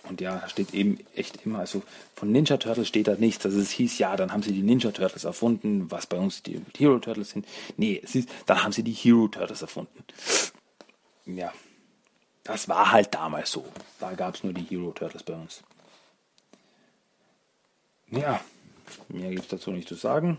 Und 0.10 0.20
ja, 0.20 0.48
steht 0.50 0.74
eben 0.74 1.00
echt 1.16 1.46
immer, 1.46 1.60
also 1.60 1.82
von 2.16 2.32
Ninja 2.32 2.58
Turtles 2.58 2.90
steht 2.90 3.08
da 3.08 3.16
nichts. 3.16 3.46
Also 3.46 3.60
es 3.60 3.72
hieß, 3.72 4.00
ja, 4.00 4.16
dann 4.18 4.34
haben 4.34 4.44
sie 4.44 4.52
die 4.52 4.62
Ninja 4.62 4.92
Turtles 4.92 5.24
erfunden, 5.24 5.90
was 5.90 6.08
bei 6.08 6.18
uns 6.18 6.44
die 6.44 6.62
Hero 6.78 7.00
Turtles 7.00 7.30
sind. 7.30 7.48
Nee, 7.78 8.02
es 8.04 8.14
ist, 8.16 8.30
dann 8.46 8.64
haben 8.64 8.74
sie 8.74 8.84
die 8.84 8.92
Hero 8.92 9.30
Turtles 9.30 9.62
erfunden. 9.62 10.04
Ja, 11.26 11.54
das 12.44 12.68
war 12.68 12.92
halt 12.92 13.14
damals 13.14 13.52
so. 13.52 13.66
Da 14.00 14.14
gab 14.14 14.36
es 14.36 14.44
nur 14.44 14.52
die 14.52 14.64
Hero 14.64 14.92
Turtles 14.92 15.24
bei 15.24 15.34
uns. 15.34 15.64
Ja, 18.10 18.42
mehr 19.08 19.30
gibt 19.30 19.44
es 19.44 19.48
dazu 19.48 19.72
nicht 19.72 19.88
zu 19.88 19.96
sagen. 19.96 20.38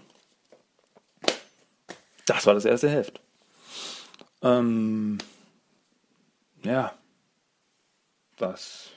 Das 2.27 2.47
war 2.47 2.55
das 2.55 2.67
erste 2.67 2.91
Heft. 2.91 3.21
Ähm, 4.43 5.19
ja, 6.63 6.93
das 8.37 8.91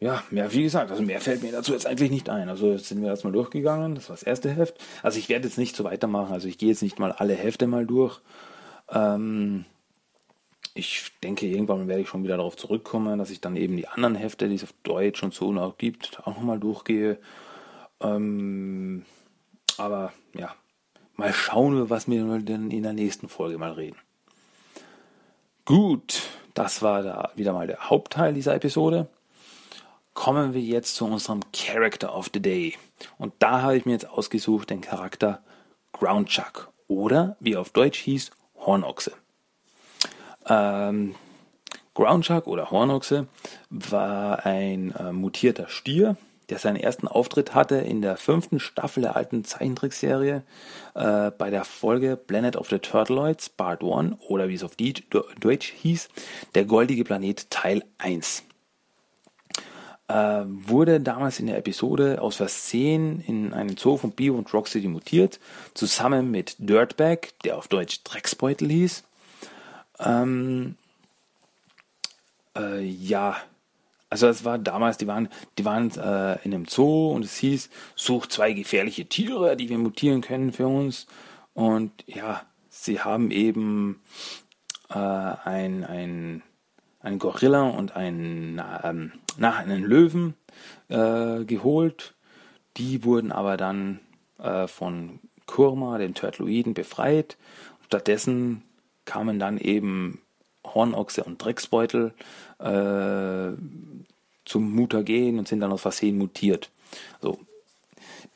ja, 0.00 0.22
mehr, 0.30 0.50
wie 0.54 0.62
gesagt, 0.62 0.90
also 0.90 1.02
mehr 1.02 1.20
fällt 1.20 1.42
mir 1.42 1.52
dazu 1.52 1.72
jetzt 1.72 1.86
eigentlich 1.86 2.10
nicht 2.10 2.30
ein. 2.30 2.48
Also 2.48 2.72
jetzt 2.72 2.88
sind 2.88 3.02
wir 3.02 3.10
erstmal 3.10 3.34
durchgegangen, 3.34 3.94
das 3.94 4.08
war 4.08 4.16
das 4.16 4.22
erste 4.22 4.50
Heft. 4.50 4.82
Also 5.02 5.18
ich 5.18 5.28
werde 5.28 5.46
jetzt 5.46 5.58
nicht 5.58 5.76
so 5.76 5.84
weitermachen, 5.84 6.32
also 6.32 6.48
ich 6.48 6.56
gehe 6.56 6.70
jetzt 6.70 6.82
nicht 6.82 6.98
mal 6.98 7.12
alle 7.12 7.34
Hefte 7.34 7.66
mal 7.66 7.86
durch. 7.86 8.20
Ähm, 8.88 9.66
ich 10.72 11.12
denke, 11.22 11.46
irgendwann 11.46 11.86
werde 11.86 12.00
ich 12.00 12.08
schon 12.08 12.24
wieder 12.24 12.38
darauf 12.38 12.56
zurückkommen, 12.56 13.18
dass 13.18 13.28
ich 13.28 13.42
dann 13.42 13.56
eben 13.56 13.76
die 13.76 13.88
anderen 13.88 14.14
Hefte, 14.14 14.48
die 14.48 14.54
es 14.54 14.62
auf 14.62 14.72
Deutsch 14.84 15.22
und 15.22 15.34
so 15.34 15.52
noch 15.52 15.76
gibt, 15.76 16.20
auch 16.20 16.34
nochmal 16.34 16.58
durchgehe. 16.58 17.18
Ähm, 18.00 19.04
aber 19.76 20.14
ja, 20.34 20.54
mal 21.16 21.34
schauen, 21.34 21.90
was 21.90 22.08
wir 22.08 22.24
denn 22.38 22.70
in 22.70 22.84
der 22.84 22.94
nächsten 22.94 23.28
Folge 23.28 23.58
mal 23.58 23.72
reden. 23.72 23.98
Gut, 25.66 26.22
das 26.54 26.80
war 26.80 27.02
da 27.02 27.32
wieder 27.36 27.52
mal 27.52 27.66
der 27.66 27.90
Hauptteil 27.90 28.32
dieser 28.32 28.54
Episode 28.54 29.06
kommen 30.20 30.52
wir 30.52 30.60
jetzt 30.60 30.96
zu 30.96 31.06
unserem 31.06 31.40
Character 31.50 32.14
of 32.14 32.28
the 32.34 32.42
Day. 32.42 32.74
Und 33.16 33.32
da 33.38 33.62
habe 33.62 33.78
ich 33.78 33.86
mir 33.86 33.92
jetzt 33.92 34.06
ausgesucht 34.06 34.68
den 34.68 34.82
Charakter 34.82 35.40
Groundchuck 35.94 36.70
oder 36.88 37.38
wie 37.40 37.56
auf 37.56 37.70
Deutsch 37.70 38.00
hieß, 38.00 38.30
Hornochse. 38.58 39.12
Ähm, 40.46 41.14
Groundshark 41.94 42.46
oder 42.48 42.70
Hornochse 42.70 43.28
war 43.70 44.44
ein 44.44 44.94
äh, 44.94 45.10
mutierter 45.10 45.68
Stier, 45.68 46.18
der 46.50 46.58
seinen 46.58 46.76
ersten 46.76 47.08
Auftritt 47.08 47.54
hatte 47.54 47.76
in 47.76 48.02
der 48.02 48.18
fünften 48.18 48.60
Staffel 48.60 49.00
der 49.02 49.16
alten 49.16 49.44
Zeichentrickserie 49.44 50.42
äh, 50.96 51.30
bei 51.30 51.48
der 51.48 51.64
Folge 51.64 52.18
Planet 52.18 52.56
of 52.56 52.68
the 52.68 52.78
Turtloids 52.78 53.48
Part 53.48 53.82
1 53.82 54.16
oder 54.28 54.50
wie 54.50 54.54
es 54.54 54.64
auf 54.64 54.76
Deutsch 54.76 55.72
hieß, 55.78 56.10
der 56.54 56.66
goldige 56.66 57.04
Planet 57.04 57.50
Teil 57.50 57.82
1. 57.96 58.44
Äh, 60.10 60.44
wurde 60.44 60.98
damals 60.98 61.38
in 61.38 61.46
der 61.46 61.56
Episode 61.56 62.20
aus 62.20 62.34
Versehen 62.34 63.20
in 63.20 63.52
einen 63.52 63.76
Zoo 63.76 63.96
von 63.96 64.10
Bio 64.10 64.34
und 64.34 64.52
Rocksteady 64.52 64.88
mutiert, 64.88 65.38
zusammen 65.72 66.32
mit 66.32 66.56
Dirtbag, 66.58 67.28
der 67.44 67.56
auf 67.56 67.68
Deutsch 67.68 68.02
Drecksbeutel 68.02 68.68
hieß. 68.68 69.04
Ähm, 70.00 70.74
äh, 72.56 72.82
ja, 72.82 73.36
also 74.08 74.26
es 74.26 74.44
war 74.44 74.58
damals, 74.58 74.98
die 74.98 75.06
waren, 75.06 75.28
die 75.58 75.64
waren 75.64 75.92
äh, 75.92 76.42
in 76.42 76.54
einem 76.54 76.66
Zoo 76.66 77.12
und 77.12 77.24
es 77.24 77.36
hieß, 77.36 77.70
such 77.94 78.26
zwei 78.26 78.52
gefährliche 78.52 79.06
Tiere, 79.06 79.56
die 79.56 79.68
wir 79.68 79.78
mutieren 79.78 80.22
können 80.22 80.52
für 80.52 80.66
uns. 80.66 81.06
Und 81.54 81.92
ja, 82.08 82.42
sie 82.68 82.98
haben 82.98 83.30
eben 83.30 84.00
äh, 84.88 84.94
ein, 84.94 85.84
ein, 85.84 86.42
ein 86.98 87.20
Gorilla 87.20 87.62
und 87.62 87.94
einen, 87.94 88.60
ähm, 88.82 89.12
nach 89.38 89.58
einen 89.58 89.84
Löwen 89.84 90.34
äh, 90.88 91.44
geholt. 91.44 92.14
Die 92.76 93.04
wurden 93.04 93.32
aber 93.32 93.56
dann 93.56 94.00
äh, 94.38 94.66
von 94.66 95.20
Kurma, 95.46 95.98
dem 95.98 96.14
Turtloiden, 96.14 96.74
befreit. 96.74 97.36
Stattdessen 97.86 98.62
kamen 99.04 99.38
dann 99.38 99.58
eben 99.58 100.20
Hornochse 100.64 101.24
und 101.24 101.42
Drecksbeutel 101.42 102.14
äh, 102.58 103.52
zum 104.44 104.74
Mutagen 104.74 105.38
und 105.38 105.48
sind 105.48 105.60
dann 105.60 105.72
aus 105.72 105.82
Versehen 105.82 106.18
mutiert. 106.18 106.70
So. 107.20 107.38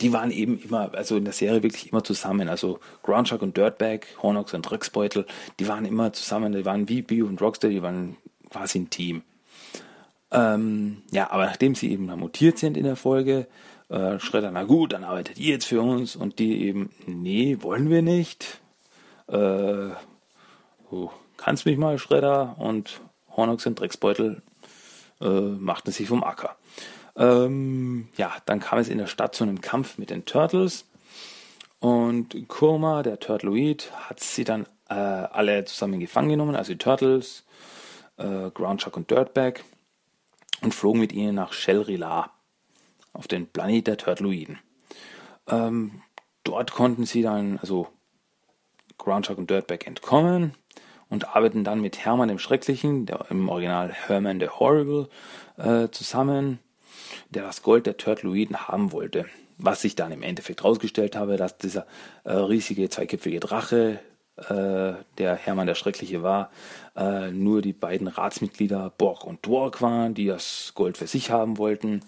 Die 0.01 0.13
waren 0.13 0.33
eben 0.33 0.59
immer, 0.59 0.93
also 0.95 1.17
in 1.17 1.25
der 1.25 1.33
Serie 1.33 1.63
wirklich 1.63 1.93
immer 1.93 2.03
zusammen. 2.03 2.49
Also 2.49 2.81
Groundshark 3.03 3.43
und 3.43 3.57
Dirtbag, 3.57 4.07
Hornochse 4.21 4.57
und 4.57 4.63
Drecksbeutel, 4.63 5.27
die 5.61 5.69
waren 5.69 5.85
immer 5.85 6.13
zusammen, 6.13 6.53
die 6.53 6.65
waren 6.65 6.89
wie 6.89 7.03
Bio 7.03 7.27
und 7.27 7.41
Rockstar, 7.41 7.71
die 7.71 7.83
waren 7.83 8.17
quasi 8.51 8.81
ein 8.81 8.91
Team. 8.91 9.23
Ähm, 10.35 11.03
ja, 11.13 11.31
aber 11.31 11.47
nachdem 11.47 11.77
sie 11.77 11.93
eben 11.93 12.07
mutiert 12.19 12.59
sind 12.59 12.77
in 12.77 12.83
der 12.85 12.97
Folge, 12.97 13.47
äh, 13.89 14.19
Schredder, 14.19 14.51
na 14.51 14.65
gut, 14.65 14.93
dann 14.93 15.05
arbeitet 15.05 15.39
ihr 15.39 15.53
jetzt 15.53 15.67
für 15.67 15.81
uns 15.81 16.17
und 16.17 16.41
die 16.41 16.67
eben, 16.67 16.91
nee, 17.07 17.59
wollen 17.61 17.89
wir 17.89 18.03
nicht. 18.03 18.61
Äh, 19.29 19.91
oh, 20.91 21.11
kannst 21.37 21.67
mich 21.67 21.79
mal, 21.79 21.99
Schredder 21.99 22.57
und 22.59 23.01
Hornox 23.37 23.65
und 23.67 23.79
Drecksbeutel 23.79 24.43
äh, 25.21 25.29
machten 25.29 25.93
sich 25.93 26.09
vom 26.09 26.25
Acker. 26.25 26.57
Ähm, 27.17 28.09
ja, 28.17 28.33
dann 28.45 28.59
kam 28.59 28.81
es 28.81 28.89
in 28.89 28.99
der 28.99 29.07
Stadt 29.07 29.37
zu 29.37 29.45
einem 29.45 29.61
Kampf 29.61 29.99
mit 29.99 30.11
den 30.11 30.25
Turtles 30.25 30.85
und 31.79 32.49
Kurma, 32.49 33.05
der 33.05 33.21
Turtleoid, 33.21 33.93
hat 34.09 34.19
sie 34.19 34.43
dann 34.43 34.67
äh, 34.89 34.95
alle 34.95 35.65
zusammen 35.65 36.01
gefangen 36.01 36.31
genommen, 36.31 36.57
also 36.57 36.73
die 36.73 36.79
Turtles, 36.79 37.45
äh, 38.17 38.51
Groundshark 38.51 38.97
und 38.97 39.11
Dirtbag 39.11 39.63
und 40.63 40.75
flogen 40.75 41.01
mit 41.01 41.13
ihnen 41.13 41.35
nach 41.35 41.53
Shell-Rila 41.53 42.31
auf 43.13 43.29
den 43.29 43.47
Planet 43.47 43.87
der 43.87 43.97
Turtleoiden. 43.97 44.59
Ähm, 45.49 46.03
dort 46.43 46.73
konnten 46.73 47.07
sie 47.07 47.23
dann, 47.23 47.59
also 47.59 47.89
Groundshark 48.99 49.39
und 49.39 49.51
Dirtbag 49.51 49.87
entkommen 49.87 50.55
und 51.09 51.37
arbeiten 51.37 51.65
dann 51.65 51.81
mit 51.81 52.05
Hermann 52.05 52.29
dem 52.29 52.39
Schrecklichen, 52.39 53.07
der 53.07 53.27
im 53.31 53.49
Original 53.49 53.93
Herman 53.93 54.41
the 54.41 54.49
Horrible, 54.49 55.09
äh, 55.57 55.89
zusammen, 55.91 56.59
der 57.31 57.45
das 57.45 57.63
Gold 57.63 57.87
der 57.87 57.97
Turtleoiden 57.97 58.69
haben 58.69 58.93
wollte. 58.93 59.27
Was 59.57 59.83
sich 59.83 59.95
dann 59.95 60.11
im 60.11 60.23
Endeffekt 60.23 60.63
herausgestellt 60.63 61.15
habe, 61.15 61.37
dass 61.37 61.59
dieser 61.59 61.87
äh, 62.25 62.33
riesige 62.33 62.89
zweiköpfige 62.89 63.41
Drache, 63.41 64.01
äh, 64.37 64.95
der 65.19 65.37
Hermann 65.37 65.67
der 65.67 65.75
Schreckliche 65.75 66.23
war, 66.23 66.51
äh, 66.97 67.31
nur 67.31 67.63
die 67.63 67.73
beiden 67.73 68.09
Ratsmitglieder 68.09 68.93
Borg 68.97 69.25
und 69.25 69.47
Dwork 69.47 69.81
waren, 69.81 70.15
die 70.15 70.27
das 70.27 70.73
Gold 70.75 70.99
für 70.99 71.07
sich 71.07 71.31
haben 71.31 71.59
wollten. 71.59 72.03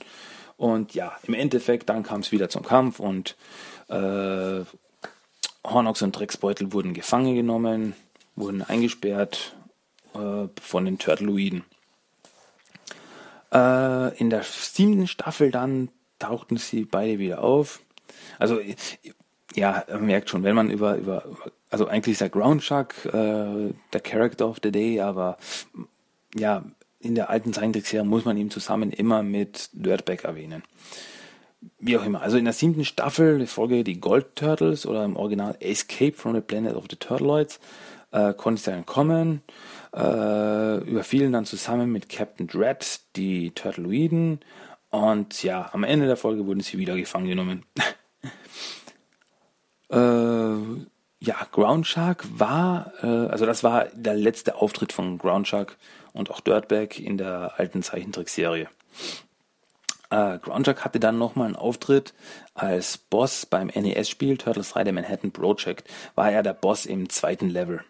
Und 0.57 0.95
ja, 0.95 1.13
im 1.25 1.35
Endeffekt, 1.35 1.89
dann 1.89 2.03
kam 2.03 2.21
es 2.21 2.33
wieder 2.33 2.49
zum 2.49 2.65
Kampf 2.65 2.99
und 2.99 3.37
äh, 3.89 4.65
Hornox 5.65 6.03
und 6.03 6.13
Drecksbeutel 6.13 6.73
wurden 6.73 6.95
gefangen 6.95 7.35
genommen 7.35 7.95
wurden 8.37 8.63
eingesperrt 8.63 9.57
äh, 10.15 10.49
von 10.61 10.85
den 10.85 10.99
Turtleoiden. 10.99 11.65
Äh, 13.53 14.19
in 14.19 14.31
der 14.31 14.43
siebten 14.43 15.07
Staffel 15.07 15.51
dann 15.51 15.89
tauchten 16.19 16.59
sie 16.59 16.85
beide 16.85 17.19
wieder 17.19 17.43
auf. 17.43 17.81
Also 18.39 18.61
ja, 19.55 19.85
man 19.89 20.07
merkt 20.07 20.31
schon, 20.31 20.45
wenn 20.45 20.55
man 20.55 20.71
über, 20.71 20.97
über 20.97 21.25
also 21.77 21.89
eigentlich 21.89 22.15
ist 22.15 22.23
der 22.23 22.31
Groundshark 22.31 23.05
äh, 23.05 23.75
der 23.93 24.01
Character 24.03 24.49
of 24.49 24.61
the 24.63 24.73
Day, 24.73 25.03
aber 25.03 25.37
ja, 26.35 26.65
in 27.01 27.15
der 27.15 27.29
alten 27.29 27.53
Zeichentrickserie 27.53 28.03
muss 28.03 28.25
man 28.25 28.39
ihn 28.39 28.51
zusammen 28.51 28.93
immer 28.93 29.23
mit 29.23 29.69
Dirtbag 29.75 30.25
erwähnen. 30.25 30.63
Wie 31.79 31.99
auch 31.99 32.07
immer. 32.07 32.23
Also 32.23 32.39
in 32.39 32.47
der 32.47 32.55
siebten 32.55 32.87
Staffel, 32.87 33.39
die 33.39 33.47
Folge 33.47 33.85
Die 33.85 34.01
Gold 34.01 34.37
Turtles 34.37 34.87
oder 34.87 35.05
im 35.05 35.17
Original 35.17 35.55
Escape 35.61 36.15
from 36.15 36.35
the 36.35 36.41
Planet 36.41 36.77
of 36.77 36.85
the 36.89 36.97
Turtloids, 36.97 37.61
äh, 38.11 38.33
konnte 38.33 38.63
sie 38.63 38.71
dann 38.71 38.87
kommen, 38.87 39.43
äh, 39.95 40.79
überfielen 40.79 41.33
dann 41.33 41.45
zusammen 41.45 41.93
mit 41.93 42.09
Captain 42.09 42.47
Dread 42.47 43.01
die 43.17 43.51
Turtleoiden 43.51 44.41
und 44.89 45.43
ja, 45.43 45.69
am 45.75 45.85
Ende 45.85 46.07
der 46.07 46.17
Folge 46.17 46.47
wurden 46.47 46.61
sie 46.61 46.79
wieder 46.79 46.97
gefangen 46.97 47.29
genommen. 47.29 47.67
äh, 49.91 50.87
ja, 51.27 51.37
Groundshark 51.51 52.25
war, 52.39 52.93
äh, 53.03 53.07
also 53.07 53.47
das 53.47 53.63
war 53.65 53.87
der 53.93 54.15
letzte 54.15 54.55
Auftritt 54.57 54.93
von 54.93 55.19
Groundshark 55.19 55.77
und 56.13 56.31
auch 56.31 56.41
Dirtbag 56.41 56.99
in 56.99 57.19
der 57.19 57.55
alten 57.57 57.83
Zeichentrickserie. 57.83 58.69
Äh, 60.11 60.39
Groundshark 60.39 60.85
hatte 60.85 61.01
dann 61.01 61.19
nochmal 61.19 61.47
einen 61.47 61.57
Auftritt 61.57 62.15
als 62.55 62.97
Boss 62.97 63.45
beim 63.45 63.67
NES-Spiel 63.67 64.39
Turtles 64.39 64.71
3 64.71 64.85
The 64.85 64.93
Manhattan 64.93 65.33
Project. 65.33 65.89
War 66.15 66.31
er 66.31 66.43
der 66.43 66.55
Boss 66.55 66.87
im 66.87 67.09
zweiten 67.09 67.51
Level. 67.51 67.83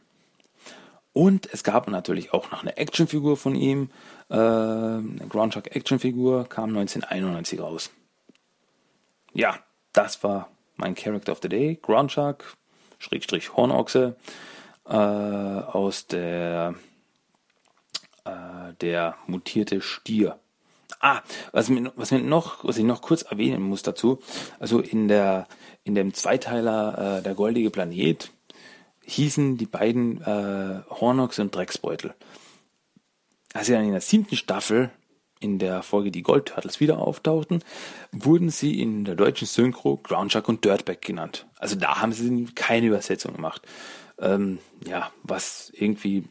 Und 1.13 1.49
es 1.53 1.63
gab 1.63 1.89
natürlich 1.89 2.33
auch 2.33 2.51
noch 2.51 2.63
eine 2.63 2.77
Actionfigur 2.77 3.37
von 3.37 3.55
ihm. 3.55 3.91
Äh, 4.31 4.35
eine 4.35 5.27
Groundshark 5.29 5.77
Actionfigur 5.77 6.49
kam 6.49 6.71
1991 6.71 7.61
raus. 7.61 7.91
Ja, 9.35 9.59
das 9.93 10.25
war 10.25 10.51
mein 10.77 10.95
Character 10.95 11.33
of 11.33 11.41
the 11.43 11.49
Day. 11.49 11.79
Groundshark, 11.81 12.57
Schrägstrich 12.99 13.57
Hornochse, 13.57 14.17
äh, 14.87 14.95
aus 14.95 16.07
der, 16.07 16.75
äh, 18.25 18.73
der 18.81 19.17
mutierte 19.27 19.81
Stier. 19.81 20.39
Ah, 21.01 21.21
was, 21.53 21.69
mir, 21.69 21.93
was, 21.97 22.11
mir 22.11 22.21
noch, 22.21 22.65
was 22.65 22.79
ich 22.79 22.85
noch 22.85 23.03
kurz 23.03 23.23
erwähnen 23.23 23.63
muss 23.63 23.83
dazu, 23.83 24.21
also 24.59 24.81
in 24.81 25.09
der 25.09 25.47
in 25.87 25.95
dem 25.95 26.15
Zweiteiler 26.15 27.19
äh, 27.19 27.23
der 27.23 27.35
goldige 27.35 27.71
Planet 27.71 28.33
hießen 29.05 29.57
die 29.57 29.67
beiden 29.67 30.21
äh, 30.21 30.81
Hornox 30.91 31.39
und 31.39 31.55
Drecksbeutel. 31.55 32.13
Als 33.55 33.67
sie 33.67 33.73
dann 33.73 33.85
in 33.85 33.93
der 33.93 34.01
siebten 34.01 34.37
Staffel 34.37 34.91
in 35.47 35.59
der 35.59 35.83
Folge 35.83 36.11
Die 36.11 36.23
Gold 36.23 36.47
Turtles 36.47 36.81
wieder 36.81 36.99
auftauchten, 36.99 37.63
wurden 38.13 38.51
sie 38.51 38.81
in 38.81 39.05
der 39.05 39.15
deutschen 39.15 39.47
Synchro 39.47 39.97
Groundshark 39.97 40.49
und 40.49 40.65
Dirtbag 40.65 41.01
genannt. 41.01 41.47
Also 41.59 41.77
da 41.77 42.01
haben 42.01 42.13
sie 42.13 42.47
keine 42.55 42.89
Übersetzung 42.89 43.35
gemacht. 43.35 43.63
Ähm, 44.19 44.59
ja, 44.85 45.11
was 45.23 45.73
irgendwie 45.75 46.25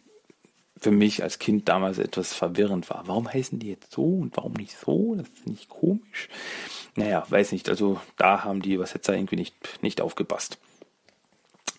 für 0.78 0.92
mich 0.92 1.24
als 1.24 1.40
Kind 1.40 1.70
damals 1.70 1.98
etwas 1.98 2.34
verwirrend 2.34 2.90
war. 2.90 3.04
Warum 3.08 3.32
heißen 3.32 3.58
die 3.58 3.70
jetzt 3.70 3.94
so 3.94 4.04
und 4.04 4.36
warum 4.36 4.54
nicht 4.54 4.78
so? 4.78 5.16
Das 5.16 5.28
finde 5.30 5.58
ich 5.60 5.70
komisch. 5.70 6.30
Naja, 6.96 7.26
weiß 7.30 7.54
nicht. 7.54 7.70
Also 7.70 8.00
da 8.18 8.44
haben 8.44 8.62
die 8.62 8.74
Übersetzer 8.74 9.16
irgendwie 9.16 9.38
nicht, 9.38 9.56
nicht 9.82 10.02
aufgepasst. 10.02 10.58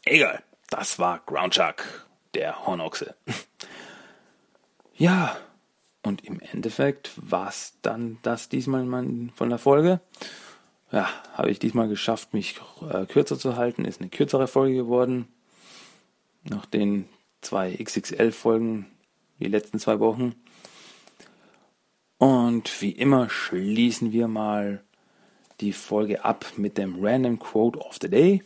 Egal. 0.04 0.42
Das 0.70 0.98
war 0.98 1.20
Groundshark, 1.26 2.06
der 2.34 2.66
Hornochse. 2.66 3.14
ja, 4.96 5.36
und 6.06 6.24
im 6.24 6.40
Endeffekt 6.40 7.10
war 7.16 7.48
es 7.48 7.74
dann 7.82 8.18
das 8.22 8.48
diesmal 8.48 8.84
von 9.34 9.48
der 9.48 9.58
Folge. 9.58 10.00
Ja, 10.92 11.08
habe 11.32 11.50
ich 11.50 11.58
diesmal 11.58 11.88
geschafft, 11.88 12.32
mich 12.32 12.60
äh, 12.88 13.06
kürzer 13.06 13.36
zu 13.38 13.56
halten. 13.56 13.84
Ist 13.84 14.00
eine 14.00 14.08
kürzere 14.08 14.46
Folge 14.46 14.76
geworden. 14.76 15.26
Nach 16.44 16.64
den 16.64 17.08
zwei 17.40 17.74
XXL-Folgen, 17.74 18.86
die 19.40 19.48
letzten 19.48 19.80
zwei 19.80 19.98
Wochen. 19.98 20.36
Und 22.18 22.80
wie 22.80 22.92
immer 22.92 23.28
schließen 23.28 24.12
wir 24.12 24.28
mal 24.28 24.84
die 25.60 25.72
Folge 25.72 26.24
ab 26.24 26.46
mit 26.56 26.78
dem 26.78 27.04
Random 27.04 27.40
Quote 27.40 27.80
of 27.80 27.98
the 28.00 28.08
Day. 28.08 28.44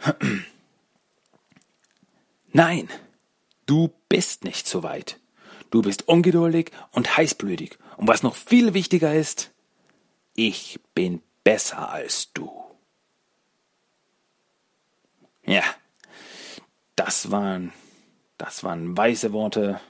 Nein, 2.52 2.88
du 3.64 3.90
bist 4.08 4.44
nicht 4.44 4.66
so 4.66 4.82
weit. 4.82 5.18
Du 5.70 5.82
bist 5.82 6.08
ungeduldig 6.08 6.70
und 6.92 7.16
heißblütig. 7.16 7.78
Und 7.96 8.08
was 8.08 8.22
noch 8.22 8.36
viel 8.36 8.74
wichtiger 8.74 9.14
ist, 9.14 9.50
ich 10.34 10.80
bin 10.94 11.22
besser 11.44 11.90
als 11.90 12.32
du. 12.32 12.50
Ja, 15.44 15.62
das 16.94 17.30
waren, 17.30 17.72
das 18.36 18.64
waren 18.64 18.96
weiße 18.96 19.32
Worte, 19.32 19.80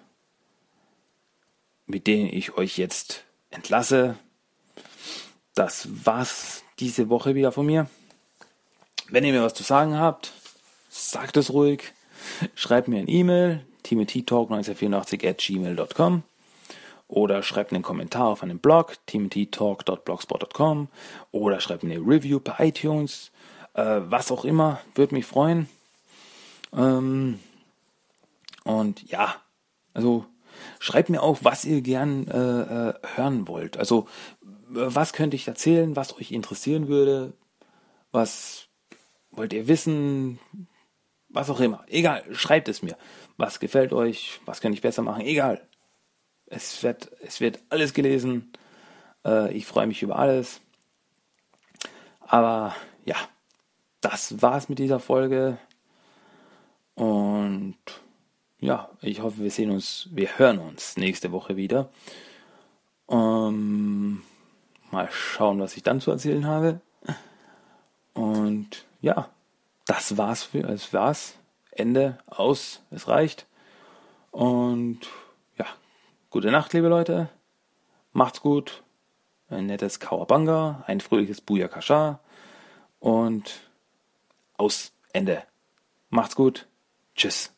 mit 1.87 2.07
denen 2.07 2.33
ich 2.33 2.53
euch 2.57 2.79
jetzt 2.79 3.25
entlasse. 3.51 4.19
Das 5.55 5.89
war's 6.07 6.63
diese 6.79 7.09
Woche 7.09 7.35
wieder 7.35 7.51
von 7.51 7.67
mir. 7.67 7.89
Wenn 9.09 9.25
ihr 9.25 9.33
mir 9.33 9.43
was 9.43 9.55
zu 9.55 9.63
sagen 9.63 9.99
habt, 9.99 10.33
sagt 10.89 11.37
es 11.37 11.53
ruhig. 11.53 11.93
Schreibt 12.55 12.89
mir 12.89 12.99
ein 12.99 13.09
E-Mail, 13.09 13.67
timothytalk1984 13.85 15.29
at 15.29 15.39
gmail.com 15.39 16.23
oder 17.09 17.43
schreibt 17.43 17.73
einen 17.73 17.83
Kommentar 17.83 18.29
auf 18.29 18.43
einem 18.43 18.59
Blog, 18.59 18.97
timothytalk.blogspot.com 19.07 20.89
oder 21.33 21.61
schreibt 21.61 21.85
eine 21.85 21.97
Review 21.99 22.41
bei 22.41 22.69
iTunes 22.69 23.31
äh, 23.79 24.01
was 24.11 24.33
auch 24.33 24.45
immer, 24.45 24.81
würde 24.95 25.15
mich 25.15 25.27
freuen. 25.27 25.69
Ähm, 26.77 27.39
und 28.65 29.09
ja, 29.11 29.37
also 29.95 30.27
schreibt 30.81 31.09
mir 31.09 31.23
auch, 31.23 31.39
was 31.43 31.65
ihr 31.65 31.81
gern 31.81 32.27
äh, 32.29 32.89
äh, 32.91 32.95
hören 33.15 33.47
wollt. 33.47 33.77
Also 33.77 34.09
was 34.71 35.13
könnte 35.13 35.37
ich 35.37 35.49
erzählen, 35.49 35.97
was 35.97 36.17
euch 36.17 36.31
interessieren 36.31 36.89
würde, 36.89 37.33
was 38.13 38.67
wollt 39.31 39.53
ihr 39.53 39.67
wissen, 39.69 40.39
was 41.31 41.49
auch 41.49 41.61
immer. 41.61 41.85
Egal, 41.87 42.25
schreibt 42.33 42.69
es 42.69 42.83
mir. 42.83 42.97
Was 43.39 43.61
gefällt 43.61 43.93
euch, 43.95 44.41
was 44.45 44.61
kann 44.61 44.73
ich 44.75 44.83
besser 44.83 45.03
machen, 45.03 45.23
egal. 45.23 45.67
Es 46.47 46.83
wird, 46.83 47.11
es 47.23 47.41
wird 47.41 47.61
alles 47.71 47.95
gelesen. 47.95 48.53
Äh, 49.25 49.53
ich 49.55 49.65
freue 49.65 49.87
mich 49.87 50.03
über 50.03 50.19
alles. 50.19 50.61
Aber 52.21 52.75
ja, 53.05 53.17
das 54.01 54.43
war's 54.43 54.69
mit 54.69 54.79
dieser 54.79 55.01
Folge. 55.01 55.57
Und 56.95 57.79
ja, 58.59 58.91
ich 59.03 59.23
hoffe, 59.23 59.39
wir 59.39 59.51
sehen 59.51 59.71
uns, 59.71 60.09
wir 60.11 60.39
hören 60.39 60.59
uns 60.59 60.97
nächste 60.97 61.31
Woche 61.31 61.57
wieder. 61.57 61.91
Ähm, 63.09 64.23
mal 64.91 65.09
schauen, 65.13 65.61
was 65.61 65.77
ich 65.77 65.85
dann 65.85 66.01
zu 66.01 66.11
erzählen 66.11 66.45
habe. 66.45 66.81
Und 68.15 68.85
ja, 69.01 69.31
das 69.87 70.17
war's 70.17 70.43
für, 70.43 70.69
es 70.69 70.93
war's. 70.93 71.38
Ende, 71.79 72.19
aus, 72.27 72.83
es 72.91 73.09
reicht. 73.09 73.47
Und 74.31 75.01
ja, 75.57 75.67
gute 76.31 76.51
Nacht, 76.51 76.73
liebe 76.73 76.89
Leute. 76.89 77.29
Macht's 78.13 78.41
gut. 78.41 78.83
Ein 79.49 79.67
nettes 79.67 80.01
Kawabanga, 80.01 80.85
ein 80.87 81.01
fröhliches 81.01 81.41
Buyakasha. 81.41 82.21
Und 83.01 83.61
aus. 84.57 84.93
Ende. 85.13 85.43
Macht's 86.11 86.37
gut. 86.37 86.67
Tschüss. 87.15 87.53